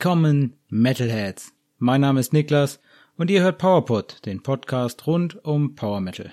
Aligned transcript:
Willkommen, 0.00 0.54
Metalheads. 0.68 1.54
Mein 1.78 2.02
Name 2.02 2.20
ist 2.20 2.32
Niklas 2.32 2.78
und 3.16 3.30
ihr 3.30 3.42
hört 3.42 3.58
PowerPod, 3.58 4.24
den 4.26 4.44
Podcast 4.44 5.08
rund 5.08 5.44
um 5.44 5.74
Power 5.74 6.00
Metal. 6.00 6.30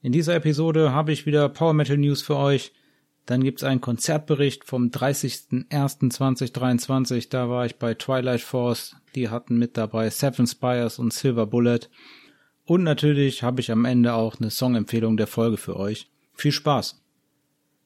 In 0.00 0.12
dieser 0.12 0.34
Episode 0.34 0.90
habe 0.90 1.12
ich 1.12 1.26
wieder 1.26 1.50
Power 1.50 1.74
Metal 1.74 1.98
News 1.98 2.22
für 2.22 2.36
euch. 2.36 2.72
Dann 3.26 3.44
gibt's 3.44 3.64
einen 3.64 3.82
Konzertbericht 3.82 4.64
vom 4.64 4.86
30.01.2023. 4.86 7.28
Da 7.28 7.50
war 7.50 7.66
ich 7.66 7.76
bei 7.76 7.92
Twilight 7.92 8.40
Force. 8.40 8.96
Die 9.14 9.28
hatten 9.28 9.58
mit 9.58 9.76
dabei 9.76 10.08
Seven 10.08 10.46
Spires 10.46 10.98
und 10.98 11.12
Silver 11.12 11.44
Bullet. 11.44 11.80
Und 12.64 12.82
natürlich 12.82 13.42
habe 13.42 13.60
ich 13.60 13.70
am 13.70 13.84
Ende 13.84 14.14
auch 14.14 14.40
eine 14.40 14.48
Songempfehlung 14.48 15.18
der 15.18 15.26
Folge 15.26 15.58
für 15.58 15.76
euch. 15.76 16.08
Viel 16.32 16.52
Spaß! 16.52 16.98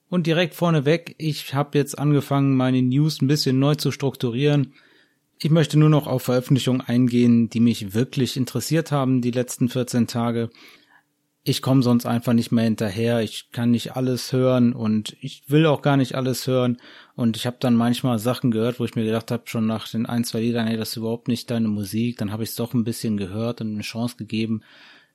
Und 0.09 0.29
direkt 0.29 0.55
vorneweg, 0.55 1.17
ich 1.19 1.55
habe 1.55 1.77
jetzt 1.77 1.98
angefangen, 1.98 2.56
meine 2.56 2.83
News 2.83 3.20
ein 3.20 3.27
bisschen 3.27 3.59
neu 3.59 3.75
zu 3.75 3.91
strukturieren. 3.91 4.73
Ich 5.45 5.51
möchte 5.51 5.79
nur 5.79 5.91
noch 5.91 6.07
auf 6.07 6.23
Veröffentlichungen 6.23 6.80
eingehen, 6.80 7.51
die 7.51 7.61
mich 7.61 7.93
wirklich 7.93 8.39
interessiert 8.39 8.91
haben 8.91 9.21
die 9.21 9.30
letzten 9.30 9.69
14 9.69 10.07
Tage. 10.07 10.48
Ich 11.43 11.61
komme 11.61 11.83
sonst 11.83 12.07
einfach 12.07 12.33
nicht 12.33 12.51
mehr 12.51 12.65
hinterher. 12.65 13.20
Ich 13.20 13.51
kann 13.53 13.70
nicht 13.70 13.95
alles 13.95 14.33
hören 14.33 14.73
und 14.73 15.15
ich 15.20 15.43
will 15.48 15.67
auch 15.67 15.83
gar 15.83 15.98
nicht 15.98 16.15
alles 16.15 16.47
hören. 16.47 16.79
Und 17.15 17.37
ich 17.37 17.45
habe 17.45 17.59
dann 17.61 17.75
manchmal 17.75 18.19
Sachen 18.19 18.53
gehört, 18.53 18.80
wo 18.80 18.87
ich 18.87 18.95
mir 18.95 19.05
gedacht 19.05 19.30
habe, 19.30 19.43
schon 19.45 19.67
nach 19.67 19.87
den 19.87 20.07
ein, 20.07 20.25
zwei 20.25 20.41
Liedern, 20.41 20.67
ey, 20.67 20.79
das 20.79 20.93
ist 20.93 20.97
überhaupt 20.97 21.29
nicht 21.29 21.51
deine 21.51 21.69
Musik. 21.69 22.17
Dann 22.17 22.33
habe 22.33 22.42
ich 22.42 22.48
es 22.48 22.56
doch 22.56 22.72
ein 22.72 22.84
bisschen 22.84 23.19
gehört 23.19 23.61
und 23.61 23.75
eine 23.75 23.83
Chance 23.83 24.17
gegeben 24.17 24.62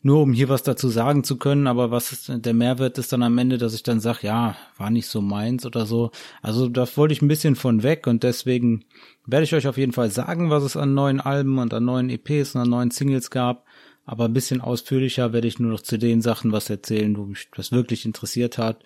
nur 0.01 0.21
um 0.21 0.31
hier 0.31 0.47
was 0.47 0.63
dazu 0.63 0.87
sagen 0.87 1.23
zu 1.23 1.37
können, 1.37 1.67
aber 1.67 1.91
was 1.91 2.11
ist 2.13 2.31
der 2.33 2.53
Mehrwert 2.53 2.97
ist 2.97 3.11
dann 3.11 3.21
am 3.21 3.37
Ende, 3.37 3.57
dass 3.57 3.73
ich 3.73 3.83
dann 3.83 3.99
sage, 3.99 4.19
ja, 4.27 4.55
war 4.77 4.89
nicht 4.89 5.07
so 5.07 5.21
meins 5.21 5.65
oder 5.65 5.85
so. 5.85 6.11
Also 6.41 6.69
da 6.69 6.87
wollte 6.95 7.13
ich 7.13 7.21
ein 7.21 7.27
bisschen 7.27 7.55
von 7.55 7.83
weg 7.83 8.07
und 8.07 8.23
deswegen 8.23 8.85
werde 9.25 9.43
ich 9.43 9.53
euch 9.53 9.67
auf 9.67 9.77
jeden 9.77 9.91
Fall 9.91 10.09
sagen, 10.09 10.49
was 10.49 10.63
es 10.63 10.77
an 10.77 10.93
neuen 10.93 11.19
Alben 11.19 11.57
und 11.59 11.73
an 11.73 11.83
neuen 11.83 12.09
EPs 12.09 12.55
und 12.55 12.61
an 12.61 12.69
neuen 12.69 12.91
Singles 12.91 13.29
gab. 13.29 13.65
Aber 14.05 14.25
ein 14.25 14.33
bisschen 14.33 14.61
ausführlicher 14.61 15.33
werde 15.33 15.47
ich 15.47 15.59
nur 15.59 15.71
noch 15.71 15.81
zu 15.81 15.99
den 15.99 16.21
Sachen 16.21 16.51
was 16.51 16.69
erzählen, 16.69 17.15
wo 17.17 17.25
mich 17.25 17.49
das 17.55 17.71
wirklich 17.71 18.05
interessiert 18.05 18.57
hat. 18.57 18.83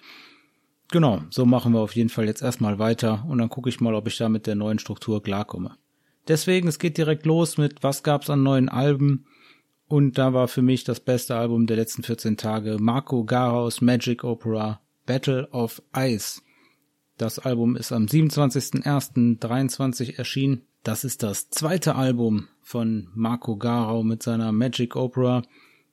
Genau, 0.92 1.22
so 1.30 1.46
machen 1.46 1.74
wir 1.74 1.80
auf 1.80 1.96
jeden 1.96 2.10
Fall 2.10 2.26
jetzt 2.26 2.42
erstmal 2.42 2.80
weiter 2.80 3.24
und 3.30 3.38
dann 3.38 3.50
gucke 3.50 3.70
ich 3.70 3.80
mal, 3.80 3.96
ob 3.96 4.08
ich 4.08 4.18
da 4.18 4.30
mit 4.30 4.48
der 4.48 4.56
neuen 4.56 4.80
Struktur 4.80 5.22
klarkomme. 5.22 5.78
Deswegen, 6.28 6.68
es 6.68 6.80
geht 6.80 6.98
direkt 6.98 7.26
los 7.26 7.58
mit, 7.58 7.84
was 7.84 8.04
gab's 8.04 8.30
an 8.30 8.44
neuen 8.44 8.68
Alben 8.68 9.26
und 9.94 10.18
da 10.18 10.34
war 10.34 10.48
für 10.48 10.64
mich 10.64 10.84
das 10.84 11.00
beste 11.00 11.36
Album 11.36 11.68
der 11.68 11.78
letzten 11.78 12.02
14 12.02 12.36
Tage 12.36 12.78
Marco 12.80 13.26
Garaus 13.26 13.80
Magic 13.80 14.24
Opera 14.24 14.82
Battle 15.06 15.48
of 15.52 15.84
Ice. 15.96 16.42
Das 17.20 17.38
Album 17.38 17.76
ist 17.76 17.92
am 17.92 18.06
27.01.23 18.06 20.18
erschienen. 20.18 20.64
Das 20.82 21.04
ist 21.04 21.22
das 21.22 21.52
zweite 21.52 21.94
Album 21.94 22.48
von 22.64 23.10
Marco 23.14 23.56
Garau 23.56 24.02
mit 24.02 24.24
seiner 24.24 24.52
Magic 24.52 24.96
Opera. 24.96 25.44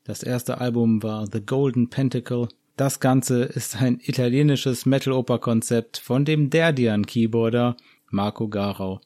Das 0.05 0.23
erste 0.23 0.62
Album 0.62 1.03
war 1.03 1.27
The 1.31 1.45
Golden 1.45 1.91
Pentacle. 1.91 2.48
Das 2.78 3.01
Ganze 3.01 3.43
ist 3.43 3.83
ein 3.83 4.01
italienisches 4.03 4.87
Metal-Oper-Konzept 4.87 5.98
von 5.98 6.25
dem 6.25 6.48
Derdian 6.48 7.05
Keyboarder 7.05 7.77
Marco 8.09 8.48
Garau. 8.48 9.03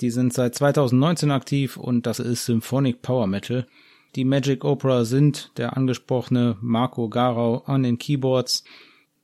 Die 0.00 0.10
sind 0.10 0.32
seit 0.32 0.54
2019 0.54 1.32
aktiv 1.32 1.76
und 1.76 2.06
das 2.06 2.20
ist 2.20 2.44
Symphonic 2.44 3.02
Power 3.02 3.26
Metal. 3.26 3.66
Die 4.16 4.24
Magic 4.24 4.64
Opera 4.64 5.04
sind 5.04 5.52
der 5.56 5.76
angesprochene 5.76 6.56
Marco 6.60 7.08
Garau 7.08 7.62
an 7.66 7.84
den 7.84 7.98
Keyboards, 7.98 8.64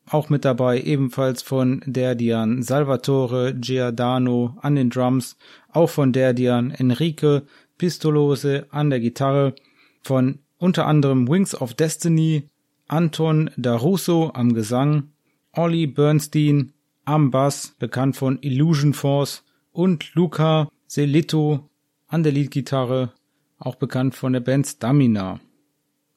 auch 0.09 0.29
mit 0.29 0.45
dabei 0.45 0.81
ebenfalls 0.81 1.43
von 1.43 1.83
Derdian 1.87 2.63
Salvatore 2.63 3.55
Giordano 3.55 4.57
an 4.63 4.77
den 4.77 4.91
Drums, 4.91 5.37
auch 5.73 5.91
von 5.91 6.13
Derdian 6.13 6.71
Enrique 6.71 7.43
Pistolose 7.79 8.67
an 8.71 8.91
der 8.91 9.01
Gitarre, 9.01 9.55
von 10.03 10.39
unter 10.59 10.87
anderem 10.87 11.29
Wings 11.29 11.61
of 11.61 11.75
Destiny, 11.75 12.49
Anton 12.87 13.51
Darusso 13.57 14.31
am 14.33 14.55
Gesang, 14.55 15.11
Ollie 15.53 15.89
Bernstein 15.89 16.73
am 17.05 17.33
Bass, 17.33 17.75
bekannt 17.81 18.17
von 18.17 18.39
Illusion 18.41 18.95
Force, 18.95 19.43
und 19.73 20.15
Luca 20.15 20.69
Selito 20.87 21.69
an 22.07 22.23
der 22.23 22.33
Leadgitarre 22.33 23.13
auch 23.59 23.77
bekannt 23.77 24.15
von 24.15 24.33
der 24.33 24.41
Band 24.41 24.67
Stamina. 24.67 25.41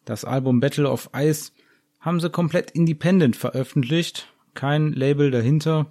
Das 0.05 0.25
Album 0.25 0.59
Battle 0.59 0.89
of 0.89 1.09
Ice 1.16 1.51
haben 2.00 2.19
sie 2.19 2.29
komplett 2.29 2.72
independent 2.72 3.35
veröffentlicht, 3.35 4.33
kein 4.53 4.94
Label 4.94 5.31
dahinter. 5.31 5.89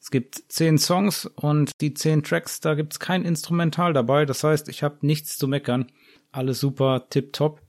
Es 0.00 0.10
gibt 0.10 0.42
zehn 0.48 0.78
Songs 0.78 1.26
und 1.26 1.72
die 1.80 1.92
zehn 1.94 2.22
Tracks, 2.22 2.60
da 2.60 2.74
gibt's 2.74 3.00
kein 3.00 3.24
Instrumental 3.24 3.92
dabei. 3.92 4.24
Das 4.24 4.44
heißt, 4.44 4.68
ich 4.68 4.82
habe 4.82 4.98
nichts 5.02 5.36
zu 5.38 5.48
meckern. 5.48 5.90
Alles 6.30 6.60
super, 6.60 7.08
tip 7.10 7.32
top. 7.32 7.60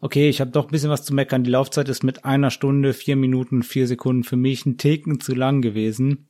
Okay, 0.00 0.28
ich 0.28 0.40
habe 0.40 0.50
doch 0.50 0.64
ein 0.64 0.70
bisschen 0.72 0.90
was 0.90 1.04
zu 1.04 1.14
meckern. 1.14 1.44
Die 1.44 1.50
Laufzeit 1.50 1.88
ist 1.88 2.02
mit 2.02 2.24
einer 2.24 2.50
Stunde, 2.50 2.92
vier 2.92 3.14
Minuten, 3.14 3.62
vier 3.62 3.86
Sekunden 3.86 4.24
für 4.24 4.36
mich 4.36 4.66
ein 4.66 4.78
Taken 4.78 5.20
zu 5.20 5.32
lang 5.32 5.62
gewesen. 5.62 6.26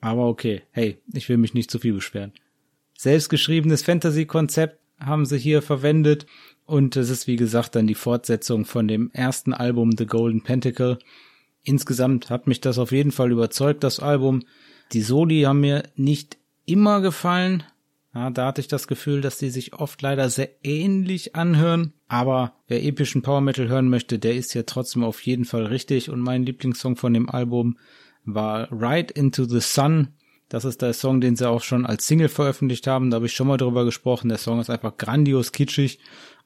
Aber 0.00 0.26
okay, 0.26 0.62
hey, 0.72 0.98
ich 1.12 1.28
will 1.28 1.36
mich 1.36 1.54
nicht 1.54 1.70
zu 1.70 1.78
viel 1.78 1.94
beschweren. 1.94 2.32
Selbstgeschriebenes 2.96 3.82
Fantasy-Konzept 3.84 4.80
haben 5.00 5.26
sie 5.26 5.38
hier 5.38 5.62
verwendet. 5.62 6.26
Und 6.64 6.96
es 6.96 7.08
ist 7.10 7.26
wie 7.26 7.36
gesagt 7.36 7.74
dann 7.74 7.86
die 7.86 7.94
Fortsetzung 7.94 8.64
von 8.64 8.88
dem 8.88 9.10
ersten 9.12 9.52
Album 9.52 9.92
The 9.96 10.06
Golden 10.06 10.42
Pentacle. 10.42 10.98
Insgesamt 11.62 12.30
hat 12.30 12.46
mich 12.46 12.60
das 12.60 12.78
auf 12.78 12.92
jeden 12.92 13.12
Fall 13.12 13.32
überzeugt, 13.32 13.84
das 13.84 14.00
Album. 14.00 14.42
Die 14.92 15.02
Soli 15.02 15.42
haben 15.42 15.60
mir 15.60 15.84
nicht 15.96 16.38
immer 16.66 17.00
gefallen. 17.00 17.62
Ja, 18.14 18.30
da 18.30 18.46
hatte 18.46 18.60
ich 18.60 18.68
das 18.68 18.88
Gefühl, 18.88 19.20
dass 19.20 19.38
die 19.38 19.50
sich 19.50 19.74
oft 19.74 20.00
leider 20.02 20.28
sehr 20.30 20.50
ähnlich 20.62 21.36
anhören. 21.36 21.92
Aber 22.08 22.54
wer 22.66 22.82
epischen 22.82 23.22
Power 23.22 23.40
Metal 23.40 23.68
hören 23.68 23.88
möchte, 23.88 24.18
der 24.18 24.34
ist 24.34 24.54
ja 24.54 24.62
trotzdem 24.64 25.04
auf 25.04 25.20
jeden 25.22 25.44
Fall 25.44 25.66
richtig. 25.66 26.10
Und 26.10 26.20
mein 26.20 26.44
Lieblingssong 26.44 26.96
von 26.96 27.12
dem 27.12 27.28
Album 27.28 27.78
war 28.24 28.70
Ride 28.72 29.12
into 29.14 29.44
the 29.44 29.60
Sun 29.60 30.08
das 30.48 30.64
ist 30.64 30.82
der 30.82 30.94
Song, 30.94 31.20
den 31.20 31.36
sie 31.36 31.48
auch 31.48 31.62
schon 31.62 31.84
als 31.84 32.06
Single 32.06 32.28
veröffentlicht 32.28 32.86
haben. 32.86 33.10
Da 33.10 33.16
habe 33.16 33.26
ich 33.26 33.34
schon 33.34 33.48
mal 33.48 33.58
drüber 33.58 33.84
gesprochen. 33.84 34.28
Der 34.28 34.38
Song 34.38 34.60
ist 34.60 34.70
einfach 34.70 34.96
grandios 34.96 35.52
kitschig. 35.52 35.98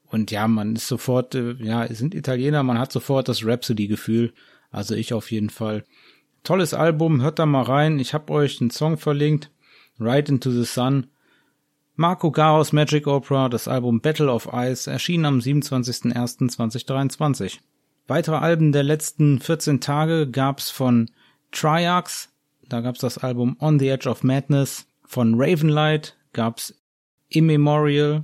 Und 0.05 0.31
ja, 0.31 0.49
man 0.49 0.77
ist 0.77 0.89
sofort, 0.89 1.35
äh, 1.35 1.55
ja, 1.55 1.87
sind 1.93 2.15
Italiener, 2.15 2.63
man 2.63 2.79
hat 2.79 2.93
sofort 2.93 3.29
das 3.29 3.47
Rhapsody-Gefühl. 3.47 4.33
Also 4.71 4.95
ich 4.95 5.15
auf 5.15 5.31
jeden 5.31 5.51
Fall. 5.51 5.85
Tolles 6.45 6.75
Album, 6.75 7.23
hört 7.23 7.39
da 7.39 7.47
mal 7.47 7.63
rein. 7.63 7.99
Ich 7.99 8.13
habe 8.13 8.31
euch 8.33 8.61
einen 8.61 8.71
Song 8.71 8.99
verlinkt. 8.99 9.51
Ride 10.01 10.33
into 10.33 10.51
the 10.51 10.65
Sun. 10.65 11.07
Marco 11.95 12.31
Garos 12.31 12.73
Magic 12.73 13.07
Opera, 13.07 13.49
das 13.49 13.69
Album 13.69 14.01
Battle 14.01 14.33
of 14.33 14.49
Ice, 14.53 14.91
erschien 14.91 15.25
am 15.25 15.39
27.01.2023. 15.39 17.59
Weitere 18.09 18.37
Alben 18.37 18.73
der 18.73 18.83
letzten 18.83 19.39
14 19.39 19.81
Tage 19.81 20.29
gab's 20.29 20.71
von 20.71 21.11
Triarchs, 21.53 22.32
da 22.73 22.81
gab's 22.81 23.01
das 23.01 23.19
Album 23.19 23.57
On 23.61 23.79
the 23.79 23.89
Edge 23.89 24.09
of 24.09 24.25
Madness. 24.25 24.87
Von 25.05 25.35
Ravenlight 25.35 26.17
gab's 26.33 26.75
Immemorial. 27.29 28.23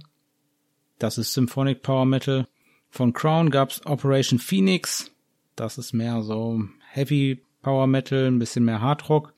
Das 0.98 1.18
ist 1.18 1.34
Symphonic 1.34 1.82
Power 1.82 2.06
Metal. 2.06 2.48
Von 2.88 3.12
Crown 3.12 3.50
gab's 3.50 3.84
Operation 3.84 4.38
Phoenix. 4.38 5.10
Das 5.54 5.76
ist 5.76 5.92
mehr 5.92 6.22
so 6.22 6.62
Heavy 6.92 7.42
Power 7.60 7.86
Metal, 7.86 8.26
ein 8.26 8.38
bisschen 8.38 8.64
mehr 8.64 8.80
Hard 8.80 9.10
Rock. 9.10 9.34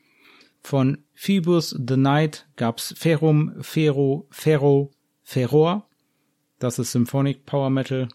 Von 0.63 0.99
Phoebus 1.15 1.71
the 1.71 1.97
Night 1.97 2.47
gab's 2.55 2.95
Ferum, 2.97 3.55
Fero, 3.63 4.29
Ferro, 4.31 4.93
Ferror. 5.25 5.89
Das 6.61 6.79
ist 6.79 6.93
Symphonic 6.93 7.47
Power 7.47 7.71
Metal. 7.71 8.09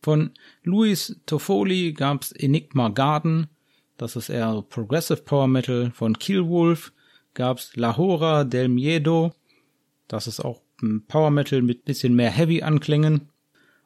Von 0.00 0.30
Luis 0.62 1.20
Toffoli 1.26 1.92
gab's 1.92 2.32
Enigma 2.32 2.88
Garden. 2.88 3.48
Das 3.96 4.16
ist 4.16 4.28
eher 4.28 4.62
Progressive 4.68 5.22
Power 5.22 5.46
Metal. 5.46 5.90
Von 5.94 6.18
Killwolf 6.18 6.92
gab's 7.34 7.76
La 7.76 7.96
Hora 7.96 8.44
del 8.44 8.68
Miedo. 8.68 9.32
Das 10.08 10.26
ist 10.26 10.40
auch 10.40 10.62
Power 11.08 11.30
Metal 11.30 11.62
mit 11.62 11.84
bisschen 11.84 12.14
mehr 12.14 12.30
Heavy 12.30 12.62
Anklängen. 12.62 13.28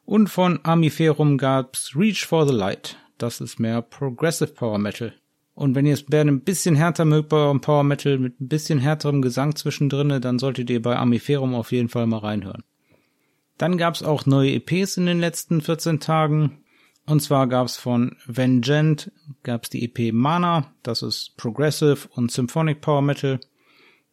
Und 0.05 0.29
von 0.29 0.59
Amiferum 0.63 1.37
gab's 1.37 1.91
Reach 1.95 2.25
for 2.25 2.47
the 2.47 2.53
Light. 2.53 2.97
Das 3.17 3.41
ist 3.41 3.59
mehr 3.59 3.81
Progressive 3.81 4.53
Power 4.53 4.77
Metal. 4.77 5.13
Und 5.53 5.73
wenn 5.73 5.87
ihr 5.87 5.95
es 5.95 6.05
ein 6.11 6.41
bisschen 6.41 6.75
härter 6.75 7.03
mögt 7.03 7.29
bei 7.29 7.37
eurem 7.37 7.61
Power 7.61 7.83
Metal 7.83 8.19
mit 8.19 8.39
ein 8.39 8.47
bisschen 8.47 8.79
härterem 8.79 9.23
Gesang 9.23 9.55
zwischendrin, 9.55 10.21
dann 10.21 10.37
solltet 10.37 10.69
ihr 10.69 10.81
bei 10.81 10.95
Amiferum 10.95 11.55
auf 11.55 11.71
jeden 11.71 11.89
Fall 11.89 12.05
mal 12.05 12.19
reinhören. 12.19 12.63
Dann 13.57 13.77
gab's 13.77 14.03
auch 14.03 14.27
neue 14.27 14.51
EPs 14.53 14.97
in 14.97 15.07
den 15.07 15.19
letzten 15.19 15.61
14 15.61 15.99
Tagen. 15.99 16.63
Und 17.07 17.21
zwar 17.21 17.47
gab's 17.47 17.77
von 17.77 18.17
Vengent, 18.25 19.13
gab's 19.43 19.69
die 19.69 19.85
EP 19.85 20.13
Mana, 20.13 20.73
das 20.83 21.01
ist 21.01 21.37
Progressive 21.37 22.09
und 22.09 22.33
Symphonic 22.33 22.81
Power 22.81 23.01
Metal. 23.01 23.39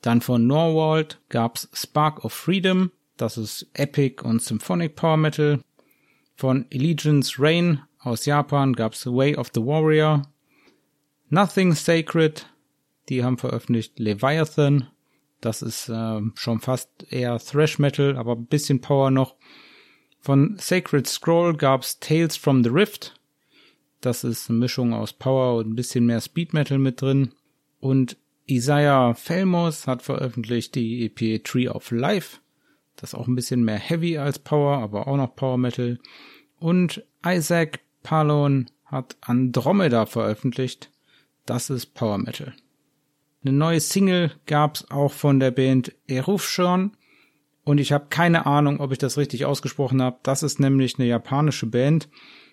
Dann 0.01 0.21
von 0.21 0.47
Norwald 0.47 1.21
gab's 1.29 1.69
Spark 1.73 2.25
of 2.25 2.33
Freedom, 2.33 2.93
das 3.17 3.37
ist 3.37 3.67
Epic 3.75 4.23
und 4.23 4.41
Symphonic 4.41 4.95
Power 4.95 5.17
Metal. 5.17 5.61
Von 6.37 6.67
Allegiance 6.73 7.35
Rain 7.37 7.81
aus 7.99 8.27
Japan 8.27 8.75
gab's 8.75 9.05
Way 9.07 9.37
of 9.37 9.51
the 9.53 9.61
Warrior. 9.61 10.23
Nothing 11.31 11.75
Sacred, 11.75 12.47
die 13.09 13.25
haben 13.25 13.39
veröffentlicht 13.39 13.99
Leviathan. 13.99 14.87
Das 15.41 15.63
ist 15.63 15.89
äh, 15.89 16.21
schon 16.37 16.61
fast 16.61 16.91
eher 17.11 17.41
Thrash 17.41 17.81
Metal, 17.81 18.17
aber 18.17 18.37
ein 18.37 18.47
bisschen 18.47 18.81
Power 18.81 19.11
noch. 19.11 19.35
Von 20.25 20.57
Sacred 20.59 21.07
Scroll 21.07 21.55
gab's 21.55 22.01
Tales 22.01 22.35
from 22.39 22.65
the 22.65 22.71
Rift. 22.71 23.15
Das 24.01 24.25
ist 24.25 24.49
eine 24.49 24.59
Mischung 24.59 24.95
aus 24.95 25.13
Power 25.13 25.57
und 25.57 25.69
ein 25.69 25.77
bisschen 25.77 26.07
mehr 26.07 26.23
Speed 26.23 26.55
Metal 26.55 26.79
mit 26.79 27.03
drin. 27.03 27.35
Und 27.79 28.17
Isaiah 28.47 29.13
Felmos 29.13 29.87
hat 29.87 30.01
veröffentlicht 30.01 30.77
die 30.77 31.05
EP 31.05 31.45
Tree 31.45 31.69
of 31.69 31.91
Life. 31.91 32.39
Das 32.97 33.11
ist 33.11 33.15
auch 33.15 33.29
ein 33.29 33.35
bisschen 33.35 33.65
mehr 33.65 33.77
Heavy 33.77 34.17
als 34.17 34.39
Power, 34.39 34.79
aber 34.79 35.09
auch 35.09 35.19
noch 35.19 35.37
Power 35.37 35.59
Metal. 35.59 35.99
Und 36.59 37.05
Isaac 37.27 37.81
Palon 38.03 38.71
hat 38.87 39.19
Andromeda 39.21 40.07
veröffentlicht. 40.07 40.91
Das 41.45 41.69
ist 41.69 41.93
Power 41.93 42.17
Metal. 42.17 42.55
Eine 43.45 43.53
neue 43.53 43.81
Single 43.81 44.31
gab's 44.47 44.91
auch 44.91 45.13
von 45.13 45.39
der 45.39 45.51
Band 45.51 45.95
Erufshon. 46.07 46.97
Und 47.65 47.79
ich 47.79 47.93
habe 47.93 48.07
keine 48.11 48.47
Ahnung, 48.47 48.81
ob 48.81 48.93
ich 48.93 48.99
das 48.99 49.17
richtig 49.17 49.47
ausgesprochen 49.47 50.03
habe. 50.03 50.19
Das 50.23 50.43
ist 50.43 50.61
nämlich 50.61 50.99
eine 50.99 51.09
japanische 51.09 51.67
Band. 51.67 52.09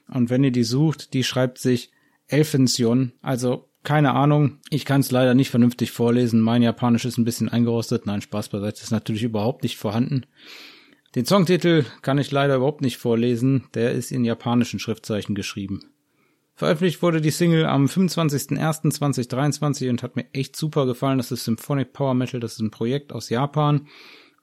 Und 0.07 0.29
wenn 0.29 0.43
ihr 0.43 0.51
die 0.51 0.63
sucht, 0.63 1.13
die 1.13 1.23
schreibt 1.23 1.57
sich 1.57 1.91
Elfension. 2.27 3.11
Also 3.21 3.69
keine 3.83 4.13
Ahnung. 4.13 4.59
Ich 4.69 4.85
kann 4.85 5.01
es 5.01 5.11
leider 5.11 5.33
nicht 5.33 5.49
vernünftig 5.49 5.91
vorlesen. 5.91 6.39
Mein 6.39 6.61
Japanisch 6.61 7.05
ist 7.05 7.17
ein 7.17 7.25
bisschen 7.25 7.49
eingerostet. 7.49 8.05
Nein, 8.05 8.21
Spaß 8.21 8.49
beiseite 8.49 8.81
ist 8.81 8.91
natürlich 8.91 9.23
überhaupt 9.23 9.63
nicht 9.63 9.77
vorhanden. 9.77 10.25
Den 11.15 11.25
Songtitel 11.25 11.85
kann 12.01 12.17
ich 12.17 12.31
leider 12.31 12.55
überhaupt 12.55 12.81
nicht 12.81 12.97
vorlesen. 12.97 13.65
Der 13.73 13.91
ist 13.91 14.11
in 14.11 14.23
japanischen 14.23 14.79
Schriftzeichen 14.79 15.35
geschrieben. 15.35 15.81
Veröffentlicht 16.53 17.01
wurde 17.01 17.21
die 17.21 17.31
Single 17.31 17.65
am 17.65 17.87
25.01.2023 17.87 19.89
und 19.89 20.03
hat 20.03 20.15
mir 20.15 20.25
echt 20.31 20.55
super 20.55 20.85
gefallen. 20.85 21.17
Das 21.17 21.31
ist 21.31 21.43
Symphonic 21.43 21.91
Power 21.91 22.13
Metal. 22.13 22.39
Das 22.39 22.53
ist 22.53 22.59
ein 22.59 22.71
Projekt 22.71 23.11
aus 23.11 23.29
Japan. 23.29 23.87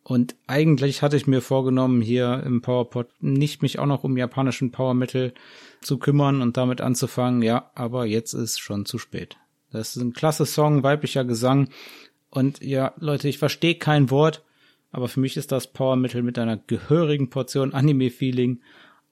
Und 0.08 0.36
eigentlich 0.46 1.02
hatte 1.02 1.18
ich 1.18 1.26
mir 1.26 1.42
vorgenommen, 1.42 2.00
hier 2.00 2.42
im 2.46 2.62
PowerPod 2.62 3.08
nicht 3.20 3.60
mich 3.60 3.78
auch 3.78 3.84
noch 3.84 4.04
um 4.04 4.16
japanischen 4.16 4.70
Power 4.70 4.94
Metal 4.94 5.34
zu 5.82 5.98
kümmern 5.98 6.40
und 6.40 6.56
damit 6.56 6.80
anzufangen. 6.80 7.42
Ja, 7.42 7.70
aber 7.74 8.06
jetzt 8.06 8.32
ist 8.32 8.58
schon 8.58 8.86
zu 8.86 8.96
spät. 8.96 9.36
Das 9.70 9.94
ist 9.94 10.02
ein 10.02 10.14
klasse 10.14 10.46
Song, 10.46 10.82
weiblicher 10.82 11.26
Gesang. 11.26 11.68
Und 12.30 12.62
ja, 12.62 12.94
Leute, 12.98 13.28
ich 13.28 13.36
verstehe 13.36 13.74
kein 13.74 14.08
Wort, 14.08 14.42
aber 14.92 15.08
für 15.08 15.20
mich 15.20 15.36
ist 15.36 15.52
das 15.52 15.66
Power 15.66 15.96
Metal 15.96 16.22
mit 16.22 16.38
einer 16.38 16.56
gehörigen 16.56 17.28
Portion 17.28 17.74
Anime-Feeling. 17.74 18.62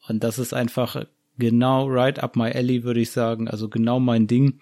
Und 0.09 0.25
das 0.25 0.39
ist 0.39 0.55
einfach 0.55 1.05
genau 1.37 1.87
right 1.91 2.21
up 2.21 2.37
my 2.37 2.51
alley, 2.51 2.85
würde 2.85 3.01
ich 3.01 3.11
sagen. 3.11 3.49
Also 3.49 3.69
genau 3.69 4.01
mein 4.01 4.29
Ding. 4.29 4.61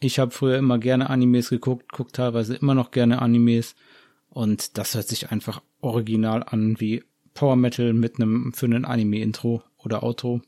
Ich 0.00 0.18
habe 0.18 0.32
früher 0.32 0.58
immer 0.58 0.76
gerne 0.76 1.08
Animes 1.08 1.48
geguckt, 1.48 1.92
guckt 1.92 2.14
teilweise 2.16 2.56
immer 2.56 2.74
noch 2.74 2.90
gerne 2.90 3.22
Animes. 3.22 3.74
Und 4.32 4.78
das 4.78 4.94
hört 4.94 5.08
sich 5.08 5.30
einfach 5.30 5.62
original 5.82 6.42
an 6.42 6.80
wie 6.80 7.04
Power 7.34 7.56
Metal 7.56 7.92
mit 7.92 8.16
einem 8.16 8.52
für 8.54 8.66
einen 8.66 8.84
Anime-Intro 8.84 9.62
oder 9.78 10.02
Outro. 10.02 10.40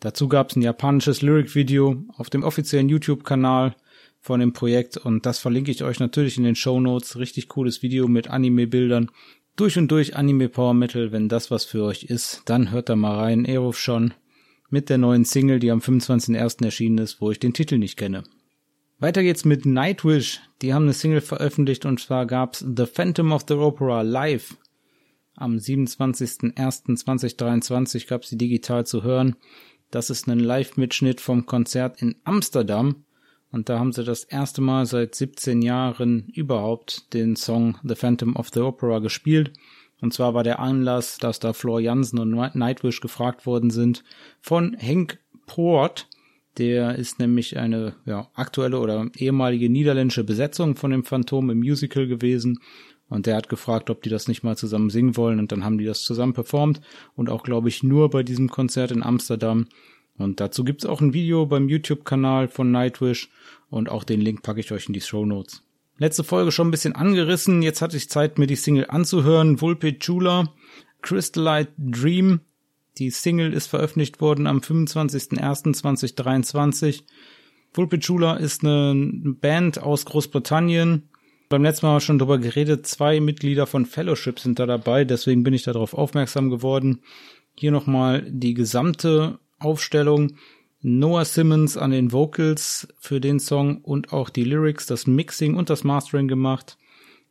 Dazu 0.00 0.28
gab 0.28 0.50
es 0.50 0.56
ein 0.56 0.62
japanisches 0.62 1.22
Lyric-Video 1.22 2.04
auf 2.16 2.28
dem 2.28 2.42
offiziellen 2.42 2.90
YouTube-Kanal 2.90 3.74
von 4.20 4.40
dem 4.40 4.52
Projekt 4.52 4.98
und 4.98 5.24
das 5.24 5.38
verlinke 5.38 5.70
ich 5.70 5.82
euch 5.82 5.98
natürlich 5.98 6.36
in 6.36 6.44
den 6.44 6.56
Show 6.56 6.78
Notes. 6.78 7.16
Richtig 7.16 7.48
cooles 7.48 7.82
Video 7.82 8.06
mit 8.06 8.28
Anime-Bildern. 8.28 9.10
Durch 9.56 9.78
und 9.78 9.88
durch 9.88 10.14
Anime 10.14 10.50
Power 10.50 10.74
Metal. 10.74 11.12
Wenn 11.12 11.30
das 11.30 11.50
was 11.50 11.64
für 11.64 11.84
euch 11.84 12.04
ist, 12.04 12.42
dann 12.44 12.70
hört 12.70 12.90
da 12.90 12.96
mal 12.96 13.16
rein. 13.16 13.46
Eruf 13.46 13.78
schon 13.78 14.12
mit 14.68 14.90
der 14.90 14.98
neuen 14.98 15.24
Single, 15.24 15.58
die 15.58 15.70
am 15.70 15.78
25.01. 15.78 16.64
erschienen 16.64 16.98
ist, 16.98 17.22
wo 17.22 17.30
ich 17.30 17.38
den 17.38 17.54
Titel 17.54 17.78
nicht 17.78 17.96
kenne. 17.96 18.24
Weiter 18.98 19.22
geht's 19.22 19.44
mit 19.44 19.66
Nightwish. 19.66 20.40
Die 20.62 20.72
haben 20.72 20.84
eine 20.84 20.94
Single 20.94 21.20
veröffentlicht 21.20 21.84
und 21.84 22.00
zwar 22.00 22.24
gab's 22.24 22.60
The 22.60 22.86
Phantom 22.86 23.32
of 23.32 23.44
the 23.46 23.52
Opera 23.52 24.00
live. 24.00 24.56
Am 25.34 25.56
27.01.2023 25.56 28.08
gab's 28.08 28.30
sie 28.30 28.38
digital 28.38 28.86
zu 28.86 29.02
hören. 29.02 29.36
Das 29.90 30.08
ist 30.08 30.28
ein 30.28 30.40
Live-Mitschnitt 30.40 31.20
vom 31.20 31.44
Konzert 31.44 32.00
in 32.00 32.16
Amsterdam. 32.24 33.04
Und 33.52 33.68
da 33.68 33.78
haben 33.78 33.92
sie 33.92 34.02
das 34.02 34.24
erste 34.24 34.62
Mal 34.62 34.86
seit 34.86 35.14
17 35.14 35.60
Jahren 35.60 36.30
überhaupt 36.34 37.12
den 37.12 37.36
Song 37.36 37.76
The 37.84 37.96
Phantom 37.96 38.34
of 38.34 38.48
the 38.54 38.60
Opera 38.60 39.00
gespielt. 39.00 39.52
Und 40.00 40.14
zwar 40.14 40.32
war 40.32 40.42
der 40.42 40.58
Anlass, 40.58 41.18
dass 41.18 41.38
da 41.38 41.52
Flor 41.52 41.80
Jansen 41.80 42.18
und 42.18 42.30
Nightwish 42.54 43.02
gefragt 43.02 43.44
worden 43.44 43.68
sind 43.68 44.04
von 44.40 44.72
Henk 44.72 45.18
Poort. 45.44 46.08
Der 46.58 46.96
ist 46.96 47.18
nämlich 47.18 47.58
eine 47.58 47.94
ja, 48.06 48.30
aktuelle 48.34 48.78
oder 48.78 49.08
ehemalige 49.16 49.68
niederländische 49.68 50.24
Besetzung 50.24 50.76
von 50.76 50.90
dem 50.90 51.04
Phantom 51.04 51.50
im 51.50 51.58
Musical 51.58 52.06
gewesen. 52.06 52.60
Und 53.08 53.26
der 53.26 53.36
hat 53.36 53.48
gefragt, 53.48 53.90
ob 53.90 54.02
die 54.02 54.08
das 54.08 54.26
nicht 54.26 54.42
mal 54.42 54.56
zusammen 54.56 54.90
singen 54.90 55.16
wollen. 55.16 55.38
Und 55.38 55.52
dann 55.52 55.64
haben 55.64 55.78
die 55.78 55.84
das 55.84 56.02
zusammen 56.02 56.32
performt. 56.32 56.80
Und 57.14 57.30
auch, 57.30 57.42
glaube 57.42 57.68
ich, 57.68 57.82
nur 57.82 58.10
bei 58.10 58.22
diesem 58.22 58.48
Konzert 58.48 58.90
in 58.90 59.02
Amsterdam. 59.02 59.66
Und 60.18 60.40
dazu 60.40 60.64
gibt's 60.64 60.86
auch 60.86 61.00
ein 61.00 61.12
Video 61.12 61.46
beim 61.46 61.68
YouTube-Kanal 61.68 62.48
von 62.48 62.70
Nightwish. 62.70 63.30
Und 63.68 63.88
auch 63.90 64.02
den 64.02 64.20
Link 64.20 64.42
packe 64.42 64.60
ich 64.60 64.72
euch 64.72 64.86
in 64.86 64.94
die 64.94 65.00
Show 65.00 65.26
Notes. 65.26 65.62
Letzte 65.98 66.24
Folge 66.24 66.52
schon 66.52 66.68
ein 66.68 66.72
bisschen 66.72 66.94
angerissen. 66.94 67.62
Jetzt 67.62 67.80
hatte 67.80 67.96
ich 67.96 68.10
Zeit, 68.10 68.38
mir 68.38 68.46
die 68.46 68.56
Single 68.56 68.86
anzuhören. 68.88 69.60
Vulpe 69.60 69.98
Chula, 69.98 70.52
Crystallite 71.02 71.72
Dream. 71.78 72.40
Die 72.98 73.10
Single 73.10 73.52
ist 73.52 73.66
veröffentlicht 73.66 74.20
worden 74.20 74.46
am 74.46 74.60
25.01.2023. 74.60 77.02
Vulpe 77.74 77.98
Chula 77.98 78.36
ist 78.36 78.64
eine 78.64 79.34
Band 79.40 79.82
aus 79.82 80.04
Großbritannien. 80.06 81.10
Beim 81.48 81.62
letzten 81.62 81.86
Mal 81.86 81.90
haben 81.90 81.96
wir 81.96 82.00
schon 82.00 82.18
drüber 82.18 82.38
geredet. 82.38 82.86
Zwei 82.86 83.20
Mitglieder 83.20 83.66
von 83.66 83.86
Fellowship 83.86 84.40
sind 84.40 84.58
da 84.58 84.66
dabei. 84.66 85.04
Deswegen 85.04 85.44
bin 85.44 85.52
ich 85.52 85.64
darauf 85.64 85.94
aufmerksam 85.94 86.48
geworden. 86.48 87.02
Hier 87.54 87.70
nochmal 87.70 88.26
die 88.28 88.54
gesamte 88.54 89.38
Aufstellung. 89.58 90.36
Noah 90.80 91.24
Simmons 91.24 91.76
an 91.76 91.90
den 91.90 92.12
Vocals 92.12 92.88
für 92.98 93.20
den 93.20 93.40
Song 93.40 93.78
und 93.78 94.12
auch 94.12 94.30
die 94.30 94.44
Lyrics, 94.44 94.86
das 94.86 95.06
Mixing 95.06 95.54
und 95.54 95.68
das 95.68 95.84
Mastering 95.84 96.28
gemacht. 96.28 96.78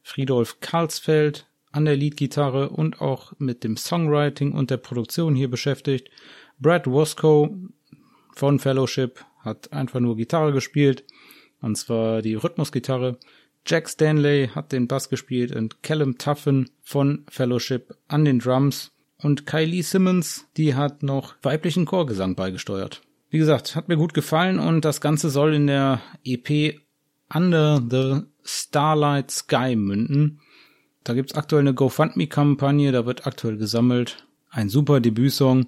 Friedolf 0.04 0.60
Karlsfeld 0.60 1.48
an 1.76 1.86
der 1.86 1.98
Leadgitarre 1.98 2.70
und 2.70 3.02
auch 3.02 3.34
mit 3.38 3.64
dem 3.66 3.76
Songwriting 3.76 4.54
und 4.54 4.72
der 4.72 4.78
Produktion 4.78 5.36
hier 5.36 5.50
beschäftigt. 5.50 6.10
Brad 6.58 6.88
Wasco 6.88 7.54
von 8.34 8.60
Fellowship 8.60 9.26
hat 9.42 9.74
einfach 9.74 10.00
nur 10.00 10.16
Gitarre 10.16 10.54
gespielt, 10.54 11.04
und 11.62 11.76
zwar 11.78 12.22
die 12.22 12.36
Rhythmusgitarre. 12.36 13.20
Jack 13.66 13.90
Stanley 13.90 14.50
hat 14.56 14.72
den 14.72 14.88
Bass 14.88 15.10
gespielt 15.10 15.54
und 15.54 15.84
Callum 15.84 16.18
Tuffen 16.18 16.70
von 16.82 17.26
Fellowship 17.30 17.94
an 18.08 18.24
den 18.24 18.40
Drums 18.40 18.92
und 19.18 19.46
Kylie 19.46 19.84
Simmons, 19.84 20.48
die 20.56 20.76
hat 20.76 21.04
noch 21.04 21.36
weiblichen 21.42 21.86
Chorgesang 21.86 22.36
beigesteuert. 22.36 23.02
Wie 23.30 23.38
gesagt, 23.38 23.76
hat 23.76 23.90
mir 23.90 23.98
gut 23.98 24.14
gefallen 24.14 24.60
und 24.60 24.86
das 24.86 25.02
Ganze 25.02 25.30
soll 25.30 25.54
in 25.54 25.68
der 25.68 26.02
EP 26.24 26.80
Under 27.34 27.82
the 27.90 28.22
Starlight 28.44 29.32
Sky 29.32 29.76
münden. 29.76 30.40
Da 31.06 31.14
gibt's 31.14 31.36
aktuell 31.36 31.62
eine 31.62 31.76
GoFundMe-Kampagne, 31.76 32.92
da 32.92 33.06
wird 33.06 33.28
aktuell 33.28 33.58
gesammelt. 33.58 34.26
Ein 34.50 34.70
super 34.70 35.00
Debütsong. 35.00 35.68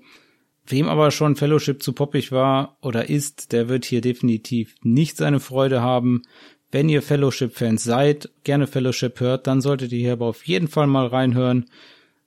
Wem 0.65 0.89
aber 0.89 1.12
schon 1.12 1.36
Fellowship 1.36 1.82
zu 1.84 1.94
poppig 1.94 2.32
war 2.32 2.77
oder 2.82 3.08
ist, 3.08 3.51
der 3.51 3.70
wird 3.70 3.86
hier 3.86 4.01
definitiv 4.01 4.75
nicht 4.82 5.15
seine 5.15 5.39
Freude 5.39 5.82
haben. 5.82 6.24
Wenn 6.72 6.89
ihr 6.89 7.03
Fellowship-Fans 7.03 7.84
seid, 7.84 8.32
gerne 8.44 8.65
Fellowship 8.65 9.20
hört, 9.20 9.46
dann 9.46 9.62
solltet 9.62 9.91
ihr 9.91 10.00
hier 10.00 10.13
aber 10.13 10.25
auf 10.25 10.46
jeden 10.48 10.67
Fall 10.67 10.88
mal 10.88 11.06
reinhören. 11.06 11.70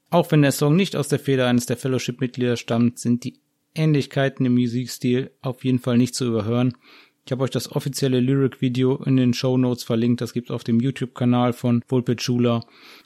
Auch 0.09 0.31
wenn 0.31 0.43
der 0.43 0.53
Song 0.53 0.77
nicht 0.77 0.95
aus 0.95 1.09
der 1.09 1.19
Feder 1.19 1.49
eines 1.49 1.67
der 1.67 1.77
Fellowship-Mitglieder 1.77 2.57
stammt, 2.57 3.01
sind 3.01 3.25
die 3.25 3.41
Ähnlichkeiten 3.75 4.47
im 4.47 4.55
Musikstil 4.55 5.33
auf 5.43 5.65
jeden 5.65 5.81
Fall 5.81 5.99
nicht 5.99 6.15
zu 6.15 6.27
überhören. 6.27 6.75
Ich 7.31 7.33
habe 7.33 7.45
euch 7.45 7.51
das 7.51 7.71
offizielle 7.71 8.19
Lyric-Video 8.19 8.97
in 9.05 9.17
den 9.17 9.35
Show 9.35 9.57
Notes 9.57 9.85
verlinkt. 9.85 10.21
Das 10.21 10.33
gibt's 10.33 10.51
auf 10.51 10.65
dem 10.65 10.81
YouTube-Kanal 10.81 11.53
von 11.53 11.85
Vulpechula. 11.87 12.65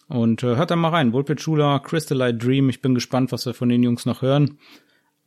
Und 0.09 0.43
äh, 0.43 0.57
hört 0.57 0.71
da 0.71 0.77
mal 0.77 0.89
rein. 0.89 1.13
Vulpechula, 1.13 1.79
Crystallite 1.81 2.39
Dream. 2.39 2.71
Ich 2.71 2.81
bin 2.81 2.95
gespannt, 2.95 3.33
was 3.33 3.45
wir 3.45 3.53
von 3.53 3.69
den 3.69 3.83
Jungs 3.83 4.07
noch 4.07 4.23
hören. 4.23 4.57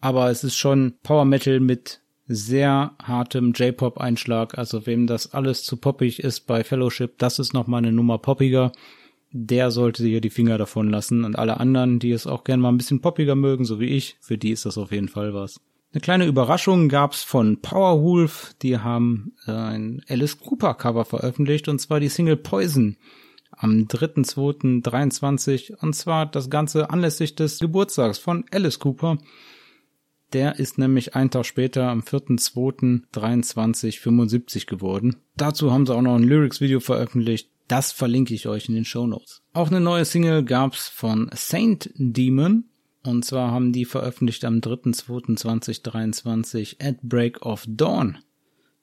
Aber 0.01 0.31
es 0.31 0.43
ist 0.43 0.57
schon 0.57 0.95
Power 1.03 1.25
Metal 1.25 1.59
mit 1.59 2.01
sehr 2.25 2.95
hartem 2.99 3.51
J-Pop-Einschlag. 3.51 4.57
Also 4.57 4.87
wem 4.87 5.05
das 5.05 5.31
alles 5.31 5.61
zu 5.63 5.77
poppig 5.77 6.17
ist 6.23 6.47
bei 6.47 6.63
Fellowship, 6.63 7.19
das 7.19 7.37
ist 7.37 7.53
nochmal 7.53 7.83
eine 7.83 7.91
Nummer 7.91 8.17
poppiger 8.17 8.71
der 9.31 9.71
sollte 9.71 10.05
hier 10.05 10.21
die 10.21 10.29
Finger 10.29 10.57
davon 10.57 10.89
lassen. 10.89 11.25
Und 11.25 11.37
alle 11.37 11.59
anderen, 11.59 11.99
die 11.99 12.11
es 12.11 12.25
auch 12.25 12.45
gern 12.45 12.61
mal 12.61 12.69
ein 12.69 12.77
bisschen 12.77 13.01
poppiger 13.01 13.35
mögen, 13.35 13.65
so 13.65 13.79
wie 13.79 13.89
ich, 13.89 14.15
für 14.21 14.37
die 14.37 14.51
ist 14.51 14.65
das 14.65 14.77
auf 14.77 14.91
jeden 14.91 15.09
Fall 15.09 15.33
was. 15.33 15.59
Eine 15.93 16.01
kleine 16.01 16.25
Überraschung 16.25 16.89
gab's 16.89 17.23
von 17.23 17.61
Powerwolf. 17.61 18.53
Die 18.61 18.77
haben 18.77 19.33
äh, 19.47 19.51
ein 19.51 20.03
Alice 20.09 20.37
Cooper 20.37 20.73
Cover 20.73 21.05
veröffentlicht 21.05 21.67
und 21.69 21.79
zwar 21.79 21.99
die 21.99 22.09
Single 22.09 22.37
Poison 22.37 22.97
am 23.51 23.87
3.2.23 23.87 25.75
und 25.77 25.93
zwar 25.93 26.25
das 26.25 26.49
Ganze 26.49 26.89
anlässlich 26.89 27.35
des 27.35 27.59
Geburtstags 27.59 28.17
von 28.17 28.45
Alice 28.51 28.79
Cooper. 28.79 29.17
Der 30.33 30.59
ist 30.59 30.77
nämlich 30.77 31.15
einen 31.15 31.31
Tag 31.31 31.45
später 31.45 31.89
am 31.89 32.01
4.2.23 32.01 33.99
75 33.99 34.67
geworden. 34.67 35.15
Dazu 35.37 35.71
haben 35.71 35.85
sie 35.85 35.95
auch 35.95 36.01
noch 36.01 36.15
ein 36.15 36.23
Lyrics-Video 36.23 36.81
veröffentlicht 36.81 37.49
Das 37.69 37.93
verlinke 37.93 38.33
ich 38.33 38.47
euch 38.47 38.67
in 38.67 38.75
den 38.75 38.85
Show 38.85 39.07
Notes. 39.07 39.41
Auch 39.53 39.69
eine 39.69 39.79
neue 39.79 40.05
Single 40.05 40.43
gab's 40.43 40.89
von 40.89 41.29
Saint 41.33 41.89
Demon. 41.95 42.65
Und 43.07 43.23
zwar 43.23 43.51
haben 43.51 43.71
die 43.71 43.85
veröffentlicht 43.85 44.43
am 44.43 44.57
3.2.2023 44.57 46.85
at 46.85 47.01
Break 47.03 47.45
of 47.45 47.63
Dawn. 47.65 48.17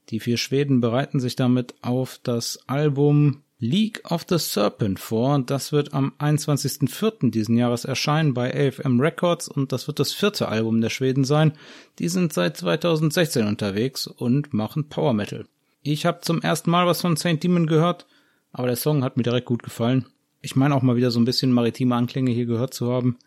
Die 0.08 0.18
vier 0.18 0.38
Schweden 0.38 0.80
bereiten 0.80 1.20
sich 1.20 1.36
damit 1.36 1.74
auf 1.82 2.18
das 2.22 2.58
Album 2.66 3.42
League 3.58 4.10
of 4.10 4.24
the 4.26 4.38
Serpent 4.38 4.98
vor. 4.98 5.40
Das 5.40 5.72
wird 5.72 5.92
am 5.92 6.14
21.04. 6.18 7.32
diesen 7.32 7.58
Jahres 7.58 7.84
erscheinen 7.84 8.32
bei 8.32 8.68
AFM 8.68 8.98
Records 8.98 9.46
und 9.46 9.72
das 9.72 9.88
wird 9.88 9.98
das 9.98 10.14
vierte 10.14 10.48
Album 10.48 10.80
der 10.80 10.88
Schweden 10.88 11.24
sein. 11.24 11.52
Die 11.98 12.08
sind 12.08 12.32
seit 12.32 12.56
2016 12.56 13.46
unterwegs 13.46 14.06
und 14.06 14.54
machen 14.54 14.88
Power 14.88 15.12
Metal. 15.12 15.44
Ich 15.82 16.06
habe 16.06 16.22
zum 16.22 16.40
ersten 16.40 16.70
Mal 16.70 16.86
was 16.86 17.02
von 17.02 17.16
Saint 17.16 17.44
Demon 17.44 17.66
gehört, 17.66 18.06
aber 18.52 18.68
der 18.68 18.76
Song 18.76 19.04
hat 19.04 19.18
mir 19.18 19.22
direkt 19.22 19.48
gut 19.48 19.62
gefallen. 19.62 20.06
Ich 20.40 20.56
meine 20.56 20.74
auch 20.74 20.82
mal 20.82 20.96
wieder 20.96 21.10
so 21.10 21.20
ein 21.20 21.26
bisschen 21.26 21.52
maritime 21.52 21.94
Anklänge 21.94 22.30
hier 22.30 22.46
gehört 22.46 22.72
zu 22.72 22.90
haben. 22.90 23.18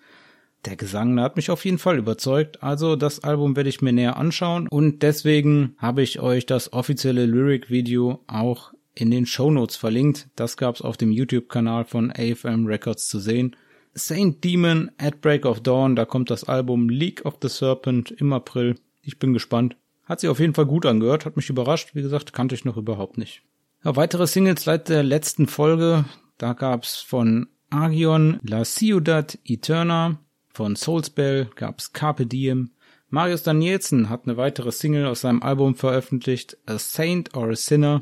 Der 0.68 0.76
Gesang 0.76 1.16
der 1.16 1.24
hat 1.24 1.38
mich 1.38 1.50
auf 1.50 1.64
jeden 1.64 1.78
Fall 1.78 1.98
überzeugt. 1.98 2.62
Also 2.62 2.98
das 2.98 3.24
Album 3.24 3.56
werde 3.56 3.70
ich 3.70 3.82
mir 3.82 3.94
näher 3.94 4.18
anschauen 4.18 4.68
und 4.68 5.02
deswegen 5.02 5.78
habe 5.78 6.02
ich 6.02 6.20
euch 6.20 6.46
das 6.46 6.74
offizielle 6.74 7.26
Lyric-Video 7.26 8.22
auch 8.28 8.74
in 8.94 9.10
den 9.10 9.26
Show 9.26 9.50
Notes 9.50 9.78
verlinkt. 9.78 10.28
Das 10.36 10.58
gab's 10.58 10.82
auf 10.82 10.98
dem 10.98 11.14
YouTube-Kanal 11.14 11.86
von 11.86 12.12
AFM 12.12 12.66
Records 12.66 13.08
zu 13.08 13.20
sehen. 13.20 13.56
Saint 13.94 14.44
Demon 14.44 14.92
at 14.98 15.22
Break 15.22 15.46
of 15.46 15.62
Dawn, 15.62 15.96
da 15.96 16.04
kommt 16.04 16.30
das 16.30 16.44
Album 16.44 16.90
League 16.90 17.24
of 17.24 17.38
the 17.42 17.48
Serpent 17.48 18.12
im 18.12 18.34
April. 18.34 18.76
Ich 19.02 19.20
bin 19.20 19.32
gespannt. 19.32 19.78
Hat 20.04 20.20
sich 20.20 20.30
auf 20.30 20.42
jeden 20.42 20.54
Fall 20.54 20.66
gut 20.66 20.86
angehört, 20.86 21.26
hat 21.26 21.38
mich 21.38 21.50
überrascht. 21.50 21.96
Wie 21.96 22.02
gesagt, 22.02 22.34
kannte 22.34 22.56
ich 22.56 22.66
noch 22.66 22.76
überhaupt 22.76 23.18
nicht. 23.18 23.42
Ja, 23.86 23.96
weitere 23.96 24.28
Singles 24.28 24.66
seit 24.66 24.90
der 24.90 25.04
letzten 25.04 25.48
Folge. 25.48 26.04
Da 26.38 26.52
gab's 26.52 26.98
von 26.98 27.48
Agion 27.70 28.42
La 28.44 28.66
Ciudad 28.66 29.40
Eterna, 29.46 30.20
von 30.58 30.76
Soulspell 30.76 31.52
gab's 31.56 31.94
Carpe 31.94 32.26
Diem. 32.26 32.72
Marius 33.10 33.44
Danielsen 33.44 34.10
hat 34.10 34.24
eine 34.24 34.38
weitere 34.38 34.72
Single 34.72 35.06
aus 35.06 35.22
seinem 35.22 35.44
Album 35.44 35.76
veröffentlicht, 35.76 36.58
A 36.66 36.80
Saint 36.80 37.36
or 37.38 37.50
a 37.52 37.56
Sinner. 37.56 38.02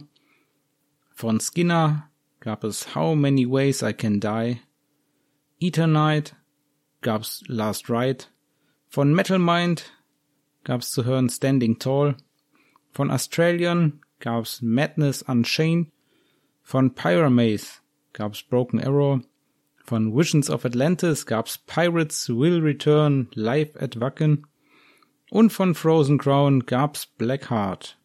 Von 1.13 1.41
Skinner 1.41 2.09
gab 2.39 2.63
es 2.63 2.95
How 2.95 3.13
Many 3.13 3.45
Ways 3.45 3.81
I 3.81 3.91
Can 3.91 4.21
Die. 4.21 4.61
Eternite 5.59 6.31
gab's 7.01 7.43
Last 7.47 7.89
Ride. 7.89 8.23
Von 8.87 9.13
Metal 9.13 9.37
Mind 9.37 9.91
gab's 10.63 10.91
zu 10.91 11.03
hören 11.03 11.27
Standing 11.27 11.77
Tall. 11.77 12.15
Von 12.93 13.11
Australian 13.11 13.99
gab's 14.21 14.61
Madness 14.61 15.23
Unchained. 15.23 15.91
Von 16.63 16.95
Pyramaze 16.95 17.81
gab's 18.13 18.41
Broken 18.41 18.79
Arrow. 18.79 19.19
Von 19.85 20.15
Visions 20.15 20.49
of 20.49 20.65
Atlantis 20.65 21.25
gab's 21.25 21.57
Pirates 21.57 22.29
Will 22.29 22.59
Return 22.59 23.27
Live 23.33 23.75
at 23.79 23.99
Wacken. 23.99 24.45
Und 25.29 25.51
von 25.51 25.75
Frozen 25.75 26.17
Crown 26.17 26.65
gab's 26.65 27.05
Blackheart. 27.05 27.97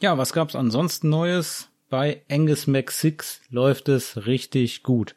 Ja, 0.00 0.18
was 0.18 0.32
gab's 0.32 0.54
ansonsten 0.54 1.08
Neues? 1.08 1.68
bei 1.88 2.22
Angus 2.28 2.66
Mac 2.66 2.90
6 2.90 3.42
läuft 3.50 3.88
es 3.88 4.26
richtig 4.26 4.82
gut. 4.82 5.14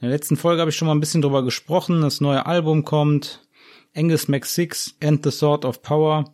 In 0.00 0.08
der 0.08 0.10
letzten 0.10 0.36
Folge 0.36 0.60
habe 0.60 0.70
ich 0.70 0.76
schon 0.76 0.86
mal 0.86 0.94
ein 0.94 1.00
bisschen 1.00 1.22
drüber 1.22 1.42
gesprochen. 1.42 2.02
Das 2.02 2.20
neue 2.20 2.46
Album 2.46 2.84
kommt. 2.84 3.46
Angus 3.94 4.28
Mac 4.28 4.46
6 4.46 4.96
and 5.02 5.24
the 5.24 5.30
Sword 5.30 5.64
of 5.64 5.82
Power. 5.82 6.32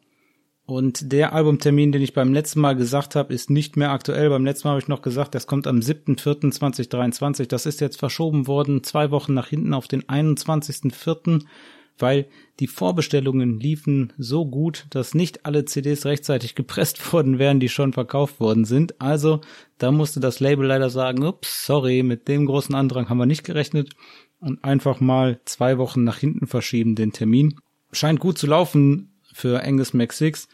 Und 0.67 1.13
der 1.13 1.35
Albumtermin, 1.35 1.93
den 1.93 2.01
ich 2.01 2.15
beim 2.15 2.33
letzten 2.33 2.61
Mal 2.61 2.75
gesagt 2.75 3.17
habe, 3.17 3.35
ist 3.35 3.51
nicht 3.51 3.77
mehr 3.77 3.91
aktuell. 3.91 4.31
Beim 4.31 4.47
letzten 4.47 4.67
Mal 4.67 4.73
habe 4.73 4.81
ich 4.81 4.89
noch 4.89 5.03
gesagt, 5.03 5.35
das 5.35 5.47
kommt 5.47 5.67
am 5.67 5.81
7.4.2023. 5.81 7.47
Das 7.47 7.67
ist 7.67 7.83
jetzt 7.83 7.99
verschoben 7.99 8.47
worden, 8.47 8.83
zwei 8.83 9.11
Wochen 9.11 9.35
nach 9.35 9.49
hinten 9.49 9.75
auf 9.75 9.89
den 9.89 10.03
21.4 10.05 11.45
weil 11.99 12.27
die 12.61 12.67
Vorbestellungen 12.67 13.61
liefen 13.61 14.13
so 14.19 14.45
gut, 14.47 14.87
dass 14.91 15.15
nicht 15.15 15.47
alle 15.47 15.65
CDs 15.65 16.05
rechtzeitig 16.05 16.55
gepresst 16.55 17.13
worden 17.13 17.39
wären, 17.39 17.61
die 17.61 17.69
schon 17.69 17.93
verkauft 17.93 18.41
worden 18.41 18.65
sind. 18.65 19.01
Also 19.01 19.41
da 19.79 19.93
musste 19.93 20.21
das 20.21 20.41
Label 20.41 20.67
leider 20.67 20.91
sagen, 20.91 21.25
ups, 21.25 21.67
sorry, 21.67 22.03
mit 22.03 22.29
dem 22.29 22.47
großen 22.47 22.75
Andrang 22.75 23.09
haben 23.09 23.19
wir 23.19 23.27
nicht 23.27 23.45
gerechnet 23.45 23.91
und 24.41 24.65
einfach 24.65 25.01
mal 25.01 25.41
zwei 25.45 25.79
Wochen 25.79 26.05
nach 26.05 26.19
hinten 26.19 26.47
verschieben 26.47 26.97
den 26.97 27.13
Termin. 27.13 27.59
Scheint 27.93 28.21
gut 28.21 28.39
zu 28.39 28.47
laufen 28.47 29.14
für 29.35 29.63
Angus 29.63 29.93
Mac 29.93 30.13
6. 30.13 30.49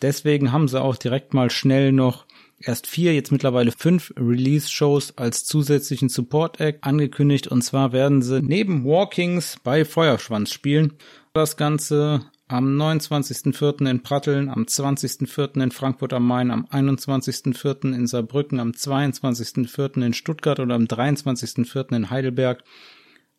Deswegen 0.00 0.52
haben 0.52 0.68
sie 0.68 0.80
auch 0.80 0.96
direkt 0.96 1.34
mal 1.34 1.50
schnell 1.50 1.92
noch 1.92 2.24
erst 2.58 2.86
vier, 2.86 3.14
jetzt 3.14 3.32
mittlerweile 3.32 3.72
fünf 3.72 4.12
Release-Shows 4.16 5.18
als 5.18 5.44
zusätzlichen 5.44 6.08
Support-Act 6.08 6.84
angekündigt. 6.84 7.48
Und 7.48 7.62
zwar 7.62 7.92
werden 7.92 8.22
sie 8.22 8.40
neben 8.40 8.84
Walkings 8.84 9.56
bei 9.62 9.84
Feuerschwanz 9.84 10.52
spielen. 10.52 10.94
Das 11.32 11.56
Ganze 11.56 12.22
am 12.48 12.80
29.04. 12.80 13.88
in 13.88 14.02
Pratteln, 14.02 14.48
am 14.48 14.64
20.04. 14.64 15.62
in 15.62 15.70
Frankfurt 15.70 16.12
am 16.12 16.26
Main, 16.26 16.50
am 16.50 16.66
21.04. 16.66 17.94
in 17.94 18.06
Saarbrücken, 18.06 18.58
am 18.58 18.72
22.04. 18.72 20.04
in 20.04 20.14
Stuttgart 20.14 20.58
und 20.58 20.72
am 20.72 20.84
23.04. 20.84 21.94
in 21.94 22.10
Heidelberg. 22.10 22.64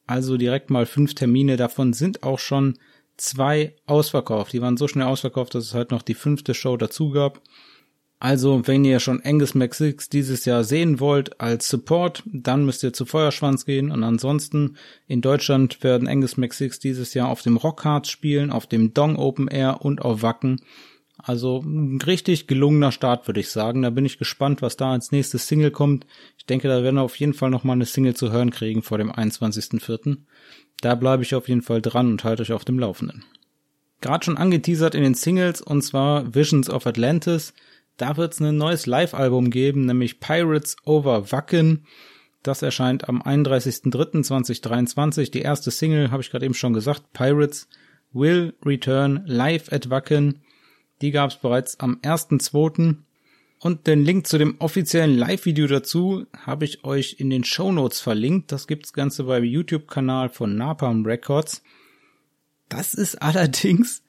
Also 0.08 0.38
direkt 0.38 0.70
mal 0.70 0.86
fünf 0.86 1.14
Termine. 1.14 1.58
Davon 1.58 1.94
sind 1.94 2.24
auch 2.24 2.40
schon 2.40 2.78
zwei 3.18 3.76
ausverkauft. 3.86 4.54
Die 4.54 4.62
waren 4.62 4.78
so 4.78 4.88
schnell 4.88 5.06
ausverkauft, 5.06 5.56
dass 5.56 5.66
es 5.66 5.74
halt 5.74 5.92
noch 5.92 6.02
die 6.02 6.14
fünfte 6.14 6.54
Show 6.54 6.78
dazu 6.78 7.12
gab. 7.12 7.42
Also, 8.20 8.68
wenn 8.68 8.86
ihr 8.86 9.00
schon 9.00 9.22
Angus 9.24 9.54
6 9.54 10.10
dieses 10.10 10.46
Jahr 10.46 10.64
sehen 10.64 11.00
wollt 11.00 11.42
als 11.42 11.68
Support, 11.70 12.22
dann 12.26 12.66
müsst 12.66 12.84
ihr 12.84 12.94
zu 12.94 13.08
Feuerschwanz 13.08 13.66
gehen. 13.66 13.90
Und 13.90 14.04
ansonsten 14.04 14.78
in 15.08 15.22
Deutschland 15.22 15.84
werden 15.84 16.08
Angus 16.08 16.34
6 16.34 16.78
dieses 16.78 17.16
Jahr 17.16 17.30
auf 17.30 17.42
dem 17.42 17.58
Rockhard 17.58 18.06
spielen, 18.06 18.52
auf 18.52 18.68
dem 18.68 18.94
Dong 18.94 19.16
Open 19.16 19.48
Air 19.48 19.82
und 19.82 20.04
auf 20.04 20.22
Wacken. 20.22 20.62
Also 21.18 21.62
ein 21.62 22.00
richtig 22.02 22.46
gelungener 22.46 22.92
Start, 22.92 23.28
würde 23.28 23.40
ich 23.40 23.50
sagen. 23.50 23.82
Da 23.82 23.90
bin 23.90 24.06
ich 24.06 24.20
gespannt, 24.20 24.62
was 24.62 24.78
da 24.78 24.92
als 24.92 25.12
nächstes 25.12 25.48
Single 25.48 25.72
kommt. 25.72 26.06
Ich 26.38 26.46
denke, 26.46 26.68
da 26.68 26.84
werden 26.84 26.96
wir 26.98 27.02
auf 27.04 27.16
jeden 27.16 27.34
Fall 27.34 27.50
nochmal 27.50 27.76
eine 27.76 27.86
Single 27.86 28.16
zu 28.16 28.32
hören 28.32 28.52
kriegen 28.52 28.84
vor 28.84 29.00
dem 29.00 29.12
21.04. 29.12 30.18
Da 30.82 30.96
bleibe 30.96 31.24
ich 31.24 31.36
auf 31.36 31.48
jeden 31.48 31.62
Fall 31.62 31.82
dran 31.82 32.12
und 32.12 32.24
halte 32.24 32.42
euch 32.42 32.54
auf 32.54 32.66
dem 32.66 32.80
Laufenden. 32.80 33.24
Gerade 34.02 34.26
schon 34.26 34.38
angeteasert 34.38 34.96
in 34.96 35.04
den 35.04 35.14
Singles, 35.14 35.62
und 35.62 35.84
zwar 35.84 36.36
Visions 36.36 36.70
of 36.70 36.86
Atlantis– 36.86 37.54
da 38.02 38.18
wird 38.18 38.34
es 38.34 38.42
ein 38.42 38.58
neues 38.58 38.88
Live-Album 38.88 39.52
geben, 39.52 39.86
nämlich 39.86 40.20
Pirates 40.20 40.76
Over 40.86 41.32
Wacken. 41.32 41.86
Das 42.42 42.64
erscheint 42.64 43.08
am 43.08 43.22
31.03.2023. 43.22 45.30
Die 45.30 45.42
erste 45.42 45.70
Single, 45.70 46.10
habe 46.10 46.24
ich 46.24 46.32
gerade 46.32 46.46
eben 46.46 46.56
schon 46.56 46.74
gesagt, 46.74 47.14
Pirates 47.14 47.68
Will 48.12 48.56
Return 48.66 49.22
Live 49.28 49.72
at 49.72 49.92
Wacken. 49.92 50.42
Die 51.04 51.12
gab 51.12 51.30
es 51.30 51.36
bereits 51.36 51.80
am 51.80 52.00
1.2. 52.02 52.96
Und 53.64 53.86
den 53.86 54.04
Link 54.04 54.26
zu 54.26 54.40
dem 54.40 54.56
offiziellen 54.58 55.16
Live-Video 55.16 55.68
dazu 55.68 56.26
habe 56.36 56.66
ich 56.66 56.84
euch 56.84 57.18
in 57.20 57.30
den 57.30 57.44
Show 57.44 57.72
Notes 57.72 58.00
verlinkt. 58.00 58.52
Das 58.52 58.66
gibt's 58.66 58.92
Ganze 58.92 59.26
beim 59.26 59.44
YouTube-Kanal 59.44 60.30
von 60.30 60.56
Napalm 60.56 61.06
Records. 61.06 61.62
Das 62.70 62.96
ist 62.96 63.16
allerdings 63.22 64.02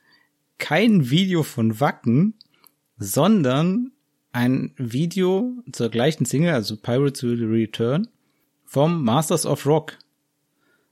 kein 0.56 1.11
Video 1.11 1.42
von 1.42 1.80
Wacken, 1.80 2.32
sondern 2.97 3.92
ein 4.32 4.73
Video 4.78 5.52
zur 5.71 5.90
gleichen 5.90 6.25
Single, 6.25 6.54
also 6.54 6.78
Pirates 6.78 7.23
Will 7.23 7.44
Return, 7.44 8.09
vom 8.64 9.04
Masters 9.04 9.44
of 9.44 9.66
Rock. 9.66 9.99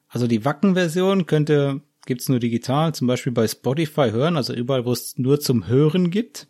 Also 0.07 0.27
die 0.27 0.45
Wacken-Version 0.45 1.25
könnt 1.25 1.49
ihr, 1.49 1.81
gibt's 2.05 2.29
nur 2.29 2.41
digital, 2.41 2.95
zum 2.95 3.07
Beispiel 3.07 3.33
bei 3.33 3.49
Spotify 3.49 4.11
hören, 4.11 4.37
also 4.37 4.53
überall, 4.53 4.85
wo 4.85 4.93
es 4.93 5.17
nur 5.17 5.41
zum 5.41 5.67
Hören 5.67 6.11
gibt. 6.11 6.47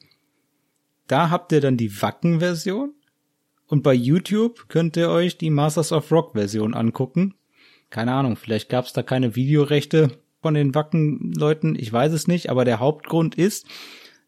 Da 1.11 1.29
habt 1.29 1.50
ihr 1.50 1.61
dann 1.61 1.76
die 1.76 2.00
Wacken-Version. 2.00 2.95
Und 3.67 3.83
bei 3.83 3.95
YouTube 3.95 4.69
könnt 4.69 4.97
ihr 4.97 5.11
euch 5.11 5.37
die 5.37 5.50
Masters 5.50 5.90
of 5.90 6.12
Rock-Version 6.12 6.73
angucken. 6.73 7.35
Keine 7.90 8.12
Ahnung, 8.12 8.37
vielleicht 8.37 8.69
gab's 8.69 8.93
da 8.93 9.02
keine 9.02 9.35
Videorechte 9.35 10.12
von 10.40 10.55
den 10.55 10.73
Wacken-Leuten, 10.73 11.75
ich 11.76 11.93
weiß 11.93 12.12
es 12.12 12.29
nicht, 12.29 12.49
aber 12.49 12.64
der 12.64 12.79
Hauptgrund 12.79 13.35
ist, 13.35 13.67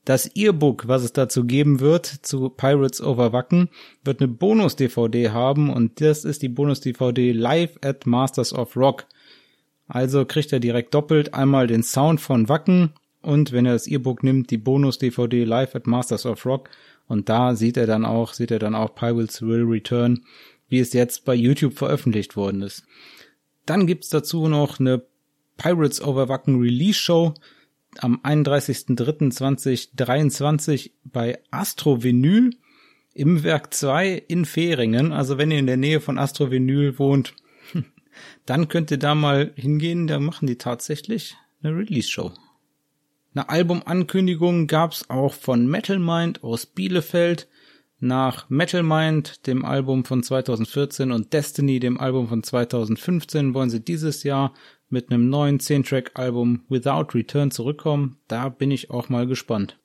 das 0.05 0.35
E-Book, 0.35 0.89
was 0.89 1.05
es 1.05 1.13
dazu 1.13 1.45
geben 1.45 1.79
wird, 1.79 2.07
zu 2.07 2.51
Pirates 2.51 3.01
Over 3.01 3.33
Wacken, 3.33 3.69
wird 4.03 4.21
eine 4.21 4.27
Bonus-DVD 4.27 5.31
haben 5.31 5.71
und 5.71 6.01
das 6.01 6.25
ist 6.25 6.43
die 6.43 6.49
Bonus-DVD 6.49 7.31
Live 7.31 7.79
at 7.83 8.07
Masters 8.07 8.53
of 8.53 8.77
Rock. 8.77 9.07
Also 9.87 10.25
kriegt 10.25 10.53
er 10.53 10.59
direkt 10.59 10.95
doppelt 10.95 11.33
einmal 11.33 11.69
den 11.69 11.85
Sound 11.85 12.21
von 12.21 12.49
Wacken 12.49 12.93
und 13.23 13.53
wenn 13.53 13.67
er 13.67 13.73
das 13.73 13.87
E-Book 13.87 14.23
nimmt, 14.23 14.51
die 14.51 14.59
Bonus-DVD 14.59 15.45
Live 15.45 15.75
at 15.75 15.87
Masters 15.87 16.27
of 16.27 16.45
Rock 16.45 16.69
und 17.07 17.29
da 17.29 17.55
sieht 17.55 17.77
er 17.77 17.87
dann 17.87 18.05
auch, 18.05 18.35
sieht 18.35 18.51
er 18.51 18.59
dann 18.59 18.75
auch 18.75 18.95
Pirates 18.95 19.43
Will 19.43 19.65
Return, 19.65 20.25
wie 20.69 20.81
es 20.81 20.93
jetzt 20.93 21.25
bei 21.25 21.35
YouTube 21.35 21.79
veröffentlicht 21.79 22.37
worden 22.37 22.63
ist. 22.63 22.85
Dann 23.67 23.87
gibt's 23.87 24.09
dazu 24.09 24.49
noch 24.49 24.81
eine 24.81 25.03
Pirates 25.57 26.03
Over 26.03 26.29
Wacken 26.29 26.61
Release 26.61 26.99
Show 26.99 27.35
am 27.99 28.21
31.03.2023 28.23 30.91
bei 31.05 31.39
Astro 31.51 32.03
Vinyl. 32.03 32.51
im 33.15 33.45
Werk 33.45 33.75
2 33.75 34.25
in 34.29 34.47
Fehringen. 34.47 35.13
Also 35.13 35.37
wenn 35.37 35.51
ihr 35.51 35.59
in 35.59 35.67
der 35.67 35.77
Nähe 35.77 36.01
von 36.01 36.19
Astrovinyl 36.19 36.99
wohnt, 36.99 37.35
dann 38.47 38.69
könnt 38.69 38.91
ihr 38.91 38.99
da 38.99 39.15
mal 39.15 39.53
hingehen. 39.55 40.07
Da 40.07 40.19
machen 40.19 40.47
die 40.47 40.57
tatsächlich 40.57 41.37
eine 41.63 41.77
Release-Show. 41.77 42.33
Eine 43.35 43.49
Albumankündigung 43.49 44.67
gab's 44.67 45.09
auch 45.09 45.33
von 45.33 45.67
Metal 45.67 45.99
Mind 45.99 46.45
aus 46.45 46.67
Bielefeld. 46.67 47.49
Nach 47.99 48.51
Metal 48.51 48.83
Mind, 48.83 49.47
dem 49.47 49.65
Album 49.65 50.05
von 50.05 50.23
2014 50.23 51.11
und 51.13 51.33
Destiny, 51.33 51.81
dem 51.81 51.99
Album 51.99 52.29
von 52.29 52.43
2015, 52.43 53.55
wollen 53.55 53.71
sie 53.71 53.81
dieses 53.81 54.23
Jahr 54.23 54.53
mit 54.91 55.11
einem 55.11 55.31
neuen 55.31 55.61
10-Track-Album 55.61 56.65
Without 56.69 57.15
Return 57.15 57.51
zurückkommen. 57.51 58.19
Da 58.29 58.51
bin 58.51 58.71
ich 58.71 58.91
auch 58.91 59.09
mal 59.09 59.27
gespannt. 59.27 59.79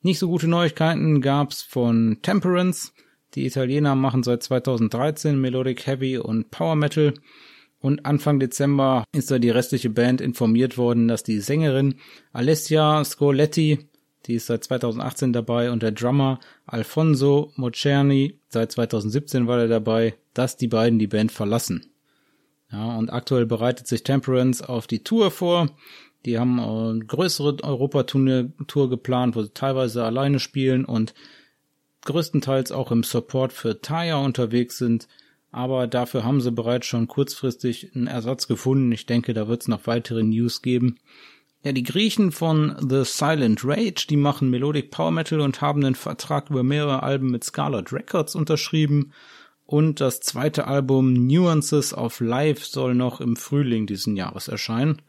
Nicht 0.00 0.18
so 0.18 0.26
gute 0.26 0.48
Neuigkeiten 0.48 1.20
gab's 1.20 1.62
von 1.62 2.18
Temperance. 2.22 2.90
Die 3.34 3.46
Italiener 3.46 3.94
machen 3.94 4.24
seit 4.24 4.42
2013 4.42 5.40
Melodic 5.40 5.86
Heavy 5.86 6.18
und 6.18 6.50
Power 6.50 6.74
Metal. 6.74 7.14
Und 7.82 8.06
Anfang 8.06 8.38
Dezember 8.38 9.04
ist 9.12 9.30
da 9.30 9.40
die 9.40 9.50
restliche 9.50 9.90
Band 9.90 10.20
informiert 10.20 10.78
worden, 10.78 11.08
dass 11.08 11.24
die 11.24 11.40
Sängerin 11.40 11.96
Alessia 12.32 13.04
Scoletti, 13.04 13.88
die 14.26 14.34
ist 14.34 14.46
seit 14.46 14.62
2018 14.62 15.32
dabei, 15.32 15.72
und 15.72 15.82
der 15.82 15.90
Drummer 15.90 16.38
Alfonso 16.64 17.52
Mocerni, 17.56 18.38
seit 18.48 18.70
2017 18.70 19.48
war 19.48 19.58
er 19.58 19.68
dabei, 19.68 20.14
dass 20.32 20.56
die 20.56 20.68
beiden 20.68 21.00
die 21.00 21.08
Band 21.08 21.32
verlassen. 21.32 21.84
Ja, 22.70 22.96
und 22.96 23.12
aktuell 23.12 23.46
bereitet 23.46 23.88
sich 23.88 24.04
Temperance 24.04 24.66
auf 24.66 24.86
die 24.86 25.02
Tour 25.02 25.32
vor. 25.32 25.68
Die 26.24 26.38
haben 26.38 26.60
eine 26.60 27.04
größere 27.04 27.56
Europatour 27.64 28.90
geplant, 28.90 29.34
wo 29.34 29.42
sie 29.42 29.50
teilweise 29.52 30.04
alleine 30.04 30.38
spielen 30.38 30.84
und 30.84 31.14
größtenteils 32.04 32.70
auch 32.70 32.92
im 32.92 33.02
Support 33.02 33.52
für 33.52 33.80
Taya 33.80 34.16
unterwegs 34.16 34.78
sind. 34.78 35.08
Aber 35.52 35.86
dafür 35.86 36.24
haben 36.24 36.40
sie 36.40 36.50
bereits 36.50 36.86
schon 36.86 37.06
kurzfristig 37.06 37.94
einen 37.94 38.06
Ersatz 38.06 38.48
gefunden. 38.48 38.90
Ich 38.90 39.06
denke, 39.06 39.34
da 39.34 39.48
wird 39.48 39.62
es 39.62 39.68
noch 39.68 39.86
weitere 39.86 40.22
News 40.22 40.62
geben. 40.62 40.96
Ja, 41.62 41.72
die 41.72 41.84
Griechen 41.84 42.32
von 42.32 42.74
The 42.80 43.04
Silent 43.04 43.60
Rage, 43.62 44.06
die 44.08 44.16
machen 44.16 44.50
Melodic 44.50 44.90
Power 44.90 45.12
Metal 45.12 45.40
und 45.40 45.60
haben 45.60 45.84
einen 45.84 45.94
Vertrag 45.94 46.50
über 46.50 46.62
mehrere 46.62 47.02
Alben 47.02 47.30
mit 47.30 47.44
Scarlet 47.44 47.92
Records 47.92 48.34
unterschrieben. 48.34 49.12
Und 49.66 50.00
das 50.00 50.20
zweite 50.20 50.66
Album 50.66 51.12
Nuances 51.12 51.94
of 51.94 52.18
Life 52.20 52.64
soll 52.64 52.94
noch 52.94 53.20
im 53.20 53.36
Frühling 53.36 53.86
diesen 53.86 54.16
Jahres 54.16 54.48
erscheinen. 54.48 55.02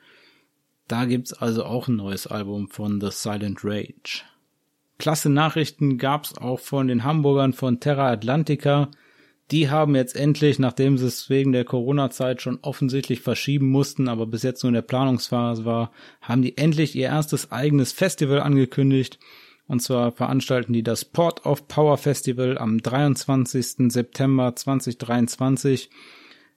Da 0.88 1.06
gibt's 1.06 1.34
also 1.34 1.64
auch 1.64 1.88
ein 1.88 1.96
neues 1.96 2.28
Album 2.28 2.68
von 2.68 3.02
The 3.02 3.10
Silent 3.10 3.64
Rage. 3.64 4.24
Klasse 5.00 5.30
Nachrichten 5.30 5.98
gab's 5.98 6.38
auch 6.38 6.60
von 6.60 6.88
den 6.88 7.04
Hamburgern 7.04 7.54
von 7.54 7.80
Terra 7.80 8.12
Atlantica. 8.12 8.92
Die 9.52 9.70
haben 9.70 9.96
jetzt 9.96 10.16
endlich, 10.16 10.58
nachdem 10.58 10.98
sie 10.98 11.06
es 11.06 11.30
wegen 11.30 11.52
der 11.52 11.66
Corona-Zeit 11.66 12.42
schon 12.42 12.60
offensichtlich 12.62 13.22
verschieben 13.22 13.70
mussten, 13.70 14.08
aber 14.08 14.26
bis 14.26 14.44
jetzt 14.44 14.64
nur 14.64 14.70
in 14.70 14.76
der 14.76 14.82
Planungsphase 14.82 15.66
war, 15.66 15.92
haben 16.22 16.42
die 16.42 16.58
endlich 16.58 16.96
ihr 16.96 17.08
erstes 17.08 17.52
eigenes 17.52 17.92
Festival 17.92 18.40
angekündigt. 18.40 19.20
Und 19.68 19.82
zwar 19.82 20.12
veranstalten 20.12 20.74
die 20.74 20.84
das 20.84 21.06
Port 21.06 21.46
of 21.46 21.68
Power 21.68 21.98
Festival 21.98 22.58
am 22.58 22.82
23. 22.82 23.92
September 23.92 24.56
2023 24.56 25.90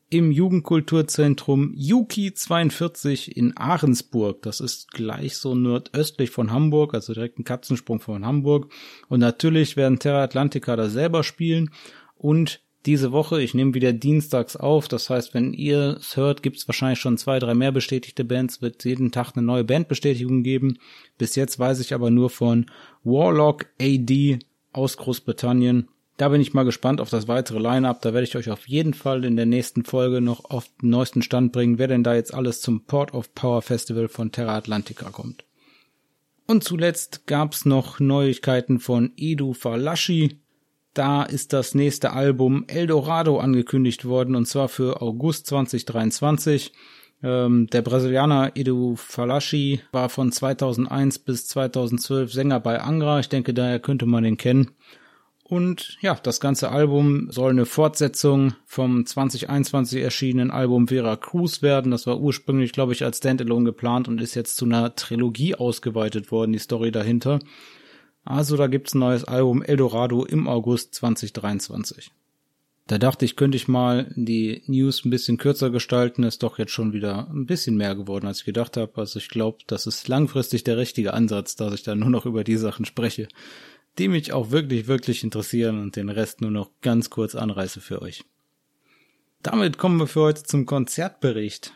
im 0.08 0.30
Jugendkulturzentrum 0.30 1.72
Yuki 1.74 2.32
42 2.32 3.36
in 3.36 3.56
Ahrensburg. 3.56 4.42
Das 4.42 4.60
ist 4.60 4.92
gleich 4.92 5.36
so 5.36 5.54
nordöstlich 5.54 6.30
von 6.30 6.52
Hamburg, 6.52 6.94
also 6.94 7.12
direkt 7.12 7.38
ein 7.38 7.44
Katzensprung 7.44 8.00
von 8.00 8.24
Hamburg. 8.24 8.72
Und 9.08 9.20
natürlich 9.20 9.76
werden 9.76 9.98
Terra 9.98 10.22
Atlantica 10.22 10.76
da 10.76 10.88
selber 10.88 11.24
spielen 11.24 11.70
und 12.14 12.60
diese 12.86 13.12
Woche, 13.12 13.42
ich 13.42 13.54
nehme 13.54 13.74
wieder 13.74 13.92
dienstags 13.92 14.56
auf, 14.56 14.88
das 14.88 15.10
heißt, 15.10 15.34
wenn 15.34 15.52
ihr 15.52 15.96
es 15.98 16.16
hört, 16.16 16.42
gibt 16.42 16.56
es 16.56 16.68
wahrscheinlich 16.68 17.00
schon 17.00 17.18
zwei, 17.18 17.38
drei 17.38 17.54
mehr 17.54 17.72
bestätigte 17.72 18.24
Bands, 18.24 18.62
wird 18.62 18.84
jeden 18.84 19.12
Tag 19.12 19.32
eine 19.34 19.44
neue 19.44 19.64
Bandbestätigung 19.64 20.42
geben. 20.42 20.78
Bis 21.18 21.34
jetzt 21.34 21.58
weiß 21.58 21.80
ich 21.80 21.92
aber 21.92 22.10
nur 22.10 22.30
von 22.30 22.66
Warlock 23.04 23.66
AD 23.80 24.38
aus 24.72 24.96
Großbritannien 24.96 25.88
da 26.16 26.30
bin 26.30 26.40
ich 26.40 26.54
mal 26.54 26.64
gespannt 26.64 27.00
auf 27.00 27.10
das 27.10 27.28
weitere 27.28 27.58
Line-up. 27.58 28.00
Da 28.00 28.14
werde 28.14 28.26
ich 28.26 28.36
euch 28.36 28.50
auf 28.50 28.66
jeden 28.68 28.94
Fall 28.94 29.24
in 29.24 29.36
der 29.36 29.46
nächsten 29.46 29.84
Folge 29.84 30.20
noch 30.20 30.46
auf 30.46 30.68
den 30.80 30.90
neuesten 30.90 31.22
Stand 31.22 31.52
bringen, 31.52 31.78
wer 31.78 31.88
denn 31.88 32.04
da 32.04 32.14
jetzt 32.14 32.32
alles 32.32 32.60
zum 32.60 32.84
Port 32.84 33.12
of 33.12 33.34
Power 33.34 33.62
Festival 33.62 34.08
von 34.08 34.32
Terra 34.32 34.56
Atlantica 34.56 35.10
kommt. 35.10 35.44
Und 36.46 36.64
zuletzt 36.64 37.26
gab's 37.26 37.64
noch 37.64 38.00
Neuigkeiten 38.00 38.78
von 38.78 39.12
Edu 39.16 39.52
Falaschi. 39.52 40.38
Da 40.96 41.24
ist 41.24 41.52
das 41.52 41.74
nächste 41.74 42.14
Album 42.14 42.64
Eldorado 42.68 43.38
angekündigt 43.38 44.06
worden 44.06 44.34
und 44.34 44.46
zwar 44.46 44.70
für 44.70 45.02
August 45.02 45.46
2023. 45.48 46.72
Ähm, 47.22 47.66
der 47.66 47.82
Brasilianer 47.82 48.52
Edu 48.54 48.96
Falaschi 48.96 49.82
war 49.92 50.08
von 50.08 50.32
2001 50.32 51.18
bis 51.18 51.48
2012 51.48 52.32
Sänger 52.32 52.60
bei 52.60 52.80
Angra. 52.80 53.20
Ich 53.20 53.28
denke, 53.28 53.52
daher 53.52 53.78
könnte 53.78 54.06
man 54.06 54.24
ihn 54.24 54.38
kennen. 54.38 54.70
Und 55.44 55.98
ja, 56.00 56.14
das 56.14 56.40
ganze 56.40 56.70
Album 56.70 57.30
soll 57.30 57.50
eine 57.50 57.66
Fortsetzung 57.66 58.54
vom 58.64 59.04
2021 59.04 60.02
erschienenen 60.02 60.50
Album 60.50 60.88
Vera 60.88 61.16
Cruz 61.16 61.60
werden. 61.60 61.90
Das 61.90 62.06
war 62.06 62.18
ursprünglich, 62.18 62.72
glaube 62.72 62.94
ich, 62.94 63.04
als 63.04 63.18
Standalone 63.18 63.66
geplant 63.66 64.08
und 64.08 64.18
ist 64.22 64.34
jetzt 64.34 64.56
zu 64.56 64.64
einer 64.64 64.96
Trilogie 64.96 65.56
ausgeweitet 65.56 66.32
worden, 66.32 66.54
die 66.54 66.58
Story 66.58 66.90
dahinter. 66.90 67.40
Also 68.26 68.56
da 68.56 68.66
gibt's 68.66 68.94
ein 68.94 68.98
neues 68.98 69.24
Album 69.24 69.62
Eldorado 69.62 70.24
im 70.24 70.46
August 70.46 70.94
2023. 70.96 72.10
Da 72.86 72.98
dachte 72.98 73.24
ich, 73.24 73.34
könnte 73.34 73.56
ich 73.56 73.66
mal 73.66 74.12
die 74.14 74.62
News 74.66 75.04
ein 75.04 75.10
bisschen 75.10 75.38
kürzer 75.38 75.70
gestalten. 75.70 76.22
Ist 76.22 76.42
doch 76.42 76.58
jetzt 76.58 76.72
schon 76.72 76.92
wieder 76.92 77.28
ein 77.30 77.46
bisschen 77.46 77.76
mehr 77.76 77.94
geworden, 77.94 78.26
als 78.26 78.40
ich 78.40 78.44
gedacht 78.44 78.76
habe. 78.76 78.92
Also 78.96 79.18
ich 79.18 79.28
glaube, 79.28 79.58
das 79.66 79.86
ist 79.86 80.06
langfristig 80.06 80.62
der 80.62 80.76
richtige 80.76 81.14
Ansatz, 81.14 81.56
dass 81.56 81.72
ich 81.72 81.82
da 81.82 81.94
nur 81.94 82.10
noch 82.10 82.26
über 82.26 82.44
die 82.44 82.56
Sachen 82.56 82.84
spreche 82.84 83.28
die 83.98 84.08
mich 84.08 84.32
auch 84.32 84.50
wirklich, 84.50 84.86
wirklich 84.86 85.24
interessieren 85.24 85.80
und 85.80 85.96
den 85.96 86.08
Rest 86.08 86.40
nur 86.40 86.50
noch 86.50 86.70
ganz 86.82 87.10
kurz 87.10 87.34
anreiße 87.34 87.80
für 87.80 88.02
euch. 88.02 88.24
Damit 89.42 89.78
kommen 89.78 89.98
wir 89.98 90.06
für 90.06 90.22
heute 90.22 90.42
zum 90.42 90.66
Konzertbericht. 90.66 91.72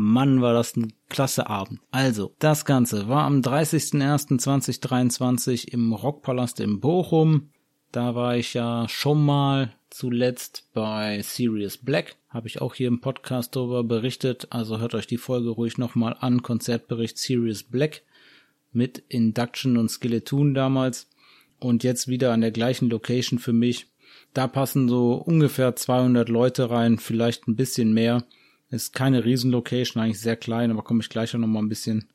Mann, 0.00 0.40
war 0.40 0.54
das 0.54 0.76
ein 0.76 0.94
klasse 1.10 1.48
Abend. 1.48 1.80
Also, 1.90 2.34
das 2.38 2.64
Ganze 2.64 3.08
war 3.08 3.24
am 3.24 3.40
30.01.2023 3.40 5.68
im 5.68 5.92
Rockpalast 5.92 6.60
in 6.60 6.80
Bochum. 6.80 7.50
Da 7.92 8.14
war 8.14 8.34
ich 8.36 8.54
ja 8.54 8.88
schon 8.88 9.22
mal 9.22 9.74
zuletzt 9.90 10.70
bei 10.72 11.20
Sirius 11.20 11.76
Black. 11.76 12.16
Habe 12.30 12.48
ich 12.48 12.62
auch 12.62 12.74
hier 12.74 12.88
im 12.88 13.02
Podcast 13.02 13.54
darüber 13.54 13.84
berichtet. 13.84 14.46
Also 14.50 14.78
hört 14.78 14.94
euch 14.94 15.06
die 15.06 15.18
Folge 15.18 15.50
ruhig 15.50 15.76
nochmal 15.76 16.16
an. 16.18 16.42
Konzertbericht 16.42 17.18
Sirius 17.18 17.64
Black 17.64 18.00
mit 18.72 19.02
Induction 19.08 19.76
und 19.76 19.90
Skeleton 19.90 20.54
damals 20.54 21.10
und 21.58 21.84
jetzt 21.84 22.08
wieder 22.08 22.32
an 22.32 22.40
der 22.40 22.52
gleichen 22.52 22.88
Location 22.88 23.38
für 23.38 23.52
mich. 23.52 23.88
Da 24.32 24.46
passen 24.46 24.88
so 24.88 25.12
ungefähr 25.12 25.76
200 25.76 26.30
Leute 26.30 26.70
rein, 26.70 26.98
vielleicht 26.98 27.48
ein 27.48 27.56
bisschen 27.56 27.92
mehr. 27.92 28.24
Ist 28.70 28.94
keine 28.94 29.24
Riesenlocation, 29.24 30.02
eigentlich 30.02 30.20
sehr 30.20 30.36
klein, 30.36 30.70
aber 30.70 30.82
komme 30.82 31.00
ich 31.00 31.08
gleich 31.08 31.34
noch 31.34 31.46
mal 31.46 31.58
ein 31.58 31.68
bisschen, 31.68 32.08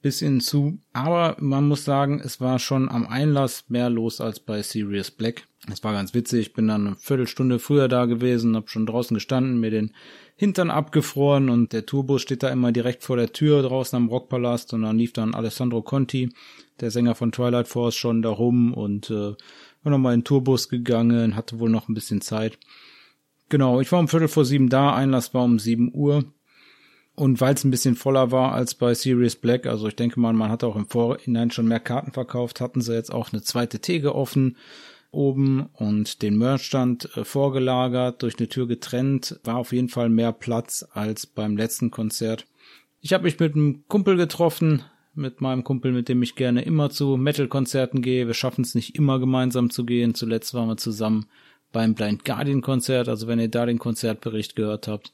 bisschen 0.00 0.40
zu. 0.40 0.78
Aber 0.92 1.36
man 1.40 1.68
muss 1.68 1.84
sagen, 1.84 2.20
es 2.24 2.40
war 2.40 2.58
schon 2.58 2.88
am 2.88 3.06
Einlass 3.06 3.64
mehr 3.68 3.90
los 3.90 4.20
als 4.20 4.40
bei 4.40 4.62
Sirius 4.62 5.10
Black. 5.10 5.46
Es 5.70 5.84
war 5.84 5.92
ganz 5.92 6.14
witzig. 6.14 6.40
Ich 6.40 6.52
bin 6.54 6.68
dann 6.68 6.86
eine 6.86 6.96
Viertelstunde 6.96 7.58
früher 7.58 7.86
da 7.86 8.06
gewesen, 8.06 8.56
habe 8.56 8.68
schon 8.68 8.86
draußen 8.86 9.14
gestanden, 9.14 9.60
mir 9.60 9.70
den 9.70 9.92
Hintern 10.36 10.70
abgefroren 10.70 11.50
und 11.50 11.74
der 11.74 11.84
Tourbus 11.84 12.22
steht 12.22 12.42
da 12.42 12.48
immer 12.48 12.72
direkt 12.72 13.02
vor 13.02 13.18
der 13.18 13.34
Tür 13.34 13.62
draußen 13.62 13.94
am 13.94 14.08
Rockpalast 14.08 14.72
und 14.72 14.82
dann 14.82 14.96
lief 14.96 15.12
dann 15.12 15.34
Alessandro 15.34 15.82
Conti, 15.82 16.30
der 16.80 16.90
Sänger 16.90 17.14
von 17.14 17.30
Twilight 17.30 17.68
Force, 17.68 17.94
schon 17.94 18.22
da 18.22 18.30
rum 18.30 18.72
und 18.72 19.10
äh, 19.10 19.34
war 19.82 19.92
nochmal 19.92 20.14
in 20.14 20.20
den 20.20 20.24
Tourbus 20.24 20.70
gegangen, 20.70 21.36
hatte 21.36 21.58
wohl 21.58 21.68
noch 21.68 21.90
ein 21.90 21.94
bisschen 21.94 22.22
Zeit. 22.22 22.58
Genau, 23.50 23.80
ich 23.80 23.92
war 23.92 23.98
um 23.98 24.08
Viertel 24.08 24.28
vor 24.28 24.46
sieben 24.46 24.70
da, 24.70 24.94
Einlass 24.94 25.34
war 25.34 25.44
um 25.44 25.58
sieben 25.58 25.92
Uhr. 25.92 26.24
Und 27.14 27.40
weil 27.40 27.52
es 27.52 27.64
ein 27.64 27.70
bisschen 27.70 27.96
voller 27.96 28.30
war 28.30 28.52
als 28.52 28.74
bei 28.74 28.94
Sirius 28.94 29.36
Black, 29.36 29.66
also 29.66 29.88
ich 29.88 29.96
denke 29.96 30.18
mal, 30.18 30.32
man 30.32 30.50
hat 30.50 30.64
auch 30.64 30.76
im 30.76 30.86
Vorhinein 30.86 31.50
schon 31.50 31.68
mehr 31.68 31.80
Karten 31.80 32.12
verkauft, 32.12 32.60
hatten 32.62 32.80
sie 32.80 32.94
jetzt 32.94 33.12
auch 33.12 33.32
eine 33.32 33.42
zweite 33.42 33.80
Theke 33.80 34.14
offen 34.14 34.56
oben 35.10 35.68
und 35.74 36.22
den 36.22 36.38
Merchstand 36.38 37.16
äh, 37.16 37.24
vorgelagert, 37.24 38.22
durch 38.22 38.38
eine 38.38 38.48
Tür 38.48 38.68
getrennt, 38.68 39.40
war 39.42 39.56
auf 39.56 39.72
jeden 39.72 39.88
Fall 39.88 40.08
mehr 40.08 40.32
Platz 40.32 40.86
als 40.92 41.26
beim 41.26 41.56
letzten 41.56 41.90
Konzert. 41.90 42.46
Ich 43.00 43.12
habe 43.12 43.24
mich 43.24 43.38
mit 43.40 43.56
einem 43.56 43.84
Kumpel 43.88 44.16
getroffen, 44.16 44.84
mit 45.14 45.40
meinem 45.40 45.64
Kumpel, 45.64 45.90
mit 45.90 46.08
dem 46.08 46.22
ich 46.22 46.36
gerne 46.36 46.62
immer 46.62 46.90
zu 46.90 47.16
Metal-Konzerten 47.16 48.02
gehe. 48.02 48.28
Wir 48.28 48.34
schaffen 48.34 48.62
es 48.62 48.76
nicht 48.76 48.94
immer 48.94 49.18
gemeinsam 49.18 49.70
zu 49.70 49.84
gehen. 49.84 50.14
Zuletzt 50.14 50.54
waren 50.54 50.68
wir 50.68 50.76
zusammen 50.76 51.26
beim 51.72 51.94
Blind 51.94 52.24
Guardian 52.24 52.60
Konzert, 52.60 53.08
also 53.08 53.26
wenn 53.26 53.38
ihr 53.38 53.48
da 53.48 53.66
den 53.66 53.78
Konzertbericht 53.78 54.56
gehört 54.56 54.88
habt. 54.88 55.12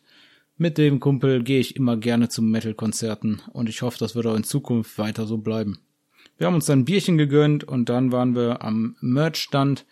Mit 0.56 0.78
dem 0.78 1.00
Kumpel 1.00 1.42
gehe 1.42 1.60
ich 1.60 1.76
immer 1.76 1.96
gerne 1.96 2.28
zu 2.28 2.40
Metal-Konzerten 2.40 3.42
und 3.52 3.68
ich 3.68 3.82
hoffe, 3.82 3.98
das 3.98 4.14
wird 4.14 4.26
auch 4.26 4.36
in 4.36 4.44
Zukunft 4.44 4.98
weiter 4.98 5.26
so 5.26 5.36
bleiben. 5.38 5.78
Wir 6.38 6.46
haben 6.46 6.54
uns 6.54 6.66
dann 6.66 6.80
ein 6.80 6.84
Bierchen 6.84 7.18
gegönnt 7.18 7.64
und 7.64 7.88
dann 7.88 8.12
waren 8.12 8.34
wir 8.34 8.62
am 8.62 8.96
Merch-Stand 9.00 9.84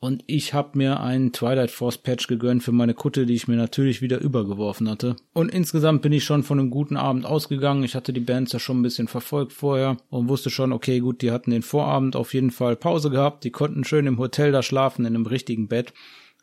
Und 0.00 0.22
ich 0.28 0.54
habe 0.54 0.78
mir 0.78 1.00
einen 1.00 1.32
Twilight 1.32 1.72
Force 1.72 1.98
Patch 1.98 2.28
gegönnt 2.28 2.62
für 2.62 2.70
meine 2.70 2.94
Kutte, 2.94 3.26
die 3.26 3.34
ich 3.34 3.48
mir 3.48 3.56
natürlich 3.56 4.00
wieder 4.00 4.20
übergeworfen 4.20 4.88
hatte. 4.88 5.16
Und 5.32 5.50
insgesamt 5.50 6.02
bin 6.02 6.12
ich 6.12 6.22
schon 6.24 6.44
von 6.44 6.60
einem 6.60 6.70
guten 6.70 6.96
Abend 6.96 7.26
ausgegangen. 7.26 7.82
Ich 7.82 7.96
hatte 7.96 8.12
die 8.12 8.20
Bands 8.20 8.52
ja 8.52 8.60
schon 8.60 8.78
ein 8.78 8.82
bisschen 8.82 9.08
verfolgt 9.08 9.52
vorher 9.52 9.96
und 10.08 10.28
wusste 10.28 10.50
schon, 10.50 10.72
okay, 10.72 11.00
gut, 11.00 11.20
die 11.20 11.32
hatten 11.32 11.50
den 11.50 11.62
Vorabend 11.62 12.14
auf 12.14 12.32
jeden 12.32 12.52
Fall 12.52 12.76
Pause 12.76 13.10
gehabt. 13.10 13.42
Die 13.42 13.50
konnten 13.50 13.82
schön 13.82 14.06
im 14.06 14.18
Hotel 14.18 14.52
da 14.52 14.62
schlafen, 14.62 15.04
in 15.04 15.16
einem 15.16 15.26
richtigen 15.26 15.66
Bett. 15.66 15.92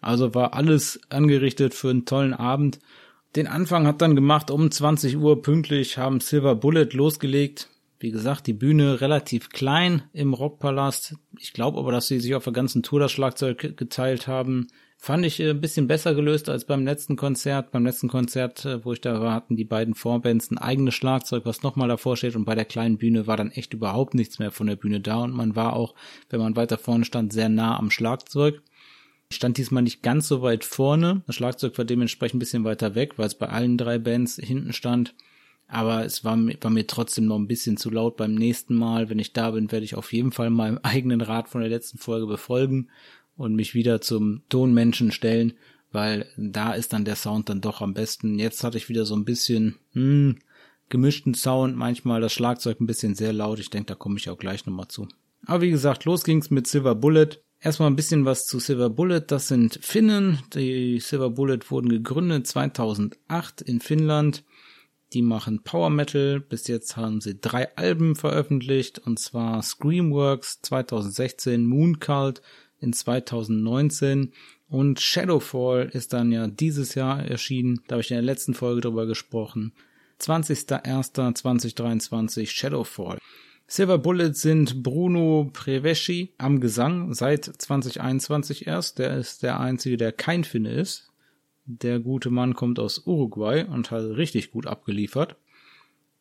Also 0.02 0.36
war 0.36 0.54
alles 0.54 1.00
angerichtet 1.10 1.74
für 1.74 1.90
einen 1.90 2.06
tollen 2.06 2.34
Abend. 2.34 2.80
Den 3.38 3.48
Anfang 3.48 3.88
hat 3.88 4.02
dann 4.02 4.16
gemacht 4.16 4.52
um 4.52 4.70
20 4.70 5.18
Uhr 5.18 5.42
pünktlich 5.42 5.98
haben 5.98 6.20
Silver 6.20 6.56
Bullet 6.56 6.90
losgelegt. 6.92 7.70
Wie 8.00 8.12
gesagt, 8.12 8.48
die 8.48 8.54
Bühne 8.54 9.00
relativ 9.02 9.50
klein 9.50 10.04
im 10.12 10.34
Rockpalast. 10.34 11.16
Ich 11.40 11.54
glaube 11.54 11.80
aber, 11.80 11.92
dass 11.92 12.08
sie 12.08 12.20
sich 12.20 12.36
auf 12.36 12.44
der 12.44 12.54
ganzen 12.54 12.84
Tour 12.84 13.00
das 13.00 13.12
Schlagzeug 13.12 13.78
geteilt 13.78 14.28
haben. 14.28 14.68
Fand 14.98 15.26
ich 15.26 15.40
äh, 15.40 15.52
ein 15.52 15.62
bisschen 15.62 15.88
besser 15.88 16.16
gelöst 16.16 16.50
als 16.50 16.66
beim 16.66 16.84
letzten 16.84 17.16
Konzert. 17.16 17.72
Beim 17.72 17.86
letzten 17.86 18.08
Konzert, 18.08 18.66
äh, 18.66 18.84
wo 18.84 18.94
ich 18.94 19.02
da 19.02 19.22
war, 19.22 19.34
hatten 19.34 19.56
die 19.56 19.64
beiden 19.64 19.94
Vorbands 19.94 20.52
ein 20.52 20.58
eigenes 20.58 20.96
Schlagzeug, 20.96 21.46
was 21.46 21.64
nochmal 21.64 21.88
davor 21.88 22.18
steht. 22.18 22.36
Und 22.36 22.46
bei 22.46 22.56
der 22.56 22.66
kleinen 22.66 22.98
Bühne 22.98 23.28
war 23.28 23.38
dann 23.38 23.52
echt 23.52 23.74
überhaupt 23.74 24.14
nichts 24.14 24.40
mehr 24.40 24.52
von 24.52 24.68
der 24.68 24.76
Bühne 24.76 25.00
da. 25.00 25.24
Und 25.24 25.34
man 25.34 25.56
war 25.56 25.74
auch, 25.74 25.96
wenn 26.30 26.40
man 26.40 26.56
weiter 26.56 26.78
vorne 26.78 27.06
stand, 27.06 27.34
sehr 27.34 27.50
nah 27.50 27.78
am 27.78 27.92
Schlagzeug. 27.92 28.62
Ich 29.30 29.38
stand 29.38 29.58
diesmal 29.58 29.84
nicht 29.84 30.04
ganz 30.04 30.28
so 30.28 30.42
weit 30.42 30.64
vorne. 30.64 31.24
Das 31.28 31.36
Schlagzeug 31.36 31.78
war 31.78 31.86
dementsprechend 31.86 32.38
ein 32.38 32.40
bisschen 32.40 32.64
weiter 32.64 32.96
weg, 32.96 33.18
weil 33.18 33.28
es 33.28 33.36
bei 33.36 33.48
allen 33.48 33.78
drei 33.78 34.00
Bands 34.00 34.40
hinten 34.42 34.74
stand. 34.74 35.16
Aber 35.68 36.06
es 36.06 36.24
war, 36.24 36.38
war 36.38 36.72
mir 36.72 36.88
trotzdem 36.88 37.26
noch 37.26 37.38
ein 37.38 37.48
bisschen 37.48 37.78
zu 37.78 37.90
laut. 37.90 38.18
Beim 38.18 38.36
nächsten 38.36 38.76
Mal, 38.76 39.10
wenn 39.10 39.20
ich 39.20 39.34
da 39.34 39.52
bin, 39.52 39.72
werde 39.72 39.86
ich 39.86 39.96
auf 39.96 40.14
jeden 40.14 40.32
Fall 40.32 40.50
meinem 40.50 40.80
eigenen 40.84 41.22
Rat 41.22 41.50
von 41.50 41.62
der 41.62 41.70
letzten 41.70 41.98
Folge 41.98 42.28
befolgen 42.28 42.90
und 43.36 43.56
mich 43.56 43.74
wieder 43.74 44.02
zum 44.02 44.44
Tonmenschen 44.50 45.12
stellen, 45.12 45.54
weil 45.92 46.28
da 46.38 46.74
ist 46.74 46.94
dann 46.94 47.06
der 47.06 47.16
Sound 47.16 47.50
dann 47.50 47.62
doch 47.62 47.82
am 47.82 47.94
besten. 47.94 48.40
Jetzt 48.40 48.64
hatte 48.64 48.78
ich 48.78 48.90
wieder 48.90 49.06
so 49.06 49.16
ein 49.16 49.26
bisschen 49.26 49.76
hm, 49.94 50.38
gemischten 50.90 51.34
Sound, 51.34 51.76
manchmal 51.76 52.22
das 52.22 52.34
Schlagzeug 52.34 52.80
ein 52.80 52.88
bisschen 52.88 53.16
sehr 53.16 53.34
laut. 53.34 53.60
Ich 53.60 53.70
denke, 53.70 53.88
da 53.88 53.96
komme 53.96 54.18
ich 54.18 54.30
auch 54.30 54.38
gleich 54.38 54.66
nochmal 54.66 54.88
zu. 54.88 55.08
Aber 55.46 55.62
wie 55.62 55.72
gesagt, 55.72 56.06
los 56.06 56.24
ging's 56.24 56.50
mit 56.50 56.68
Silver 56.68 56.96
Bullet. 56.96 57.42
Erstmal 57.60 57.90
ein 57.90 57.96
bisschen 57.96 58.26
was 58.26 58.46
zu 58.46 58.60
Silver 58.60 58.90
Bullet. 58.90 59.22
Das 59.28 59.48
sind 59.48 59.80
Finnen. 59.82 60.40
Die 60.54 61.00
Silver 61.00 61.30
Bullet 61.30 61.60
wurden 61.70 61.90
gegründet 61.90 62.48
2008 62.48 63.62
in 63.62 63.80
Finnland. 63.80 64.44
Die 65.16 65.22
machen 65.22 65.64
Power 65.64 65.90
Metal. 65.90 66.42
Bis 66.42 66.68
jetzt 66.68 66.98
haben 66.98 67.22
sie 67.22 67.40
drei 67.40 67.74
Alben 67.78 68.18
veröffentlicht. 68.18 69.00
Und 69.00 69.18
zwar 69.18 69.64
Screamworks 69.64 70.60
2016, 70.62 71.66
Mooncult 71.66 72.42
in 72.82 72.92
2019 72.92 74.34
und 74.68 75.00
Shadowfall 75.00 75.90
ist 75.94 76.12
dann 76.12 76.34
ja 76.34 76.48
dieses 76.48 76.96
Jahr 76.96 77.24
erschienen. 77.24 77.80
Da 77.88 77.94
habe 77.94 78.02
ich 78.02 78.12
in 78.12 78.18
der 78.18 78.24
letzten 78.24 78.54
Folge 78.54 78.82
drüber 78.82 79.06
gesprochen. 79.06 79.72
20.01.2023 80.20 82.48
Shadowfall. 82.48 83.18
Silver 83.68 83.98
Bullet 83.98 84.34
sind 84.34 84.84
Bruno 84.84 85.50
Preveschi 85.54 86.34
am 86.38 86.60
Gesang 86.60 87.14
seit 87.14 87.46
2021 87.46 88.68
erst. 88.68 89.00
Der 89.00 89.16
ist 89.16 89.44
der 89.44 89.62
einzige, 89.62 89.96
der 89.96 90.12
kein 90.12 90.44
Finne 90.44 90.74
ist. 90.74 91.10
Der 91.66 92.00
gute 92.00 92.30
Mann 92.30 92.54
kommt 92.54 92.80
aus 92.80 93.06
Uruguay 93.06 93.66
und 93.66 93.90
hat 93.92 94.04
richtig 94.04 94.52
gut 94.52 94.68
abgeliefert. 94.68 95.36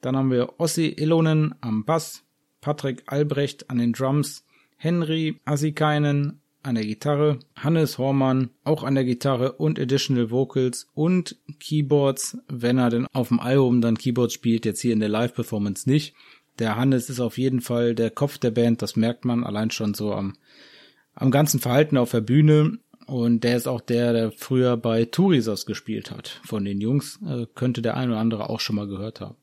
Dann 0.00 0.16
haben 0.16 0.30
wir 0.30 0.54
Ossi 0.58 0.86
Ilonen 0.86 1.54
am 1.60 1.84
Bass, 1.84 2.24
Patrick 2.60 3.02
Albrecht 3.06 3.70
an 3.70 3.78
den 3.78 3.92
Drums, 3.92 4.44
Henry 4.76 5.40
Asikainen 5.44 6.40
an 6.62 6.76
der 6.76 6.84
Gitarre, 6.84 7.38
Hannes 7.56 7.98
Hormann 7.98 8.50
auch 8.64 8.84
an 8.84 8.94
der 8.94 9.04
Gitarre 9.04 9.52
und 9.52 9.78
Additional 9.78 10.30
Vocals 10.30 10.88
und 10.94 11.36
Keyboards, 11.60 12.38
wenn 12.48 12.78
er 12.78 12.88
denn 12.88 13.06
auf 13.12 13.28
dem 13.28 13.38
Album 13.38 13.82
dann 13.82 13.98
Keyboards 13.98 14.32
spielt, 14.32 14.64
jetzt 14.64 14.80
hier 14.80 14.94
in 14.94 15.00
der 15.00 15.10
Live-Performance 15.10 15.88
nicht. 15.88 16.14
Der 16.58 16.76
Hannes 16.76 17.10
ist 17.10 17.20
auf 17.20 17.36
jeden 17.36 17.60
Fall 17.60 17.94
der 17.94 18.10
Kopf 18.10 18.38
der 18.38 18.50
Band, 18.50 18.80
das 18.80 18.96
merkt 18.96 19.26
man 19.26 19.44
allein 19.44 19.70
schon 19.70 19.92
so 19.92 20.14
am, 20.14 20.36
am 21.14 21.30
ganzen 21.30 21.60
Verhalten 21.60 21.98
auf 21.98 22.12
der 22.12 22.22
Bühne. 22.22 22.78
Und 23.06 23.44
der 23.44 23.56
ist 23.56 23.66
auch 23.66 23.80
der, 23.80 24.12
der 24.12 24.32
früher 24.32 24.76
bei 24.76 25.04
Turisas 25.04 25.66
gespielt 25.66 26.10
hat. 26.10 26.40
Von 26.44 26.64
den 26.64 26.80
Jungs 26.80 27.20
äh, 27.26 27.46
könnte 27.54 27.82
der 27.82 27.96
ein 27.96 28.10
oder 28.10 28.18
andere 28.18 28.48
auch 28.48 28.60
schon 28.60 28.76
mal 28.76 28.86
gehört 28.86 29.20
haben. 29.20 29.36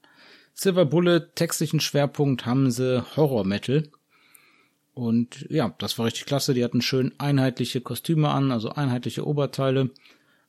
Silver 0.54 0.86
Bullet, 0.86 1.22
textlichen 1.36 1.80
Schwerpunkt 1.80 2.46
haben 2.46 2.72
sie 2.72 3.04
Horror 3.16 3.46
Metal. 3.46 3.84
Und 4.94 5.48
ja, 5.50 5.74
das 5.78 5.98
war 5.98 6.06
richtig 6.06 6.26
klasse. 6.26 6.54
Die 6.54 6.64
hatten 6.64 6.82
schön 6.82 7.14
einheitliche 7.18 7.82
Kostüme 7.82 8.30
an, 8.30 8.52
also 8.52 8.70
einheitliche 8.70 9.26
Oberteile. 9.26 9.92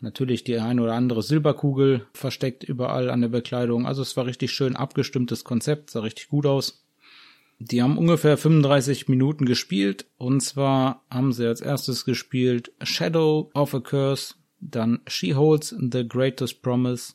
Natürlich 0.00 0.42
die 0.42 0.58
ein 0.58 0.80
oder 0.80 0.94
andere 0.94 1.22
Silberkugel 1.22 2.06
versteckt 2.12 2.64
überall 2.64 3.08
an 3.08 3.20
der 3.20 3.28
Bekleidung. 3.28 3.86
Also 3.86 4.02
es 4.02 4.16
war 4.16 4.26
richtig 4.26 4.50
schön 4.50 4.74
abgestimmtes 4.74 5.44
Konzept, 5.44 5.90
sah 5.90 6.00
richtig 6.00 6.28
gut 6.28 6.44
aus. 6.44 6.84
Die 7.64 7.80
haben 7.80 7.96
ungefähr 7.96 8.36
35 8.36 9.08
Minuten 9.08 9.46
gespielt 9.46 10.06
und 10.18 10.40
zwar 10.40 11.04
haben 11.08 11.32
sie 11.32 11.46
als 11.46 11.60
erstes 11.60 12.04
gespielt 12.04 12.72
Shadow 12.82 13.52
of 13.54 13.72
a 13.72 13.78
Curse, 13.78 14.34
dann 14.58 15.00
She 15.06 15.34
Holds 15.34 15.72
the 15.78 16.06
Greatest 16.08 16.60
Promise, 16.62 17.14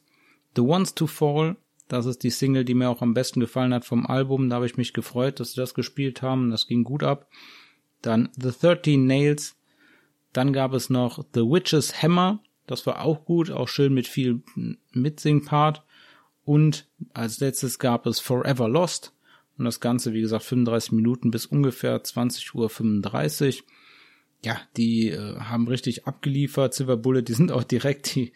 The 0.55 0.61
Ones 0.61 0.95
to 0.95 1.05
Fall, 1.05 1.57
das 1.89 2.05
ist 2.05 2.23
die 2.23 2.29
Single, 2.29 2.63
die 2.63 2.75
mir 2.75 2.89
auch 2.89 3.01
am 3.01 3.13
besten 3.13 3.41
gefallen 3.41 3.73
hat 3.73 3.83
vom 3.83 4.05
Album, 4.05 4.49
da 4.49 4.55
habe 4.55 4.65
ich 4.65 4.77
mich 4.77 4.93
gefreut, 4.93 5.41
dass 5.41 5.51
sie 5.51 5.59
das 5.59 5.73
gespielt 5.73 6.21
haben, 6.21 6.49
das 6.49 6.67
ging 6.67 6.85
gut 6.85 7.03
ab. 7.03 7.27
Dann 8.01 8.29
The 8.41 8.51
13 8.57 9.05
Nails, 9.05 9.57
dann 10.31 10.53
gab 10.53 10.71
es 10.73 10.89
noch 10.89 11.25
The 11.33 11.41
Witch's 11.41 12.01
Hammer, 12.01 12.39
das 12.67 12.85
war 12.85 13.01
auch 13.03 13.25
gut, 13.25 13.51
auch 13.51 13.67
schön 13.67 13.93
mit 13.93 14.07
viel 14.07 14.43
Mitsing-Part. 14.93 15.83
Und 16.45 16.87
als 17.13 17.41
letztes 17.41 17.79
gab 17.79 18.05
es 18.05 18.21
Forever 18.21 18.69
Lost. 18.69 19.11
Und 19.57 19.65
das 19.65 19.79
Ganze, 19.79 20.13
wie 20.13 20.21
gesagt, 20.21 20.43
35 20.43 20.91
Minuten 20.91 21.31
bis 21.31 21.45
ungefähr 21.45 22.03
20.35 22.03 23.59
Uhr. 23.59 23.65
Ja, 24.45 24.59
die 24.77 25.09
äh, 25.09 25.39
haben 25.39 25.67
richtig 25.67 26.05
abgeliefert. 26.05 26.73
Silver 26.73 26.97
Bullet, 26.97 27.23
die 27.23 27.33
sind 27.33 27.51
auch 27.51 27.63
direkt 27.63 28.15
die, 28.15 28.33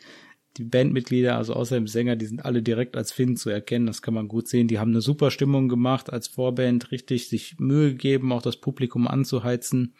die 0.58 0.64
Bandmitglieder, 0.64 1.38
also 1.38 1.54
außer 1.54 1.76
dem 1.76 1.88
Sänger, 1.88 2.16
die 2.16 2.26
sind 2.26 2.44
alle 2.44 2.64
direkt 2.64 2.98
als 2.98 3.12
Finn 3.12 3.38
zu 3.38 3.50
erkennen. 3.50 3.86
Das 3.86 4.02
kann 4.02 4.16
man 4.16 4.28
gut 4.28 4.48
sehen. 4.48 4.68
Die 4.68 4.80
haben 4.80 4.92
eine 4.92 5.02
super 5.02 5.30
Stimmung 5.32 5.70
gemacht 5.70 6.12
als 6.12 6.28
Vorband, 6.28 6.92
richtig 6.92 7.30
sich 7.30 7.60
Mühe 7.60 7.92
gegeben, 7.92 8.32
auch 8.32 8.42
das 8.42 8.58
Publikum 8.58 9.08
anzuheizen 9.08 9.94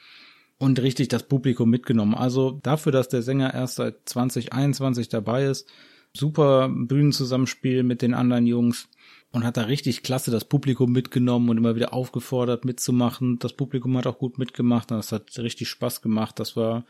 und 0.58 0.82
richtig 0.82 1.08
das 1.08 1.28
Publikum 1.28 1.70
mitgenommen. 1.70 2.16
Also 2.16 2.60
dafür, 2.64 2.92
dass 2.92 3.10
der 3.10 3.22
Sänger 3.22 3.54
erst 3.54 3.76
seit 3.76 4.10
2021 4.10 5.10
dabei 5.10 5.46
ist, 5.46 5.70
super 6.14 6.70
Bühnenzusammenspiel 6.70 7.84
mit 7.84 8.02
den 8.02 8.14
anderen 8.14 8.46
Jungs 8.46 8.90
und 9.32 9.44
hat 9.44 9.58
da 9.58 9.64
richtig 9.64 10.04
klasse 10.04 10.32
das 10.32 10.46
Publikum 10.46 10.92
mitgenommen 10.92 11.50
und 11.50 11.58
immer 11.58 11.76
wieder 11.76 11.94
aufgefordert 11.94 12.66
mitzumachen. 12.66 13.40
Das 13.40 13.54
Publikum 13.54 13.98
hat 13.98 14.08
auch 14.08 14.18
gut 14.18 14.38
mitgemacht 14.38 14.92
und 14.92 14.98
das 14.98 15.12
hat 15.12 15.38
richtig 15.40 15.70
Spaß 15.70 16.02
gemacht. 16.02 16.40
Das 16.40 16.56
war 16.56 16.86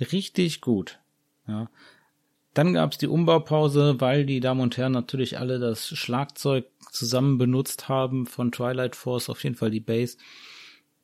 richtig 0.00 0.60
gut. 0.60 0.98
Ja. 1.46 1.70
Dann 2.52 2.74
gab's 2.74 2.98
die 2.98 3.08
Umbaupause, 3.08 4.00
weil 4.00 4.26
die 4.26 4.40
Damen 4.40 4.60
und 4.60 4.76
Herren 4.76 4.92
natürlich 4.92 5.38
alle 5.38 5.58
das 5.58 5.88
Schlagzeug 5.88 6.66
zusammen 6.90 7.38
benutzt 7.38 7.88
haben 7.88 8.26
von 8.26 8.52
Twilight 8.52 8.94
Force, 8.94 9.28
auf 9.28 9.42
jeden 9.42 9.56
Fall 9.56 9.70
die 9.70 9.80
Bass 9.80 10.16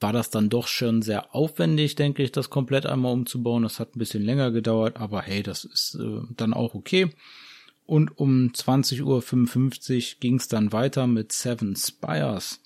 war 0.00 0.12
das 0.12 0.30
dann 0.30 0.48
doch 0.48 0.66
schon 0.66 1.02
sehr 1.02 1.34
aufwendig, 1.34 1.94
denke 1.94 2.22
ich, 2.22 2.32
das 2.32 2.50
komplett 2.50 2.86
einmal 2.86 3.12
umzubauen. 3.12 3.62
Das 3.62 3.78
hat 3.78 3.94
ein 3.94 3.98
bisschen 3.98 4.22
länger 4.22 4.50
gedauert, 4.50 4.96
aber 4.96 5.22
hey, 5.22 5.42
das 5.42 5.64
ist 5.64 5.94
äh, 6.00 6.20
dann 6.30 6.54
auch 6.54 6.74
okay. 6.74 7.10
Und 7.90 8.16
um 8.18 8.52
20.55 8.54 9.02
Uhr 9.02 10.20
ging 10.20 10.36
es 10.36 10.46
dann 10.46 10.70
weiter 10.70 11.08
mit 11.08 11.32
Seven 11.32 11.74
Spires. 11.74 12.62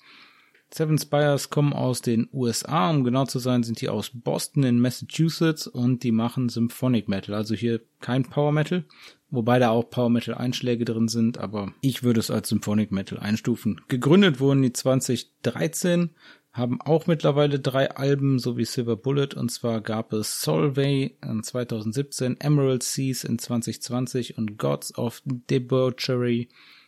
Seven 0.69 0.99
Spires 0.99 1.49
kommen 1.49 1.73
aus 1.73 2.03
den 2.03 2.29
USA, 2.31 2.91
um 2.91 3.03
genau 3.03 3.25
zu 3.25 3.39
sein, 3.39 3.63
sind 3.63 3.81
die 3.81 3.89
aus 3.89 4.11
Boston 4.13 4.61
in 4.61 4.79
Massachusetts 4.79 5.65
und 5.65 6.03
die 6.03 6.11
machen 6.11 6.49
Symphonic 6.49 7.09
Metal, 7.09 7.33
also 7.33 7.55
hier 7.55 7.81
kein 8.01 8.25
Power 8.25 8.51
Metal, 8.51 8.85
wobei 9.31 9.57
da 9.57 9.71
auch 9.71 9.89
Power 9.89 10.11
Metal 10.11 10.35
Einschläge 10.35 10.85
drin 10.85 11.07
sind, 11.07 11.39
aber 11.39 11.73
ich 11.81 12.03
würde 12.03 12.19
es 12.19 12.29
als 12.29 12.49
Symphonic 12.49 12.91
Metal 12.91 13.17
einstufen. 13.17 13.81
Gegründet 13.87 14.39
wurden 14.39 14.61
die 14.61 14.73
2013 14.73 16.11
haben 16.55 16.79
auch 16.79 17.05
mittlerweile 17.05 17.59
drei 17.59 17.91
Alben, 17.91 18.39
so 18.39 18.55
wie 18.55 18.63
Silver 18.63 18.95
Bullet, 18.95 19.35
und 19.35 19.51
zwar 19.51 19.81
gab 19.81 20.13
es 20.13 20.41
Solvay 20.41 21.17
in 21.21 21.43
2017, 21.43 22.39
Emerald 22.39 22.81
Seas 22.81 23.25
in 23.25 23.37
2020 23.37 24.37
und 24.37 24.57
Gods 24.57 24.97
of 24.97 25.21
Debauchery 25.25 26.47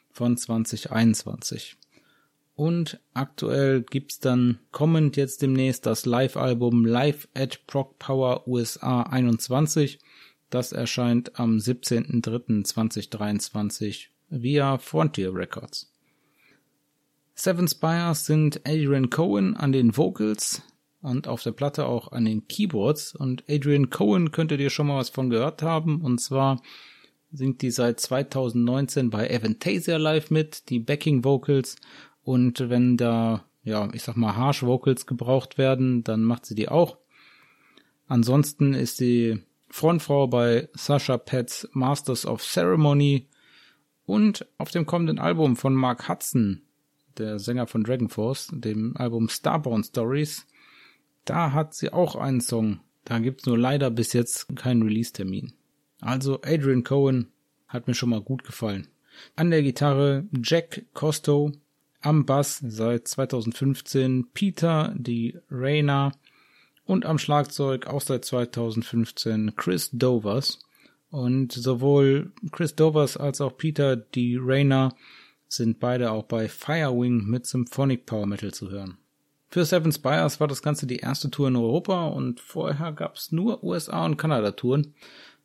von 0.09 0.37
2021. 0.37 1.75
Und 2.55 3.01
aktuell 3.13 3.81
gibt's 3.81 4.19
dann 4.19 4.59
kommend 4.71 5.17
jetzt 5.17 5.41
demnächst 5.41 5.85
das 5.85 6.05
Live-Album 6.05 6.85
Live 6.85 7.27
at 7.33 7.67
Proc 7.67 7.99
Power 7.99 8.47
USA 8.47 9.01
21. 9.01 9.99
Das 10.49 10.71
erscheint 10.71 11.37
am 11.37 11.57
17.03.2023 11.57 14.05
via 14.29 14.77
Frontier 14.77 15.35
Records. 15.35 15.91
Seven 17.39 17.67
Spires 17.67 18.25
sind 18.25 18.61
Adrian 18.65 19.09
Cohen 19.09 19.55
an 19.55 19.71
den 19.71 19.95
Vocals, 19.95 20.63
und 21.01 21.27
auf 21.27 21.43
der 21.43 21.51
Platte 21.51 21.85
auch 21.85 22.11
an 22.11 22.25
den 22.25 22.47
Keyboards. 22.47 23.15
Und 23.15 23.43
Adrian 23.47 23.89
Cohen 23.89 24.31
könntet 24.31 24.59
ihr 24.59 24.69
schon 24.69 24.87
mal 24.87 24.97
was 24.97 25.09
von 25.09 25.29
gehört 25.29 25.61
haben. 25.61 26.01
Und 26.01 26.19
zwar 26.19 26.61
singt 27.31 27.61
die 27.61 27.71
seit 27.71 27.99
2019 27.99 29.09
bei 29.09 29.33
Avantasia 29.33 29.97
Live 29.97 30.31
mit, 30.31 30.69
die 30.69 30.79
Backing 30.79 31.23
Vocals. 31.23 31.75
Und 32.23 32.69
wenn 32.69 32.97
da, 32.97 33.45
ja, 33.63 33.89
ich 33.93 34.03
sag 34.03 34.17
mal, 34.17 34.35
Harsh 34.35 34.63
Vocals 34.63 35.05
gebraucht 35.05 35.57
werden, 35.57 36.03
dann 36.03 36.23
macht 36.23 36.45
sie 36.45 36.55
die 36.55 36.69
auch. 36.69 36.97
Ansonsten 38.07 38.73
ist 38.73 38.97
sie 38.97 39.43
Frontfrau 39.69 40.27
bei 40.27 40.69
Sasha 40.73 41.17
Pets 41.17 41.69
Masters 41.73 42.25
of 42.25 42.41
Ceremony 42.41 43.27
und 44.05 44.47
auf 44.57 44.71
dem 44.71 44.85
kommenden 44.85 45.19
Album 45.19 45.57
von 45.57 45.75
Mark 45.75 46.07
Hudson, 46.07 46.61
der 47.19 47.39
Sänger 47.39 47.67
von 47.67 47.83
Dragon 47.83 48.09
Force, 48.09 48.49
dem 48.53 48.95
Album 48.97 49.29
Starborn 49.29 49.83
Stories, 49.83 50.45
da 51.25 51.51
hat 51.51 51.73
sie 51.73 51.91
auch 51.91 52.15
einen 52.15 52.41
Song. 52.41 52.79
Da 53.03 53.19
gibt's 53.19 53.45
nur 53.45 53.57
leider 53.57 53.89
bis 53.89 54.13
jetzt 54.13 54.55
keinen 54.55 54.83
Release-Termin. 54.83 55.53
Also 56.01 56.41
Adrian 56.43 56.83
Cohen 56.83 57.31
hat 57.67 57.87
mir 57.87 57.93
schon 57.93 58.09
mal 58.09 58.21
gut 58.21 58.43
gefallen. 58.43 58.87
An 59.35 59.49
der 59.49 59.63
Gitarre 59.63 60.25
Jack 60.43 60.85
Costo, 60.93 61.51
am 62.01 62.25
Bass 62.25 62.63
seit 62.65 63.07
2015 63.07 64.27
Peter 64.33 64.93
die 64.97 65.37
Rayner 65.49 66.11
und 66.85 67.05
am 67.05 67.17
Schlagzeug 67.17 67.87
auch 67.87 68.01
seit 68.01 68.25
2015 68.25 69.55
Chris 69.55 69.89
Dovers. 69.91 70.59
Und 71.09 71.51
sowohl 71.51 72.31
Chris 72.51 72.75
Dovers 72.75 73.17
als 73.17 73.41
auch 73.41 73.57
Peter 73.57 73.95
die 73.95 74.37
Rayner 74.39 74.95
sind 75.47 75.79
beide 75.79 76.11
auch 76.11 76.23
bei 76.23 76.47
Firewing 76.47 77.25
mit 77.25 77.45
Symphonic 77.45 78.05
Power 78.05 78.25
Metal 78.25 78.53
zu 78.53 78.69
hören. 78.69 78.97
Für 79.49 79.63
Seven 79.63 79.91
Spires 79.91 80.39
war 80.39 80.47
das 80.47 80.61
Ganze 80.61 80.87
die 80.87 80.97
erste 80.97 81.31
Tour 81.31 81.47
in 81.47 81.55
Europa 81.55 82.07
und 82.07 82.41
vorher 82.41 82.91
gab's 82.91 83.31
nur 83.31 83.63
USA 83.63 84.05
und 84.05 84.17
Kanada 84.17 84.51
Touren. 84.51 84.93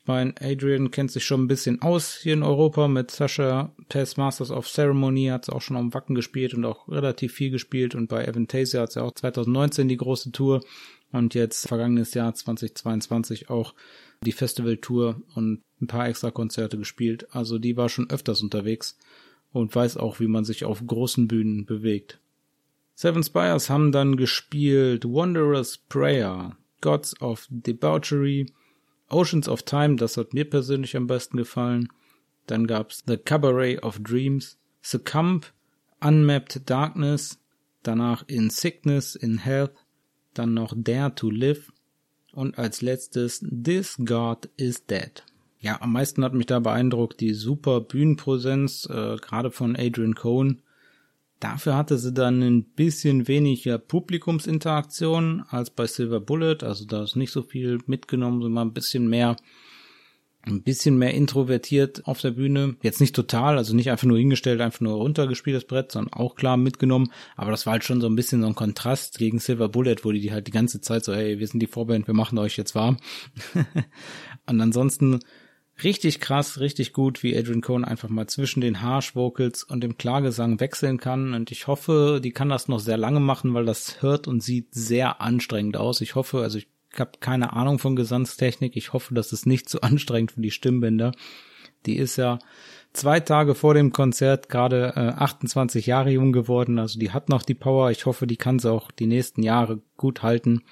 Mein 0.05 0.35
Adrian 0.41 0.91
kennt 0.91 1.13
sich 1.13 1.25
schon 1.25 1.45
ein 1.45 1.49
bisschen 1.49 1.81
aus 1.81 2.17
hier 2.17 2.33
in 2.33 2.43
Europa 2.43 2.89
mit 2.89 3.13
Sascha 3.13 3.73
Test 3.89 4.19
Masters 4.19 4.51
of 4.51 4.67
Ceremony, 4.67 5.27
hat's 5.27 5.49
auch 5.49 5.61
schon 5.61 5.77
am 5.77 5.95
Wacken 5.95 6.17
gespielt 6.17 6.55
und 6.55 6.65
auch 6.65 6.89
relativ 6.89 7.35
viel 7.35 7.51
gespielt 7.51 7.95
und 7.95 8.09
bei 8.09 8.27
Avantasia 8.27 8.81
hat's 8.81 8.97
ja 8.97 9.03
auch 9.03 9.13
2019 9.13 9.87
die 9.87 9.97
große 9.97 10.33
Tour 10.33 10.65
und 11.13 11.35
jetzt 11.35 11.69
vergangenes 11.69 12.15
Jahr 12.15 12.35
2022 12.35 13.49
auch 13.49 13.75
die 14.25 14.33
Festival-Tour 14.33 15.23
und 15.37 15.63
ein 15.81 15.87
paar 15.87 16.09
extra 16.09 16.33
Konzerte 16.33 16.79
gespielt. 16.79 17.29
Also 17.31 17.61
die 17.61 17.77
war 17.77 17.89
schon 17.89 18.11
öfters 18.11 18.43
unterwegs 18.43 18.99
und 19.53 19.75
weiß 19.75 19.97
auch, 19.97 20.21
wie 20.21 20.27
man 20.27 20.45
sich 20.45 20.65
auf 20.65 20.85
großen 20.87 21.29
Bühnen 21.29 21.67
bewegt. 21.67 22.21
Seven 22.95 23.23
Spires 23.23 23.71
haben 23.71 23.93
dann 23.93 24.17
gespielt 24.17 25.05
Wanderer's 25.05 25.79
Prayer, 25.79 26.57
Gods 26.81 27.21
of 27.21 27.47
Debauchery, 27.51 28.53
Oceans 29.09 29.49
of 29.49 29.63
Time, 29.63 29.97
das 29.97 30.17
hat 30.17 30.35
mir 30.35 30.49
persönlich 30.49 30.97
am 30.97 31.07
besten 31.07 31.37
gefallen. 31.37 31.89
Dann 32.47 32.67
gab's 32.67 33.03
The 33.07 33.17
Cabaret 33.17 33.83
of 33.83 33.99
Dreams, 34.01 34.59
Succumb, 34.83 35.53
Unmapped 36.01 36.69
Darkness, 36.69 37.39
danach 37.83 38.25
In 38.27 38.51
Sickness, 38.51 39.15
In 39.15 39.39
Health, 39.39 39.73
dann 40.35 40.55
noch 40.55 40.75
Dare 40.77 41.15
to 41.15 41.31
Live 41.31 41.73
und 42.33 42.59
als 42.59 42.83
letztes 42.83 43.41
This 43.41 43.97
God 44.05 44.49
is 44.57 44.87
Dead. 44.87 45.23
Ja, 45.63 45.81
am 45.81 45.93
meisten 45.93 46.25
hat 46.25 46.35
mich 46.35 46.47
da 46.47 46.59
beeindruckt 46.59 47.21
die 47.21 47.35
super 47.35 47.81
Bühnenpräsenz, 47.81 48.87
äh, 48.91 49.17
gerade 49.17 49.53
von 49.53 49.77
Adrian 49.77 50.17
Cohn. 50.17 50.61
Dafür 51.39 51.77
hatte 51.77 51.99
sie 51.99 52.13
dann 52.13 52.43
ein 52.43 52.65
bisschen 52.65 53.29
weniger 53.29 53.79
Publikumsinteraktion 53.79 55.45
als 55.49 55.71
bei 55.71 55.87
Silver 55.87 56.19
Bullet, 56.19 56.59
also 56.63 56.85
da 56.85 57.05
ist 57.05 57.15
nicht 57.15 57.31
so 57.31 57.43
viel 57.43 57.79
mitgenommen, 57.87 58.43
sondern 58.43 58.69
ein 58.69 58.73
bisschen 58.73 59.09
mehr, 59.09 59.37
ein 60.43 60.63
bisschen 60.63 60.99
mehr 60.99 61.15
introvertiert 61.15 62.09
auf 62.09 62.21
der 62.21 62.33
Bühne. 62.33 62.75
Jetzt 62.83 63.01
nicht 63.01 63.15
total, 63.15 63.57
also 63.57 63.73
nicht 63.77 63.93
einfach 63.93 64.09
nur 64.09 64.19
hingestellt, 64.19 64.61
einfach 64.61 64.81
nur 64.81 64.95
runtergespielt 64.95 65.55
das 65.55 65.65
Brett, 65.65 65.93
sondern 65.93 66.13
auch 66.13 66.35
klar 66.35 66.57
mitgenommen. 66.57 67.13
Aber 67.37 67.53
das 67.53 67.67
war 67.67 67.75
halt 67.75 67.85
schon 67.85 68.01
so 68.01 68.09
ein 68.09 68.17
bisschen 68.17 68.41
so 68.41 68.49
ein 68.49 68.57
Kontrast 68.57 69.19
gegen 69.19 69.39
Silver 69.39 69.69
Bullet, 69.69 69.99
wo 70.03 70.11
die 70.11 70.33
halt 70.33 70.49
die 70.49 70.53
ganze 70.53 70.81
Zeit 70.81 71.05
so, 71.05 71.15
hey, 71.15 71.39
wir 71.39 71.47
sind 71.47 71.61
die 71.61 71.69
Vorband, 71.69 72.09
wir 72.09 72.15
machen 72.15 72.39
euch 72.39 72.57
jetzt 72.57 72.75
warm. 72.75 72.97
Und 74.47 74.61
ansonsten 74.61 75.21
richtig 75.85 76.21
krass, 76.21 76.61
richtig 76.61 76.93
gut, 76.93 77.23
wie 77.23 77.37
Adrian 77.37 77.61
Cohn 77.61 77.85
einfach 77.85 78.09
mal 78.09 78.27
zwischen 78.27 78.61
den 78.61 78.83
Harsh 78.83 79.15
Vocals 79.15 79.65
und 79.65 79.83
dem 79.83 79.97
Klagesang 79.97 80.61
wechseln 80.61 80.99
kann. 80.99 81.35
Und 81.35 81.51
ich 81.51 81.67
hoffe, 81.67 82.21
die 82.23 82.33
kann 82.33 82.49
das 82.49 82.69
noch 82.69 82.81
sehr 82.81 82.97
lange 82.97 83.21
machen, 83.21 83.55
weil 83.55 83.65
das 83.65 84.03
hört 84.03 84.29
und 84.29 84.43
sieht 84.43 84.75
sehr 84.75 85.21
anstrengend 85.21 85.77
aus. 85.77 86.01
Ich 86.01 86.15
hoffe, 86.15 86.41
also 86.41 86.59
ich 86.59 86.69
habe 86.99 87.13
keine 87.21 87.53
Ahnung 87.53 87.79
von 87.79 87.97
Gesangstechnik. 87.97 88.77
Ich 88.77 88.93
hoffe, 88.93 89.15
das 89.15 89.33
ist 89.33 89.47
nicht 89.47 89.69
zu 89.69 89.81
anstrengend 89.83 90.33
für 90.33 90.41
die 90.41 90.51
Stimmbänder. 90.51 91.13
Die 91.87 91.97
ist 91.97 92.17
ja 92.17 92.39
zwei 92.93 93.21
Tage 93.21 93.55
vor 93.55 93.75
dem 93.75 93.93
Konzert 93.93 94.49
gerade 94.49 94.93
äh, 94.97 95.21
28 95.21 95.87
Jahre 95.87 96.11
jung 96.11 96.33
geworden. 96.33 96.79
Also 96.79 96.99
die 96.99 97.11
hat 97.11 97.29
noch 97.29 97.43
die 97.43 97.55
Power. 97.55 97.91
Ich 97.91 98.07
hoffe, 98.07 98.27
die 98.27 98.37
kann 98.37 98.59
sie 98.59 98.71
auch 98.71 98.91
die 98.91 99.07
nächsten 99.07 99.43
Jahre 99.43 99.81
gut 99.97 100.23
halten. 100.23 100.63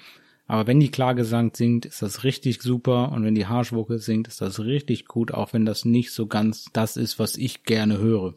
Aber 0.51 0.67
wenn 0.67 0.81
die 0.81 0.91
Klagesang 0.91 1.53
singt, 1.55 1.85
ist 1.85 2.01
das 2.01 2.25
richtig 2.25 2.61
super 2.61 3.13
und 3.13 3.23
wenn 3.23 3.35
die 3.35 3.45
Harshwoke 3.45 3.99
singt, 3.99 4.27
ist 4.27 4.41
das 4.41 4.59
richtig 4.59 5.05
gut, 5.05 5.33
auch 5.33 5.53
wenn 5.53 5.65
das 5.65 5.85
nicht 5.85 6.11
so 6.11 6.27
ganz 6.27 6.65
das 6.73 6.97
ist, 6.97 7.19
was 7.19 7.37
ich 7.37 7.63
gerne 7.63 7.99
höre. 7.99 8.33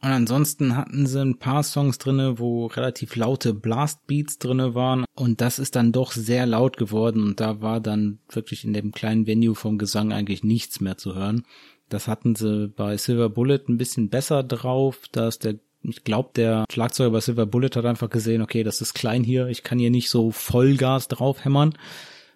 Und 0.00 0.08
ansonsten 0.08 0.76
hatten 0.76 1.04
sie 1.08 1.20
ein 1.20 1.40
paar 1.40 1.64
Songs 1.64 1.98
drinne, 1.98 2.38
wo 2.38 2.66
relativ 2.66 3.16
laute 3.16 3.54
Blastbeats 3.54 4.38
drinne 4.38 4.76
waren 4.76 5.04
und 5.16 5.40
das 5.40 5.58
ist 5.58 5.74
dann 5.74 5.90
doch 5.90 6.12
sehr 6.12 6.46
laut 6.46 6.76
geworden 6.76 7.24
und 7.24 7.40
da 7.40 7.60
war 7.60 7.80
dann 7.80 8.20
wirklich 8.28 8.64
in 8.64 8.72
dem 8.72 8.92
kleinen 8.92 9.26
Venue 9.26 9.56
vom 9.56 9.78
Gesang 9.78 10.12
eigentlich 10.12 10.44
nichts 10.44 10.80
mehr 10.80 10.96
zu 10.96 11.16
hören. 11.16 11.42
Das 11.88 12.06
hatten 12.06 12.36
sie 12.36 12.68
bei 12.68 12.96
Silver 12.96 13.30
Bullet 13.30 13.62
ein 13.68 13.78
bisschen 13.78 14.10
besser 14.10 14.44
drauf, 14.44 15.00
da 15.10 15.26
ist 15.26 15.42
der 15.42 15.58
ich 15.82 16.04
glaube, 16.04 16.30
der 16.34 16.64
Schlagzeuger 16.70 17.10
bei 17.10 17.20
Silver 17.20 17.46
Bullet 17.46 17.70
hat 17.74 17.84
einfach 17.84 18.10
gesehen, 18.10 18.42
okay, 18.42 18.62
das 18.62 18.80
ist 18.80 18.94
klein 18.94 19.22
hier, 19.22 19.48
ich 19.48 19.62
kann 19.62 19.78
hier 19.78 19.90
nicht 19.90 20.10
so 20.10 20.30
Vollgas 20.30 21.08
draufhämmern. 21.08 21.74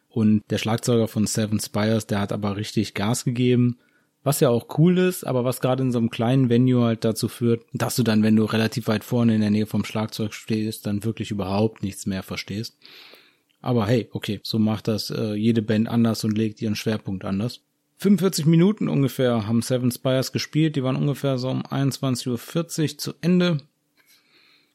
Und 0.09 0.42
der 0.50 0.59
Schlagzeuger 0.59 1.09
von 1.09 1.26
Seven 1.26 1.61
Spires, 1.61 2.07
der 2.07 2.20
hat 2.20 2.33
aber 2.33 2.57
richtig 2.57 2.94
Gas 2.94 3.24
gegeben. 3.24 3.79
Was 4.22 4.40
ja 4.40 4.50
auch 4.50 4.79
cool 4.79 4.98
ist, 4.98 5.24
aber 5.24 5.44
was 5.44 5.61
gerade 5.61 5.83
in 5.83 5.92
so 5.92 5.98
einem 5.98 6.11
kleinen 6.11 6.50
Venue 6.50 6.85
halt 6.85 7.05
dazu 7.05 7.29
führt, 7.29 7.64
dass 7.72 7.96
du 7.96 8.03
dann, 8.03 8.22
wenn 8.22 8.37
du 8.37 8.44
relativ 8.44 8.87
weit 8.88 9.03
vorne 9.03 9.35
in 9.35 9.40
der 9.40 9.50
Nähe 9.50 9.66
vom 9.66 9.85
Schlagzeug 9.85 10.35
stehst, 10.35 10.85
dann 10.85 11.05
wirklich 11.05 11.31
überhaupt 11.31 11.83
nichts 11.83 12.07
mehr 12.07 12.22
verstehst. 12.22 12.76
Aber 13.62 13.87
hey, 13.87 14.09
okay, 14.12 14.40
so 14.42 14.59
macht 14.59 14.88
das 14.88 15.11
äh, 15.11 15.35
jede 15.35 15.62
Band 15.62 15.88
anders 15.88 16.24
und 16.24 16.37
legt 16.37 16.61
ihren 16.61 16.76
Schwerpunkt 16.76 17.24
anders. 17.24 17.62
45 18.00 18.46
Minuten 18.46 18.88
ungefähr 18.88 19.46
haben 19.46 19.60
Seven 19.60 19.90
Spires 19.90 20.32
gespielt. 20.32 20.74
Die 20.74 20.82
waren 20.82 20.96
ungefähr 20.96 21.36
so 21.36 21.50
um 21.50 21.60
21.40 21.60 22.28
Uhr 22.92 22.98
zu 22.98 23.12
Ende. 23.20 23.58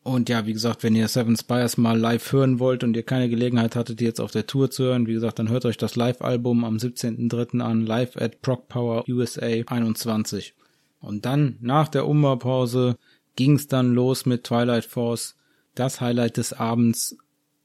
Und 0.03 0.29
ja, 0.29 0.45
wie 0.45 0.53
gesagt, 0.53 0.83
wenn 0.83 0.95
ihr 0.95 1.07
Seven 1.07 1.35
Spires 1.35 1.77
mal 1.77 1.97
live 1.97 2.31
hören 2.31 2.59
wollt 2.59 2.83
und 2.83 2.95
ihr 2.95 3.01
keine 3.01 3.27
Gelegenheit 3.27 3.75
hattet, 3.75 3.99
die 3.99 4.03
jetzt 4.03 4.21
auf 4.21 4.29
der 4.29 4.45
Tour 4.45 4.69
zu 4.69 4.83
hören, 4.83 5.07
wie 5.07 5.13
gesagt, 5.13 5.39
dann 5.39 5.49
hört 5.49 5.65
euch 5.65 5.77
das 5.77 5.95
Live-Album 5.95 6.63
am 6.63 6.77
17.03. 6.77 7.61
an, 7.61 7.83
live 7.87 8.15
at 8.15 8.43
Proc 8.43 8.67
Power 8.67 9.03
USA 9.09 9.47
21. 9.65 10.53
Und 10.99 11.25
dann, 11.25 11.57
nach 11.61 11.87
der 11.87 12.05
Umbaupause, 12.05 12.95
ging's 13.35 13.65
dann 13.65 13.95
los 13.95 14.27
mit 14.27 14.43
Twilight 14.43 14.85
Force. 14.85 15.35
Das 15.73 15.99
Highlight 15.99 16.37
des 16.37 16.53
Abends. 16.53 17.17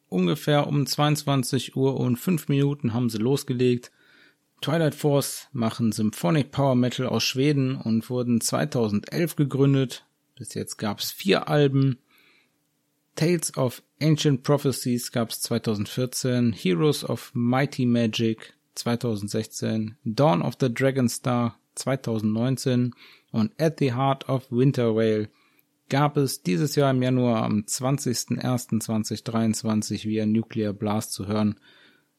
Ungefähr 0.08 0.66
um 0.66 0.86
22 0.86 1.76
Uhr 1.76 2.00
und 2.00 2.16
5 2.16 2.48
Minuten 2.48 2.94
haben 2.94 3.10
sie 3.10 3.18
losgelegt. 3.18 3.92
Twilight 4.60 4.94
Force 4.94 5.48
machen 5.52 5.92
Symphonic 5.92 6.52
Power 6.52 6.74
Metal 6.74 7.06
aus 7.06 7.24
Schweden 7.24 7.76
und 7.76 8.10
wurden 8.10 8.40
2011 8.40 9.36
gegründet. 9.36 10.04
Bis 10.36 10.54
jetzt 10.54 10.76
gab's 10.76 11.12
vier 11.12 11.48
Alben. 11.48 11.98
Tales 13.16 13.56
of 13.56 13.82
Ancient 14.00 14.42
Prophecies 14.42 15.12
gab's 15.12 15.40
2014, 15.42 16.52
Heroes 16.52 17.04
of 17.04 17.30
Mighty 17.34 17.86
Magic 17.86 18.54
2016, 18.74 19.96
Dawn 20.04 20.42
of 20.42 20.56
the 20.60 20.72
Dragon 20.72 21.08
Star 21.08 21.58
2019 21.74 22.94
und 23.32 23.52
At 23.60 23.78
the 23.78 23.94
Heart 23.94 24.28
of 24.28 24.46
Winter 24.50 24.94
Whale 24.94 25.28
gab 25.88 26.16
es 26.16 26.42
dieses 26.42 26.76
Jahr 26.76 26.92
im 26.92 27.02
Januar 27.02 27.42
am 27.42 27.64
20.01.2023 27.66 30.04
via 30.04 30.24
Nuclear 30.24 30.72
Blast 30.72 31.12
zu 31.12 31.26
hören. 31.26 31.58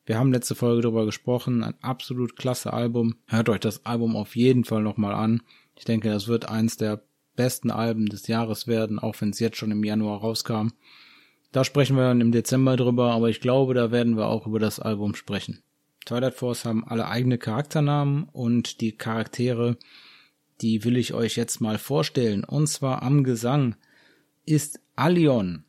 Wir 0.05 0.17
haben 0.17 0.33
letzte 0.33 0.55
Folge 0.55 0.81
darüber 0.81 1.05
gesprochen. 1.05 1.63
Ein 1.63 1.75
absolut 1.81 2.35
klasse 2.35 2.73
Album. 2.73 3.15
Hört 3.27 3.49
euch 3.49 3.59
das 3.59 3.85
Album 3.85 4.15
auf 4.15 4.35
jeden 4.35 4.65
Fall 4.65 4.81
nochmal 4.81 5.13
an. 5.13 5.41
Ich 5.75 5.85
denke, 5.85 6.09
das 6.09 6.27
wird 6.27 6.49
eins 6.49 6.77
der 6.77 7.03
besten 7.35 7.71
Alben 7.71 8.07
des 8.07 8.27
Jahres 8.27 8.67
werden, 8.67 8.99
auch 8.99 9.15
wenn 9.19 9.29
es 9.29 9.39
jetzt 9.39 9.57
schon 9.57 9.71
im 9.71 9.83
Januar 9.83 10.19
rauskam. 10.19 10.69
Da 11.51 11.63
sprechen 11.63 11.97
wir 11.97 12.03
dann 12.03 12.21
im 12.21 12.31
Dezember 12.31 12.77
drüber, 12.77 13.11
aber 13.11 13.29
ich 13.29 13.41
glaube, 13.41 13.73
da 13.73 13.91
werden 13.91 14.17
wir 14.17 14.27
auch 14.27 14.47
über 14.47 14.59
das 14.59 14.79
Album 14.79 15.15
sprechen. 15.15 15.61
Twilight 16.05 16.33
Force 16.33 16.65
haben 16.65 16.87
alle 16.87 17.07
eigene 17.07 17.37
Charakternamen 17.37 18.23
und 18.23 18.81
die 18.81 18.93
Charaktere, 18.93 19.77
die 20.61 20.83
will 20.83 20.97
ich 20.97 21.13
euch 21.13 21.35
jetzt 21.35 21.61
mal 21.61 21.77
vorstellen. 21.77 22.43
Und 22.43 22.67
zwar 22.67 23.03
am 23.03 23.23
Gesang 23.23 23.75
ist 24.45 24.79
Alion. 24.95 25.65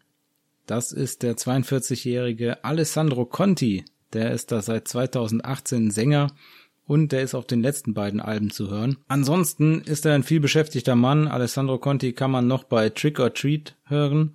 Das 0.67 0.93
ist 0.93 1.23
der 1.23 1.37
42-jährige 1.37 2.65
Alessandro 2.65 3.27
Conti. 3.27 3.85
Der 4.13 4.33
ist 4.33 4.53
da 4.53 4.63
seit 4.63 4.89
2018 4.89 5.91
Sänger 5.91 6.29
und 6.87 7.13
der 7.13 7.23
ist 7.23 7.35
auf 7.35 7.47
den 7.47 7.63
letzten 7.63 7.95
beiden 7.95 8.21
Alben 8.21 8.51
zu 8.51 8.71
hören. 8.71 8.99
Ansonsten 9.09 9.83
ist 9.83 10.05
er 10.05 10.15
ein 10.15 10.25
vielbeschäftigter 10.25 10.97
Mann. 10.97 11.29
Alessandro 11.29 11.79
Conti 11.79 12.13
kann 12.13 12.31
man 12.31 12.47
noch 12.47 12.65
bei 12.65 12.91
Trick 12.91 13.19
or 13.21 13.33
Treat 13.33 13.77
hören. 13.85 14.35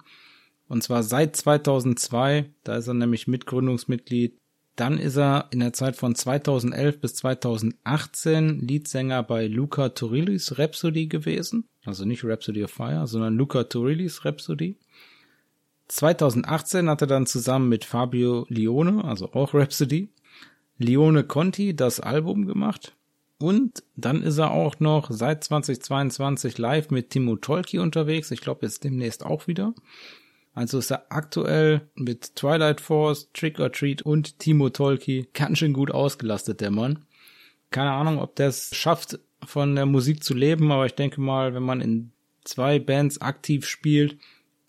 Und 0.68 0.84
zwar 0.84 1.04
seit 1.04 1.36
2002. 1.36 2.46
Da 2.64 2.78
ist 2.78 2.88
er 2.88 2.94
nämlich 2.94 3.28
Mitgründungsmitglied. 3.28 4.34
Dann 4.76 5.00
ist 5.00 5.18
er 5.18 5.48
in 5.52 5.60
der 5.60 5.74
Zeit 5.74 5.96
von 5.96 6.14
2011 6.14 7.02
bis 7.02 7.16
2018 7.16 8.60
Leadsänger 8.60 9.24
bei 9.24 9.48
Luca 9.48 9.90
Turillis 9.90 10.60
Rhapsody 10.60 11.08
gewesen. 11.08 11.68
Also 11.84 12.06
nicht 12.06 12.24
Rhapsody 12.24 12.64
of 12.64 12.72
Fire, 12.72 13.08
sondern 13.08 13.36
Luca 13.36 13.64
Turillis 13.64 14.24
Rhapsody. 14.24 14.78
2018 15.88 16.90
hat 16.90 17.02
er 17.02 17.08
dann 17.08 17.26
zusammen 17.26 17.70
mit 17.70 17.86
Fabio 17.86 18.46
Lione, 18.50 19.04
also 19.04 19.32
auch 19.34 19.54
Rhapsody, 19.54 20.10
Lione 20.78 21.24
Conti 21.24 21.76
das 21.76 22.00
Album 22.00 22.46
gemacht. 22.46 22.94
Und 23.40 23.84
dann 23.96 24.24
ist 24.24 24.38
er 24.40 24.52
auch 24.52 24.80
noch 24.80 25.12
seit 25.12 25.44
2022 25.44 26.58
live 26.58 26.90
mit 26.90 27.12
Timo 27.12 27.36
Tolki 27.36 27.80
unterwegs. 27.80 28.32
Ich 28.32 28.42
glaube 28.42 28.66
jetzt 28.66 28.84
demnächst 28.84 29.24
auch 29.24 29.48
wieder. 29.48 29.74
Also 30.54 30.80
ist 30.80 30.92
er 30.92 31.06
aktuell 31.10 31.82
mit 31.94 32.36
Twilight 32.36 32.82
Force, 32.82 33.30
Trick 33.34 33.60
or 33.60 33.72
Treat 33.72 34.02
und 34.02 34.40
Timo 34.40 34.70
Tolki 34.70 35.28
ganz 35.34 35.60
schön 35.60 35.74
gut 35.74 35.92
ausgelastet, 35.92 36.62
der 36.62 36.72
Mann. 36.72 37.06
Keine 37.70 37.92
Ahnung, 37.92 38.18
ob 38.18 38.36
der 38.36 38.48
es 38.48 38.76
schafft, 38.76 39.20
von 39.46 39.76
der 39.76 39.86
Musik 39.86 40.24
zu 40.24 40.34
leben, 40.34 40.72
aber 40.72 40.88
ich 40.88 40.96
denke 40.96 41.22
mal, 41.22 41.54
wenn 41.54 41.62
man 41.62 41.80
in 41.80 42.12
zwei 42.44 42.80
Bands 42.80 43.22
aktiv 43.22 43.68
spielt 43.68 44.18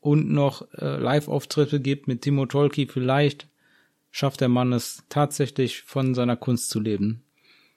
und 0.00 0.30
noch 0.30 0.66
äh, 0.74 0.96
Live-Auftritte 0.96 1.80
gibt 1.80 2.08
mit 2.08 2.22
Timo 2.22 2.46
Tolki, 2.46 2.86
vielleicht 2.86 3.48
schafft 4.10 4.40
der 4.40 4.48
Mann 4.48 4.72
es 4.72 5.04
tatsächlich 5.08 5.82
von 5.82 6.14
seiner 6.14 6.36
Kunst 6.36 6.70
zu 6.70 6.80
leben. 6.80 7.22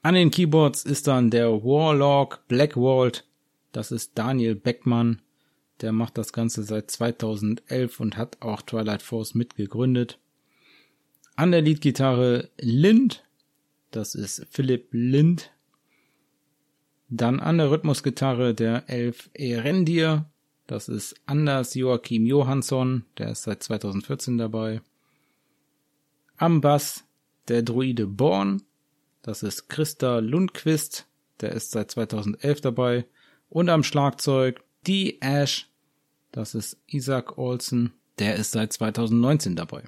An 0.02 0.16
den 0.16 0.32
Keyboards 0.32 0.84
ist 0.84 1.08
dann 1.08 1.30
der 1.30 1.64
Warlock 1.64 2.48
Blackwald, 2.48 3.26
das 3.72 3.92
ist 3.92 4.18
Daniel 4.18 4.56
Beckmann, 4.56 5.22
der 5.82 5.92
macht 5.92 6.18
das 6.18 6.34
Ganze 6.34 6.64
seit 6.64 6.92
2011 6.92 8.00
und 8.00 8.18
hat 8.18 8.42
auch 8.42 8.62
Twilight 8.62 9.02
Force 9.02 9.34
mitgegründet. 9.34 10.20
An 11.36 11.52
der 11.52 11.62
Leadgitarre 11.62 12.50
Lind, 12.60 13.24
das 13.90 14.16
ist 14.16 14.46
Philipp 14.50 14.90
Lind. 14.92 15.52
Dann 17.10 17.40
an 17.40 17.58
der 17.58 17.72
Rhythmusgitarre 17.72 18.54
der 18.54 18.90
Elf 18.90 19.30
Erendir, 19.34 20.31
das 20.72 20.88
ist 20.88 21.16
Anders 21.26 21.76
Joachim 21.76 22.26
Johansson, 22.26 23.04
der 23.18 23.32
ist 23.32 23.44
seit 23.44 23.62
2014 23.62 24.38
dabei. 24.38 24.82
Am 26.38 26.62
Bass 26.62 27.04
der 27.50 27.62
Druide 27.62 28.08
Born. 28.08 28.64
Das 29.22 29.44
ist 29.44 29.68
Christa 29.68 30.20
Lundquist. 30.20 31.08
Der 31.42 31.52
ist 31.52 31.72
seit 31.72 31.92
2011 31.92 32.62
dabei. 32.62 33.06
Und 33.50 33.68
am 33.68 33.84
Schlagzeug 33.84 34.64
die 34.88 35.22
Ash. 35.22 35.70
Das 36.32 36.56
ist 36.56 36.78
Isaac 36.88 37.38
Olsen. 37.38 37.92
Der 38.18 38.38
ist 38.38 38.52
seit 38.52 38.72
2019 38.72 39.58
dabei. 39.58 39.84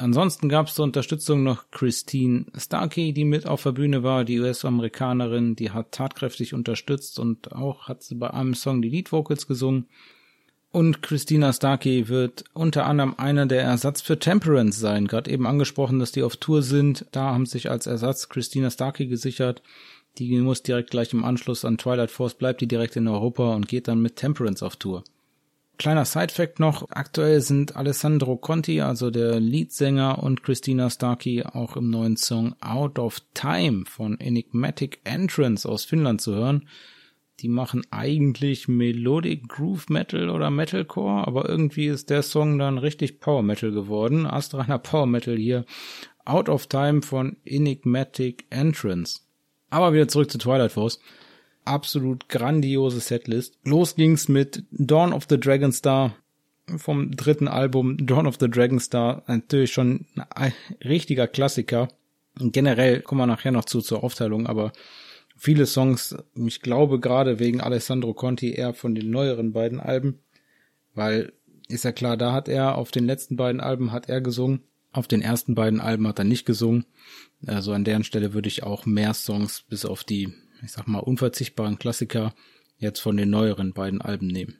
Ansonsten 0.00 0.48
gab 0.48 0.68
es 0.68 0.74
zur 0.74 0.86
Unterstützung 0.86 1.42
noch 1.42 1.70
Christine 1.70 2.46
Starkey, 2.56 3.12
die 3.12 3.26
mit 3.26 3.46
auf 3.46 3.64
der 3.64 3.72
Bühne 3.72 4.02
war, 4.02 4.24
die 4.24 4.40
US-Amerikanerin, 4.40 5.56
die 5.56 5.72
hat 5.72 5.92
tatkräftig 5.92 6.54
unterstützt 6.54 7.18
und 7.18 7.52
auch 7.52 7.86
hat 7.86 8.02
sie 8.02 8.14
bei 8.14 8.30
einem 8.30 8.54
Song 8.54 8.80
die 8.80 8.88
Lead 8.88 9.12
Vocals 9.12 9.46
gesungen. 9.46 9.88
Und 10.72 11.02
Christina 11.02 11.52
Starkey 11.52 12.08
wird 12.08 12.44
unter 12.54 12.86
anderem 12.86 13.14
einer 13.18 13.44
der 13.44 13.62
Ersatz 13.62 14.00
für 14.00 14.18
Temperance 14.18 14.80
sein. 14.80 15.06
Gerade 15.06 15.30
eben 15.30 15.46
angesprochen, 15.46 15.98
dass 15.98 16.12
die 16.12 16.22
auf 16.22 16.36
Tour 16.36 16.62
sind. 16.62 17.04
Da 17.12 17.34
haben 17.34 17.44
sich 17.44 17.70
als 17.70 17.86
Ersatz 17.86 18.30
Christina 18.30 18.70
Starkey 18.70 19.06
gesichert. 19.06 19.60
Die 20.16 20.34
muss 20.38 20.62
direkt 20.62 20.92
gleich 20.92 21.12
im 21.12 21.24
Anschluss 21.24 21.66
an 21.66 21.76
Twilight 21.76 22.10
Force, 22.10 22.34
bleibt 22.34 22.62
die 22.62 22.68
direkt 22.68 22.96
in 22.96 23.06
Europa 23.06 23.54
und 23.54 23.68
geht 23.68 23.86
dann 23.86 24.00
mit 24.00 24.16
Temperance 24.16 24.64
auf 24.64 24.76
Tour. 24.76 25.04
Kleiner 25.80 26.04
Sidefact 26.04 26.60
noch, 26.60 26.90
aktuell 26.90 27.40
sind 27.40 27.74
Alessandro 27.74 28.36
Conti, 28.36 28.82
also 28.82 29.10
der 29.10 29.40
Leadsänger 29.40 30.22
und 30.22 30.42
Christina 30.42 30.90
Starkey 30.90 31.42
auch 31.42 31.74
im 31.74 31.88
neuen 31.88 32.18
Song 32.18 32.54
Out 32.60 32.98
of 32.98 33.22
Time 33.32 33.84
von 33.86 34.20
Enigmatic 34.20 35.00
Entrance 35.04 35.66
aus 35.66 35.86
Finnland 35.86 36.20
zu 36.20 36.34
hören. 36.34 36.68
Die 37.38 37.48
machen 37.48 37.80
eigentlich 37.90 38.68
Melodic 38.68 39.48
Groove 39.48 39.88
Metal 39.88 40.28
oder 40.28 40.50
Metalcore, 40.50 41.26
aber 41.26 41.48
irgendwie 41.48 41.86
ist 41.86 42.10
der 42.10 42.20
Song 42.20 42.58
dann 42.58 42.76
richtig 42.76 43.18
Power 43.18 43.42
Metal 43.42 43.70
geworden. 43.70 44.26
Astreiner 44.26 44.78
Power 44.78 45.06
Metal 45.06 45.38
hier. 45.38 45.64
Out 46.26 46.50
of 46.50 46.66
Time 46.66 47.00
von 47.00 47.38
Enigmatic 47.46 48.44
Entrance. 48.50 49.20
Aber 49.70 49.94
wieder 49.94 50.08
zurück 50.08 50.30
zu 50.30 50.36
Twilight 50.36 50.72
Force. 50.72 51.00
Absolut 51.70 52.28
grandiose 52.28 52.98
Setlist. 52.98 53.56
Los 53.64 53.94
ging's 53.94 54.28
mit 54.28 54.64
Dawn 54.72 55.12
of 55.12 55.26
the 55.28 55.38
Dragon 55.38 55.70
Star 55.70 56.16
vom 56.76 57.12
dritten 57.12 57.46
Album 57.46 57.96
Dawn 58.06 58.26
of 58.26 58.38
the 58.40 58.50
Dragon 58.50 58.80
Star. 58.80 59.22
Natürlich 59.28 59.72
schon 59.72 60.06
ein 60.30 60.52
richtiger 60.84 61.28
Klassiker. 61.28 61.88
Generell 62.36 63.02
kommen 63.02 63.20
wir 63.20 63.26
nachher 63.26 63.52
noch 63.52 63.66
zu 63.66 63.80
zur 63.80 64.02
Aufteilung, 64.02 64.48
aber 64.48 64.72
viele 65.36 65.66
Songs, 65.66 66.16
ich 66.34 66.60
glaube 66.60 66.98
gerade 66.98 67.38
wegen 67.38 67.60
Alessandro 67.60 68.14
Conti 68.14 68.52
eher 68.52 68.74
von 68.74 68.96
den 68.96 69.10
neueren 69.10 69.52
beiden 69.52 69.78
Alben, 69.78 70.18
weil 70.94 71.32
ist 71.68 71.84
ja 71.84 71.92
klar, 71.92 72.16
da 72.16 72.32
hat 72.32 72.48
er 72.48 72.78
auf 72.78 72.90
den 72.90 73.06
letzten 73.06 73.36
beiden 73.36 73.60
Alben 73.60 73.92
hat 73.92 74.08
er 74.08 74.20
gesungen, 74.20 74.64
auf 74.90 75.06
den 75.06 75.22
ersten 75.22 75.54
beiden 75.54 75.80
Alben 75.80 76.08
hat 76.08 76.18
er 76.18 76.24
nicht 76.24 76.46
gesungen. 76.46 76.84
Also 77.46 77.72
an 77.72 77.84
deren 77.84 78.02
Stelle 78.02 78.34
würde 78.34 78.48
ich 78.48 78.64
auch 78.64 78.86
mehr 78.86 79.14
Songs 79.14 79.62
bis 79.62 79.84
auf 79.84 80.02
die, 80.02 80.34
ich 80.62 80.72
sag 80.72 80.86
mal, 80.86 80.98
unverzichtbaren 80.98 81.78
Klassiker 81.78 82.34
jetzt 82.78 83.00
von 83.00 83.16
den 83.16 83.30
neueren 83.30 83.72
beiden 83.72 84.00
Alben 84.00 84.26
nehmen. 84.26 84.58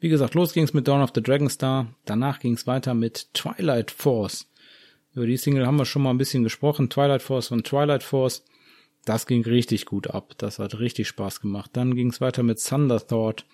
Wie 0.00 0.08
gesagt, 0.08 0.34
los 0.34 0.52
ging's 0.52 0.72
mit 0.72 0.88
Dawn 0.88 1.02
of 1.02 1.12
the 1.14 1.22
Dragon 1.22 1.50
Star, 1.50 1.94
danach 2.04 2.40
ging's 2.40 2.66
weiter 2.66 2.94
mit 2.94 3.32
Twilight 3.34 3.90
Force. 3.90 4.46
Über 5.14 5.26
die 5.26 5.36
Single 5.36 5.66
haben 5.66 5.78
wir 5.78 5.84
schon 5.84 6.02
mal 6.02 6.10
ein 6.10 6.18
bisschen 6.18 6.44
gesprochen. 6.44 6.88
Twilight 6.88 7.22
Force 7.22 7.48
von 7.48 7.64
Twilight 7.64 8.02
Force 8.02 8.44
das 9.04 9.26
ging 9.26 9.42
richtig 9.42 9.86
gut 9.86 10.10
ab. 10.10 10.34
Das 10.38 10.58
hat 10.58 10.78
richtig 10.78 11.08
Spaß 11.08 11.40
gemacht. 11.40 11.70
Dann 11.74 11.94
ging 11.94 12.10
es 12.10 12.20
weiter 12.20 12.42
mit 12.42 12.64
Thunder 12.64 13.04
Thought. 13.04 13.46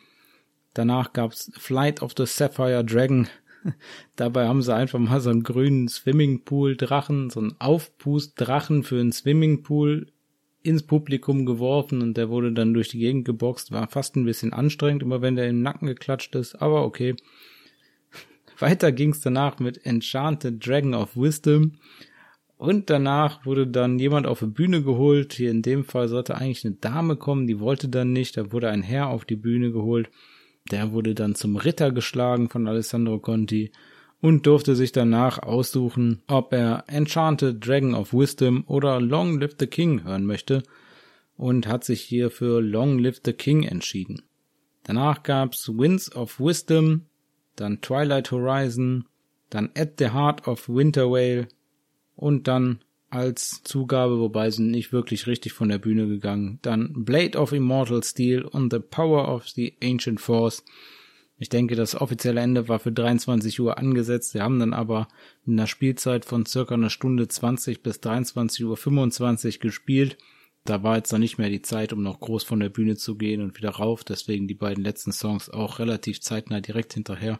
Danach 0.74 1.12
gab's 1.12 1.50
Flight 1.56 2.02
of 2.02 2.12
the 2.16 2.26
Sapphire 2.26 2.84
Dragon. 2.84 3.28
Dabei 4.16 4.48
haben 4.48 4.62
sie 4.62 4.74
einfach 4.74 4.98
mal 4.98 5.20
so 5.20 5.30
einen 5.30 5.42
grünen 5.42 5.88
Swimmingpool-Drachen, 5.88 7.30
so 7.30 7.40
einen 7.40 7.56
Aufpust-Drachen 7.58 8.82
für 8.82 9.00
einen 9.00 9.12
Swimmingpool 9.12 10.08
ins 10.66 10.82
Publikum 10.82 11.46
geworfen 11.46 12.02
und 12.02 12.16
der 12.16 12.28
wurde 12.28 12.52
dann 12.52 12.74
durch 12.74 12.88
die 12.88 12.98
Gegend 12.98 13.24
geboxt. 13.24 13.72
War 13.72 13.88
fast 13.88 14.16
ein 14.16 14.24
bisschen 14.24 14.52
anstrengend, 14.52 15.02
immer 15.02 15.22
wenn 15.22 15.36
der 15.36 15.48
im 15.48 15.62
Nacken 15.62 15.86
geklatscht 15.86 16.34
ist, 16.34 16.56
aber 16.56 16.84
okay. 16.84 17.14
Weiter 18.58 18.92
ging's 18.92 19.20
danach 19.20 19.58
mit 19.58 19.84
Enchanted 19.86 20.66
Dragon 20.66 20.94
of 20.94 21.16
Wisdom. 21.16 21.72
Und 22.58 22.88
danach 22.88 23.44
wurde 23.44 23.66
dann 23.66 23.98
jemand 23.98 24.26
auf 24.26 24.40
die 24.40 24.46
Bühne 24.46 24.82
geholt. 24.82 25.34
Hier 25.34 25.50
in 25.50 25.60
dem 25.60 25.84
Fall 25.84 26.08
sollte 26.08 26.36
eigentlich 26.36 26.64
eine 26.64 26.74
Dame 26.74 27.16
kommen, 27.16 27.46
die 27.46 27.60
wollte 27.60 27.88
dann 27.88 28.12
nicht. 28.12 28.36
Da 28.36 28.50
wurde 28.50 28.70
ein 28.70 28.82
Herr 28.82 29.08
auf 29.08 29.24
die 29.24 29.36
Bühne 29.36 29.72
geholt. 29.72 30.08
Der 30.70 30.92
wurde 30.92 31.14
dann 31.14 31.34
zum 31.34 31.56
Ritter 31.56 31.92
geschlagen 31.92 32.48
von 32.48 32.66
Alessandro 32.66 33.18
Conti 33.18 33.72
und 34.20 34.46
durfte 34.46 34.74
sich 34.74 34.92
danach 34.92 35.38
aussuchen, 35.38 36.22
ob 36.26 36.52
er 36.52 36.84
Enchanted 36.88 37.66
Dragon 37.66 37.94
of 37.94 38.12
Wisdom 38.12 38.64
oder 38.66 39.00
Long 39.00 39.40
Live 39.40 39.56
the 39.58 39.66
King 39.66 40.04
hören 40.04 40.24
möchte 40.24 40.62
und 41.36 41.66
hat 41.66 41.84
sich 41.84 42.00
hier 42.00 42.30
für 42.30 42.60
Long 42.60 42.98
Live 42.98 43.20
the 43.24 43.32
King 43.32 43.62
entschieden. 43.62 44.22
Danach 44.84 45.22
gab's 45.22 45.68
Winds 45.68 46.14
of 46.14 46.40
Wisdom, 46.40 47.06
dann 47.56 47.80
Twilight 47.80 48.30
Horizon, 48.30 49.04
dann 49.50 49.70
At 49.76 49.94
the 49.98 50.10
Heart 50.10 50.46
of 50.46 50.68
Winter 50.68 51.10
Whale, 51.10 51.48
und 52.16 52.48
dann 52.48 52.80
als 53.10 53.62
Zugabe, 53.62 54.18
wobei 54.18 54.50
sie 54.50 54.62
nicht 54.62 54.92
wirklich 54.92 55.26
richtig 55.26 55.52
von 55.52 55.68
der 55.68 55.78
Bühne 55.78 56.08
gegangen. 56.08 56.58
Dann 56.62 57.04
Blade 57.04 57.38
of 57.38 57.52
Immortal 57.52 58.02
Steel 58.02 58.42
und 58.42 58.72
The 58.72 58.80
Power 58.80 59.28
of 59.32 59.48
the 59.48 59.76
Ancient 59.82 60.20
Force. 60.20 60.64
Ich 61.38 61.50
denke, 61.50 61.76
das 61.76 61.94
offizielle 61.94 62.40
Ende 62.40 62.68
war 62.68 62.78
für 62.78 62.92
23 62.92 63.60
Uhr 63.60 63.76
angesetzt. 63.76 64.30
Sie 64.30 64.40
haben 64.40 64.58
dann 64.58 64.72
aber 64.72 65.08
in 65.46 65.52
einer 65.54 65.66
Spielzeit 65.66 66.24
von 66.24 66.46
circa 66.46 66.74
einer 66.74 66.88
Stunde 66.88 67.28
20 67.28 67.82
bis 67.82 68.00
23 68.00 68.64
Uhr 68.64 68.76
25 68.76 69.60
gespielt. 69.60 70.16
Da 70.64 70.82
war 70.82 70.96
jetzt 70.96 71.12
dann 71.12 71.20
nicht 71.20 71.38
mehr 71.38 71.50
die 71.50 71.62
Zeit, 71.62 71.92
um 71.92 72.02
noch 72.02 72.20
groß 72.20 72.42
von 72.42 72.58
der 72.58 72.70
Bühne 72.70 72.96
zu 72.96 73.16
gehen 73.16 73.42
und 73.42 73.56
wieder 73.56 73.70
rauf. 73.70 74.02
Deswegen 74.02 74.48
die 74.48 74.54
beiden 74.54 74.82
letzten 74.82 75.12
Songs 75.12 75.50
auch 75.50 75.78
relativ 75.78 76.20
zeitnah 76.20 76.60
direkt 76.60 76.94
hinterher. 76.94 77.38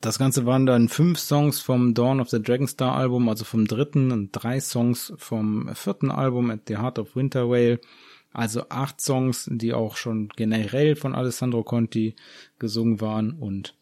Das 0.00 0.18
Ganze 0.18 0.44
waren 0.44 0.66
dann 0.66 0.88
fünf 0.88 1.18
Songs 1.18 1.60
vom 1.60 1.94
Dawn 1.94 2.20
of 2.20 2.28
the 2.28 2.42
Dragonstar 2.42 2.94
Album, 2.94 3.28
also 3.28 3.44
vom 3.44 3.66
dritten 3.66 4.12
und 4.12 4.32
drei 4.32 4.60
Songs 4.60 5.12
vom 5.16 5.70
vierten 5.74 6.10
Album 6.10 6.50
At 6.50 6.62
the 6.68 6.78
Heart 6.78 6.98
of 6.98 7.16
Winter 7.16 7.48
Whale. 7.48 7.80
Also 8.34 8.68
acht 8.68 9.00
Songs, 9.00 9.48
die 9.50 9.72
auch 9.72 9.96
schon 9.96 10.28
generell 10.36 10.96
von 10.96 11.14
Alessandro 11.14 11.62
Conti 11.62 12.16
gesungen 12.58 13.00
waren 13.00 13.32
und 13.32 13.74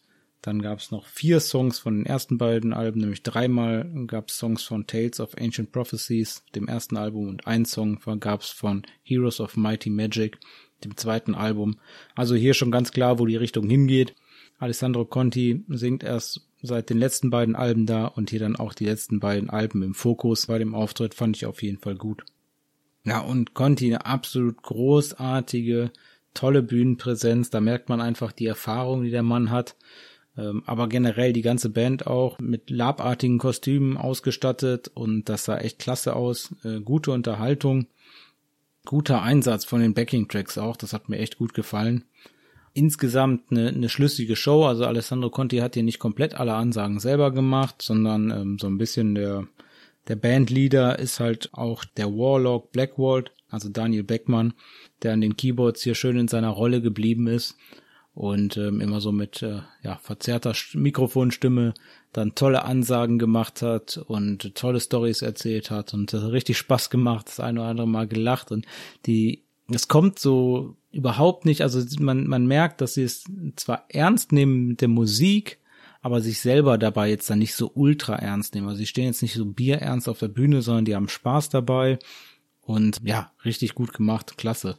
Dann 0.42 0.60
gab 0.60 0.80
es 0.80 0.90
noch 0.90 1.06
vier 1.06 1.38
Songs 1.38 1.78
von 1.78 1.98
den 1.98 2.06
ersten 2.06 2.36
beiden 2.36 2.72
Alben, 2.72 3.00
nämlich 3.00 3.22
dreimal 3.22 3.88
gab 4.08 4.28
es 4.28 4.38
Songs 4.38 4.64
von 4.64 4.88
Tales 4.88 5.20
of 5.20 5.36
Ancient 5.38 5.70
Prophecies, 5.70 6.42
dem 6.56 6.66
ersten 6.66 6.96
Album, 6.96 7.28
und 7.28 7.46
ein 7.46 7.64
Song 7.64 8.00
gab 8.18 8.40
es 8.40 8.48
von 8.48 8.82
Heroes 9.04 9.40
of 9.40 9.56
Mighty 9.56 9.88
Magic, 9.88 10.38
dem 10.82 10.96
zweiten 10.96 11.36
Album. 11.36 11.78
Also 12.16 12.34
hier 12.34 12.54
schon 12.54 12.72
ganz 12.72 12.90
klar, 12.90 13.20
wo 13.20 13.26
die 13.26 13.36
Richtung 13.36 13.70
hingeht. 13.70 14.16
Alessandro 14.58 15.04
Conti 15.04 15.64
singt 15.68 16.02
erst 16.02 16.48
seit 16.60 16.90
den 16.90 16.98
letzten 16.98 17.30
beiden 17.30 17.54
Alben 17.54 17.86
da 17.86 18.06
und 18.06 18.30
hier 18.30 18.40
dann 18.40 18.56
auch 18.56 18.74
die 18.74 18.86
letzten 18.86 19.20
beiden 19.20 19.48
Alben 19.48 19.82
im 19.84 19.94
Fokus. 19.94 20.46
Bei 20.46 20.58
dem 20.58 20.74
Auftritt 20.74 21.14
fand 21.14 21.36
ich 21.36 21.46
auf 21.46 21.62
jeden 21.62 21.78
Fall 21.78 21.94
gut. 21.94 22.24
Ja, 23.04 23.20
und 23.20 23.54
Conti 23.54 23.86
eine 23.86 24.06
absolut 24.06 24.62
großartige, 24.62 25.90
tolle 26.34 26.62
Bühnenpräsenz. 26.62 27.50
Da 27.50 27.60
merkt 27.60 27.88
man 27.88 28.00
einfach 28.00 28.32
die 28.32 28.46
Erfahrung, 28.46 29.02
die 29.02 29.10
der 29.10 29.22
Mann 29.24 29.50
hat. 29.50 29.76
Ähm, 30.36 30.62
aber 30.66 30.88
generell 30.88 31.32
die 31.32 31.42
ganze 31.42 31.68
Band 31.68 32.06
auch 32.06 32.38
mit 32.38 32.70
labartigen 32.70 33.38
Kostümen 33.38 33.96
ausgestattet 33.96 34.90
und 34.94 35.28
das 35.28 35.44
sah 35.44 35.58
echt 35.58 35.78
klasse 35.78 36.16
aus. 36.16 36.54
Äh, 36.64 36.80
gute 36.80 37.10
Unterhaltung, 37.12 37.86
guter 38.86 39.22
Einsatz 39.22 39.64
von 39.64 39.80
den 39.80 39.92
Backing-Tracks 39.94 40.56
auch, 40.56 40.76
das 40.76 40.94
hat 40.94 41.08
mir 41.08 41.18
echt 41.18 41.36
gut 41.36 41.52
gefallen. 41.52 42.04
Insgesamt 42.72 43.50
eine, 43.50 43.68
eine 43.68 43.90
schlüssige 43.90 44.34
Show, 44.34 44.64
also 44.64 44.86
Alessandro 44.86 45.28
Conti 45.28 45.58
hat 45.58 45.74
hier 45.74 45.82
nicht 45.82 45.98
komplett 45.98 46.34
alle 46.34 46.54
Ansagen 46.54 46.98
selber 46.98 47.30
gemacht, 47.30 47.82
sondern 47.82 48.30
ähm, 48.30 48.58
so 48.58 48.68
ein 48.68 48.78
bisschen 48.78 49.14
der, 49.14 49.46
der 50.08 50.16
Bandleader 50.16 50.98
ist 50.98 51.20
halt 51.20 51.50
auch 51.52 51.84
der 51.84 52.08
Warlock 52.08 52.72
Blackwald, 52.72 53.32
also 53.48 53.68
Daniel 53.68 54.02
Beckmann, 54.02 54.54
der 55.02 55.12
an 55.12 55.20
den 55.20 55.36
Keyboards 55.36 55.82
hier 55.82 55.94
schön 55.94 56.16
in 56.16 56.28
seiner 56.28 56.50
Rolle 56.50 56.80
geblieben 56.82 57.26
ist 57.26 57.56
und 58.14 58.56
ähm, 58.56 58.80
immer 58.80 59.00
so 59.00 59.12
mit 59.12 59.42
äh, 59.42 59.60
ja, 59.82 59.98
verzerrter 60.02 60.54
Mikrofonstimme 60.74 61.74
dann 62.12 62.34
tolle 62.34 62.64
Ansagen 62.64 63.18
gemacht 63.18 63.62
hat 63.62 63.98
und 64.06 64.54
tolle 64.54 64.80
Stories 64.80 65.22
erzählt 65.22 65.70
hat 65.70 65.94
und 65.94 66.12
äh, 66.12 66.18
richtig 66.18 66.58
Spaß 66.58 66.90
gemacht, 66.90 67.28
das 67.28 67.40
eine 67.40 67.60
oder 67.60 67.70
andere 67.70 67.88
Mal 67.88 68.06
gelacht 68.08 68.50
und 68.50 68.66
die 69.06 69.44
es 69.70 69.88
kommt 69.88 70.18
so 70.18 70.76
überhaupt 70.90 71.46
nicht, 71.46 71.62
also 71.62 71.80
man, 72.00 72.26
man 72.26 72.46
merkt, 72.46 72.80
dass 72.80 72.94
sie 72.94 73.04
es 73.04 73.24
zwar 73.56 73.86
ernst 73.88 74.32
nehmen 74.32 74.66
mit 74.66 74.80
der 74.80 74.88
Musik, 74.88 75.58
aber 76.02 76.20
sich 76.20 76.40
selber 76.40 76.76
dabei 76.76 77.08
jetzt 77.08 77.30
dann 77.30 77.38
nicht 77.38 77.54
so 77.54 77.70
ultra 77.74 78.16
ernst 78.16 78.54
nehmen. 78.54 78.68
Also 78.68 78.78
sie 78.78 78.86
stehen 78.86 79.06
jetzt 79.06 79.22
nicht 79.22 79.34
so 79.34 79.46
bierernst 79.46 80.08
auf 80.08 80.18
der 80.18 80.28
Bühne, 80.28 80.60
sondern 80.60 80.84
die 80.84 80.96
haben 80.96 81.08
Spaß 81.08 81.48
dabei 81.48 81.98
und 82.60 83.00
ja, 83.04 83.32
richtig 83.44 83.74
gut 83.74 83.94
gemacht, 83.94 84.36
klasse. 84.36 84.78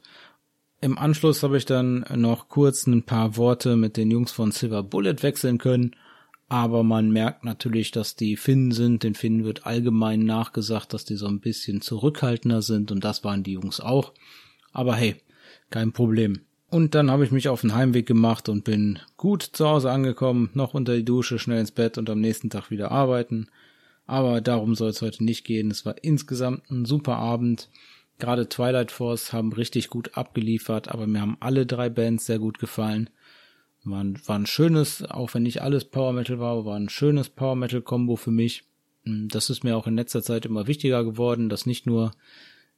Im 0.81 0.97
Anschluss 0.97 1.41
habe 1.43 1.57
ich 1.57 1.65
dann 1.65 2.05
noch 2.15 2.49
kurz 2.49 2.85
ein 2.87 3.03
paar 3.03 3.37
Worte 3.37 3.77
mit 3.77 3.95
den 3.95 4.11
Jungs 4.11 4.33
von 4.33 4.51
Silver 4.51 4.83
Bullet 4.83 5.15
wechseln 5.21 5.57
können, 5.57 5.95
aber 6.49 6.83
man 6.83 7.09
merkt 7.09 7.45
natürlich, 7.45 7.91
dass 7.91 8.17
die 8.17 8.35
Finnen 8.35 8.73
sind. 8.73 9.03
Den 9.03 9.15
Finnen 9.15 9.45
wird 9.45 9.65
allgemein 9.65 10.25
nachgesagt, 10.25 10.93
dass 10.93 11.05
die 11.05 11.15
so 11.15 11.27
ein 11.27 11.39
bisschen 11.39 11.79
zurückhaltender 11.79 12.61
sind 12.61 12.91
und 12.91 13.03
das 13.03 13.23
waren 13.23 13.43
die 13.43 13.53
Jungs 13.53 13.79
auch. 13.79 14.13
Aber 14.73 14.95
hey, 14.95 15.15
kein 15.69 15.93
Problem. 15.93 16.41
Und 16.73 16.95
dann 16.95 17.11
habe 17.11 17.23
ich 17.23 17.29
mich 17.29 17.49
auf 17.49 17.61
den 17.61 17.75
Heimweg 17.75 18.07
gemacht 18.07 18.49
und 18.49 18.63
bin 18.63 18.97
gut 19.15 19.43
zu 19.43 19.67
Hause 19.67 19.91
angekommen, 19.91 20.49
noch 20.55 20.73
unter 20.73 20.95
die 20.95 21.05
Dusche, 21.05 21.37
schnell 21.37 21.59
ins 21.59 21.69
Bett 21.69 21.99
und 21.99 22.09
am 22.09 22.19
nächsten 22.19 22.49
Tag 22.49 22.71
wieder 22.71 22.89
arbeiten. 22.89 23.45
Aber 24.07 24.41
darum 24.41 24.73
soll 24.73 24.89
es 24.89 25.03
heute 25.03 25.23
nicht 25.23 25.43
gehen. 25.43 25.69
Es 25.69 25.85
war 25.85 26.03
insgesamt 26.03 26.71
ein 26.71 26.85
super 26.85 27.17
Abend. 27.17 27.69
Gerade 28.17 28.49
Twilight 28.49 28.89
Force 28.89 29.33
haben 29.33 29.53
richtig 29.53 29.89
gut 29.89 30.17
abgeliefert, 30.17 30.87
aber 30.87 31.05
mir 31.05 31.21
haben 31.21 31.37
alle 31.41 31.67
drei 31.67 31.89
Bands 31.89 32.25
sehr 32.25 32.39
gut 32.39 32.57
gefallen. 32.57 33.11
War 33.83 34.03
ein, 34.03 34.19
war 34.25 34.39
ein 34.39 34.47
schönes, 34.47 35.03
auch 35.03 35.31
wenn 35.35 35.43
nicht 35.43 35.61
alles 35.61 35.85
Power 35.85 36.11
Metal 36.11 36.39
war, 36.39 36.65
war 36.65 36.75
ein 36.75 36.89
schönes 36.89 37.29
Power 37.29 37.55
Metal 37.55 37.83
Combo 37.83 38.15
für 38.15 38.31
mich. 38.31 38.63
Hm, 39.03 39.27
das 39.27 39.51
ist 39.51 39.63
mir 39.63 39.77
auch 39.77 39.85
in 39.85 39.95
letzter 39.95 40.23
Zeit 40.23 40.47
immer 40.47 40.65
wichtiger 40.65 41.03
geworden, 41.03 41.49
dass 41.49 41.67
nicht 41.67 41.85
nur, 41.85 42.13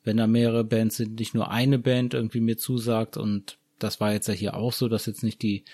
wenn 0.03 0.17
da 0.17 0.27
mehrere 0.27 0.65
Bands 0.65 0.97
sind, 0.97 1.17
nicht 1.17 1.33
nur 1.33 1.49
eine 1.49 1.79
Band 1.79 2.13
irgendwie 2.13 2.41
mir 2.41 2.57
zusagt 2.57 3.15
und 3.15 3.57
das 3.79 3.99
war 3.99 4.13
jetzt 4.13 4.27
ja 4.27 4.33
hier 4.33 4.55
auch 4.55 4.73
so, 4.73 4.87
dass 4.87 5.05
jetzt 5.05 5.23
nicht 5.23 5.41
die 5.41 5.65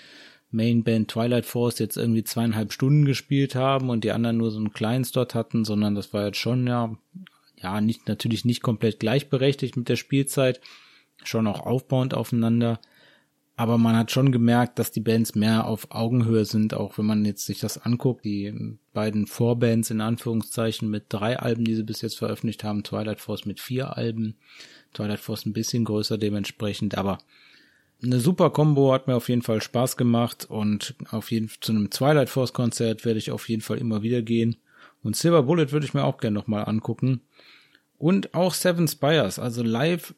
Main 0.50 0.84
Band 0.84 1.08
Twilight 1.08 1.46
Force 1.46 1.78
jetzt 1.78 1.96
irgendwie 1.96 2.24
zweieinhalb 2.24 2.72
Stunden 2.72 3.04
gespielt 3.04 3.54
haben 3.54 3.88
und 3.88 4.04
die 4.04 4.12
anderen 4.12 4.36
nur 4.36 4.50
so 4.50 4.58
einen 4.58 4.72
kleinen 4.72 5.04
Slot 5.04 5.34
hatten, 5.34 5.64
sondern 5.64 5.94
das 5.94 6.12
war 6.12 6.26
jetzt 6.26 6.38
schon 6.38 6.66
ja 6.66 6.96
ja, 7.62 7.80
nicht, 7.80 8.08
natürlich 8.08 8.44
nicht 8.44 8.62
komplett 8.62 9.00
gleichberechtigt 9.00 9.76
mit 9.76 9.88
der 9.88 9.96
Spielzeit, 9.96 10.60
schon 11.22 11.46
auch 11.46 11.60
aufbauend 11.60 12.14
aufeinander. 12.14 12.80
Aber 13.54 13.78
man 13.78 13.96
hat 13.96 14.10
schon 14.10 14.32
gemerkt, 14.32 14.78
dass 14.78 14.92
die 14.92 15.00
Bands 15.00 15.34
mehr 15.34 15.66
auf 15.66 15.90
Augenhöhe 15.90 16.44
sind, 16.44 16.74
auch 16.74 16.98
wenn 16.98 17.04
man 17.06 17.24
jetzt 17.24 17.46
sich 17.46 17.60
das 17.60 17.78
anguckt. 17.78 18.24
Die 18.24 18.78
beiden 18.92 19.26
Vorbands 19.26 19.90
in 19.90 20.00
Anführungszeichen 20.00 20.90
mit 20.90 21.04
drei 21.10 21.38
Alben, 21.38 21.64
die 21.64 21.74
sie 21.74 21.84
bis 21.84 22.00
jetzt 22.00 22.18
veröffentlicht 22.18 22.64
haben, 22.64 22.82
Twilight 22.82 23.20
Force 23.20 23.44
mit 23.44 23.60
vier 23.60 23.96
Alben, 23.96 24.36
Twilight 24.94 25.20
Force 25.20 25.46
ein 25.46 25.52
bisschen 25.52 25.84
größer 25.84 26.18
dementsprechend, 26.18 26.96
aber 26.96 27.18
eine 28.02 28.20
super 28.20 28.50
Combo 28.50 28.92
hat 28.92 29.06
mir 29.06 29.14
auf 29.14 29.28
jeden 29.28 29.42
Fall 29.42 29.62
Spaß 29.62 29.96
gemacht 29.96 30.46
und 30.48 30.94
auf 31.10 31.30
jeden 31.30 31.50
zu 31.60 31.72
einem 31.72 31.90
Twilight 31.90 32.28
Force 32.28 32.52
Konzert 32.52 33.04
werde 33.04 33.18
ich 33.18 33.30
auf 33.30 33.48
jeden 33.48 33.62
Fall 33.62 33.78
immer 33.78 34.02
wieder 34.02 34.22
gehen. 34.22 34.56
Und 35.02 35.16
Silver 35.16 35.42
Bullet 35.42 35.72
würde 35.72 35.86
ich 35.86 35.94
mir 35.94 36.04
auch 36.04 36.18
gerne 36.18 36.34
nochmal 36.34 36.64
angucken. 36.64 37.22
Und 37.98 38.34
auch 38.34 38.54
Seven 38.54 38.88
Spires, 38.88 39.38
also 39.38 39.62
live 39.62 40.14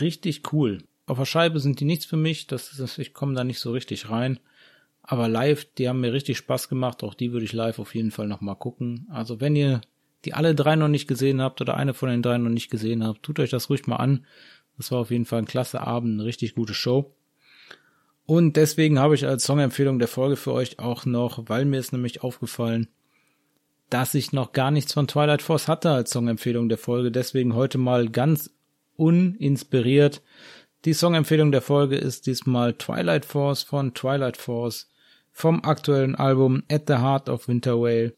richtig 0.00 0.52
cool. 0.52 0.78
Auf 1.06 1.18
der 1.18 1.24
Scheibe 1.24 1.58
sind 1.58 1.80
die 1.80 1.84
nichts 1.84 2.06
für 2.06 2.16
mich, 2.16 2.46
das 2.46 2.78
ist, 2.78 2.98
ich 2.98 3.12
komme 3.12 3.34
da 3.34 3.42
nicht 3.42 3.58
so 3.58 3.72
richtig 3.72 4.10
rein. 4.10 4.38
Aber 5.02 5.28
live, 5.28 5.64
die 5.76 5.88
haben 5.88 6.00
mir 6.00 6.12
richtig 6.12 6.38
Spaß 6.38 6.68
gemacht, 6.68 7.02
auch 7.02 7.14
die 7.14 7.32
würde 7.32 7.44
ich 7.44 7.52
live 7.52 7.80
auf 7.80 7.94
jeden 7.94 8.12
Fall 8.12 8.28
nochmal 8.28 8.56
gucken. 8.56 9.08
Also 9.10 9.40
wenn 9.40 9.56
ihr 9.56 9.80
die 10.24 10.34
alle 10.34 10.54
drei 10.54 10.76
noch 10.76 10.88
nicht 10.88 11.08
gesehen 11.08 11.40
habt 11.40 11.60
oder 11.60 11.76
eine 11.76 11.94
von 11.94 12.10
den 12.10 12.22
drei 12.22 12.38
noch 12.38 12.50
nicht 12.50 12.70
gesehen 12.70 13.04
habt, 13.04 13.22
tut 13.22 13.40
euch 13.40 13.50
das 13.50 13.70
ruhig 13.70 13.86
mal 13.86 13.96
an. 13.96 14.26
Das 14.80 14.90
war 14.92 15.00
auf 15.00 15.10
jeden 15.10 15.26
Fall 15.26 15.40
ein 15.40 15.46
klasse 15.46 15.82
Abend, 15.82 16.14
eine 16.14 16.24
richtig 16.24 16.54
gute 16.54 16.72
Show. 16.72 17.14
Und 18.24 18.56
deswegen 18.56 18.98
habe 18.98 19.14
ich 19.14 19.26
als 19.26 19.44
Songempfehlung 19.44 19.98
der 19.98 20.08
Folge 20.08 20.36
für 20.36 20.54
euch 20.54 20.78
auch 20.78 21.04
noch, 21.04 21.50
weil 21.50 21.66
mir 21.66 21.78
ist 21.78 21.92
nämlich 21.92 22.22
aufgefallen, 22.22 22.88
dass 23.90 24.14
ich 24.14 24.32
noch 24.32 24.52
gar 24.52 24.70
nichts 24.70 24.94
von 24.94 25.06
Twilight 25.06 25.42
Force 25.42 25.68
hatte 25.68 25.90
als 25.90 26.12
Songempfehlung 26.12 26.70
der 26.70 26.78
Folge. 26.78 27.10
Deswegen 27.10 27.54
heute 27.54 27.76
mal 27.76 28.08
ganz 28.08 28.54
uninspiriert. 28.96 30.22
Die 30.86 30.94
Songempfehlung 30.94 31.52
der 31.52 31.60
Folge 31.60 31.96
ist 31.96 32.26
diesmal 32.26 32.72
Twilight 32.72 33.26
Force 33.26 33.62
von 33.62 33.92
Twilight 33.92 34.38
Force 34.38 34.88
vom 35.30 35.62
aktuellen 35.62 36.14
Album 36.14 36.62
At 36.72 36.84
the 36.86 36.96
Heart 36.96 37.28
of 37.28 37.48
Winter 37.48 37.78
Whale. 37.78 38.14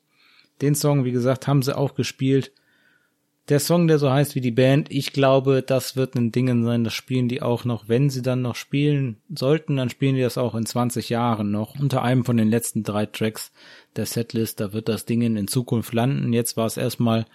Den 0.61 0.77
Song, 0.77 1.05
wie 1.05 1.11
gesagt, 1.11 1.49
haben 1.49 1.63
sie 1.63 1.77
auch 1.77 1.97
gespielt 1.97 2.53
der 3.49 3.59
Song, 3.59 3.89
der 3.89 3.99
so 3.99 4.11
heißt 4.11 4.35
wie 4.35 4.41
die 4.41 4.53
Band, 4.53 4.91
ich 4.91 5.13
glaube, 5.13 5.63
das 5.63 5.97
wird 5.97 6.15
ein 6.15 6.31
Ding 6.31 6.65
sein, 6.65 6.85
das 6.85 6.95
spielen 6.95 7.29
die 7.29 7.43
auch 7.43 7.65
noch, 7.65 7.89
wenn 7.89 8.09
sie 8.09 8.23
dann 8.23 8.41
noch 8.41 8.55
spielen 8.55 9.17
sollten, 9.35 9.77
dann 9.77 9.91
spielen 9.91 10.15
die 10.15 10.23
das 10.23 10.39
auch 10.39 10.55
in 10.55 10.65
20 10.65 11.09
Jahren 11.09 11.51
noch. 11.51 11.79
Unter 11.79 12.03
einem 12.03 12.25
von 12.25 12.37
den 12.37 12.49
letzten 12.49 12.85
drei 12.85 13.07
Tracks 13.07 13.53
der 13.97 14.07
Setlist, 14.07 14.61
da 14.61 14.73
wird 14.73 14.89
das 14.89 15.07
Ding 15.07 15.23
in 15.23 15.49
Zukunft 15.49 15.93
landen. 15.93 16.33
Jetzt 16.33 16.57
war 16.57 16.67
es 16.67 16.77
erstmal, 16.77 17.27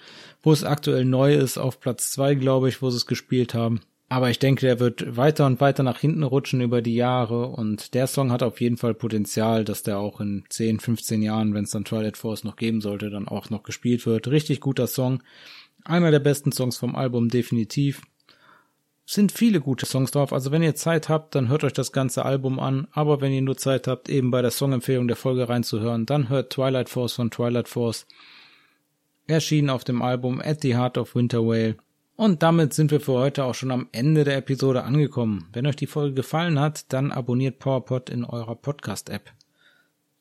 wo 0.41 0.53
es 0.53 0.63
aktuell 0.63 1.03
neu 1.03 1.35
ist, 1.35 1.57
auf 1.57 1.79
Platz 1.79 2.11
zwei, 2.11 2.35
glaube 2.35 2.69
ich, 2.69 2.81
wo 2.81 2.89
sie 2.89 2.97
es 2.97 3.05
gespielt 3.05 3.53
haben. 3.53 3.81
Aber 4.09 4.29
ich 4.29 4.39
denke, 4.39 4.65
der 4.65 4.79
wird 4.79 5.17
weiter 5.17 5.45
und 5.45 5.59
weiter 5.59 5.83
nach 5.83 5.99
hinten 5.99 6.23
rutschen 6.23 6.61
über 6.61 6.81
die 6.81 6.95
Jahre 6.95 7.47
und 7.47 7.93
der 7.93 8.07
Song 8.07 8.31
hat 8.31 8.41
auf 8.41 8.61
jeden 8.61 8.77
Fall 8.77 8.93
Potenzial, 8.93 9.65
dass 9.65 9.83
der 9.83 9.99
auch 9.99 10.21
in 10.21 10.45
10, 10.47 10.79
15 10.79 11.21
Jahren, 11.21 11.53
wenn 11.53 11.65
es 11.65 11.71
dann 11.71 11.83
Twilight 11.83 12.15
Force 12.15 12.45
noch 12.45 12.55
geben 12.55 12.79
sollte, 12.79 13.09
dann 13.09 13.27
auch 13.27 13.49
noch 13.49 13.63
gespielt 13.63 14.05
wird. 14.05 14.29
Richtig 14.29 14.61
guter 14.61 14.87
Song. 14.87 15.21
Einer 15.87 16.11
der 16.11 16.19
besten 16.19 16.51
Songs 16.51 16.77
vom 16.77 16.97
Album, 16.97 17.29
definitiv. 17.29 18.01
Sind 19.05 19.31
viele 19.31 19.61
gute 19.61 19.85
Songs 19.85 20.11
drauf, 20.11 20.33
also 20.33 20.51
wenn 20.51 20.61
ihr 20.61 20.75
Zeit 20.75 21.07
habt, 21.07 21.33
dann 21.33 21.47
hört 21.47 21.63
euch 21.63 21.71
das 21.71 21.93
ganze 21.93 22.25
Album 22.25 22.59
an, 22.59 22.89
aber 22.91 23.21
wenn 23.21 23.31
ihr 23.31 23.41
nur 23.41 23.55
Zeit 23.55 23.87
habt, 23.87 24.09
eben 24.09 24.29
bei 24.29 24.41
der 24.41 24.51
Songempfehlung 24.51 25.07
der 25.07 25.15
Folge 25.15 25.47
reinzuhören, 25.47 26.05
dann 26.05 26.27
hört 26.27 26.51
Twilight 26.51 26.89
Force 26.89 27.13
von 27.13 27.31
Twilight 27.31 27.69
Force. 27.69 28.05
Erschienen 29.27 29.69
auf 29.69 29.85
dem 29.85 30.01
Album 30.01 30.41
At 30.41 30.59
the 30.61 30.75
Heart 30.75 30.97
of 30.97 31.15
Winter 31.15 31.45
Whale. 31.45 31.77
Und 32.17 32.43
damit 32.43 32.73
sind 32.73 32.91
wir 32.91 32.99
für 32.99 33.13
heute 33.13 33.45
auch 33.45 33.55
schon 33.55 33.71
am 33.71 33.87
Ende 33.93 34.25
der 34.25 34.35
Episode 34.35 34.83
angekommen. 34.83 35.47
Wenn 35.53 35.67
euch 35.67 35.77
die 35.77 35.87
Folge 35.87 36.15
gefallen 36.15 36.59
hat, 36.59 36.91
dann 36.91 37.13
abonniert 37.13 37.59
PowerPod 37.59 38.09
in 38.09 38.25
eurer 38.25 38.55
Podcast-App. 38.55 39.36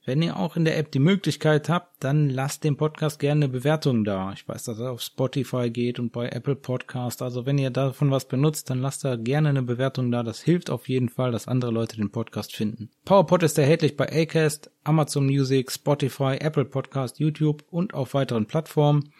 Wenn 0.06 0.22
ihr 0.22 0.36
auch 0.36 0.54
in 0.54 0.64
der 0.64 0.78
App 0.78 0.92
die 0.92 1.00
Möglichkeit 1.00 1.68
habt, 1.68 2.04
dann 2.04 2.30
lasst 2.30 2.62
dem 2.62 2.76
Podcast 2.76 3.18
gerne 3.18 3.46
eine 3.46 3.52
Bewertung 3.52 4.04
da. 4.04 4.32
Ich 4.34 4.48
weiß, 4.48 4.62
dass 4.62 4.78
er 4.78 4.92
auf 4.92 5.00
Spotify 5.00 5.68
geht 5.68 5.98
und 5.98 6.12
bei 6.12 6.28
Apple 6.28 6.54
Podcast. 6.54 7.22
Also 7.22 7.44
wenn 7.44 7.58
ihr 7.58 7.70
davon 7.70 8.12
was 8.12 8.28
benutzt, 8.28 8.70
dann 8.70 8.78
lasst 8.78 9.02
da 9.02 9.16
gerne 9.16 9.48
eine 9.48 9.64
Bewertung 9.64 10.12
da. 10.12 10.22
Das 10.22 10.40
hilft 10.40 10.70
auf 10.70 10.88
jeden 10.88 11.08
Fall, 11.08 11.32
dass 11.32 11.48
andere 11.48 11.72
Leute 11.72 11.96
den 11.96 12.12
Podcast 12.12 12.54
finden. 12.54 12.88
PowerPod 13.04 13.42
ist 13.42 13.58
erhältlich 13.58 13.96
bei 13.96 14.06
Acast, 14.08 14.70
Amazon 14.84 15.26
Music, 15.26 15.72
Spotify, 15.72 16.36
Apple 16.38 16.66
Podcast, 16.66 17.18
YouTube 17.18 17.64
und 17.72 17.92
auf 17.92 18.14
weiteren 18.14 18.46
Plattformen. 18.46 19.12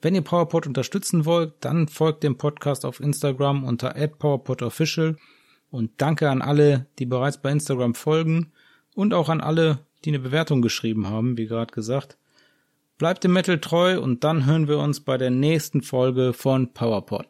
Wenn 0.00 0.14
ihr 0.14 0.22
PowerPod 0.22 0.68
unterstützen 0.68 1.24
wollt, 1.24 1.54
dann 1.58 1.88
folgt 1.88 2.22
dem 2.22 2.38
Podcast 2.38 2.84
auf 2.84 3.00
Instagram 3.00 3.64
unter 3.64 3.94
@powerpodofficial 3.94 5.16
und 5.72 5.90
danke 5.96 6.30
an 6.30 6.40
alle, 6.40 6.86
die 7.00 7.06
bereits 7.06 7.42
bei 7.42 7.50
Instagram 7.50 7.96
folgen 7.96 8.52
und 8.94 9.14
auch 9.14 9.28
an 9.28 9.40
alle, 9.40 9.80
die 10.04 10.10
eine 10.10 10.18
Bewertung 10.18 10.62
geschrieben 10.62 11.08
haben, 11.08 11.36
wie 11.38 11.46
gerade 11.46 11.72
gesagt. 11.72 12.16
Bleibt 12.98 13.24
dem 13.24 13.32
Metal 13.32 13.58
treu 13.58 14.00
und 14.00 14.24
dann 14.24 14.46
hören 14.46 14.68
wir 14.68 14.78
uns 14.78 15.00
bei 15.00 15.18
der 15.18 15.30
nächsten 15.30 15.82
Folge 15.82 16.32
von 16.32 16.72
PowerPod. 16.72 17.26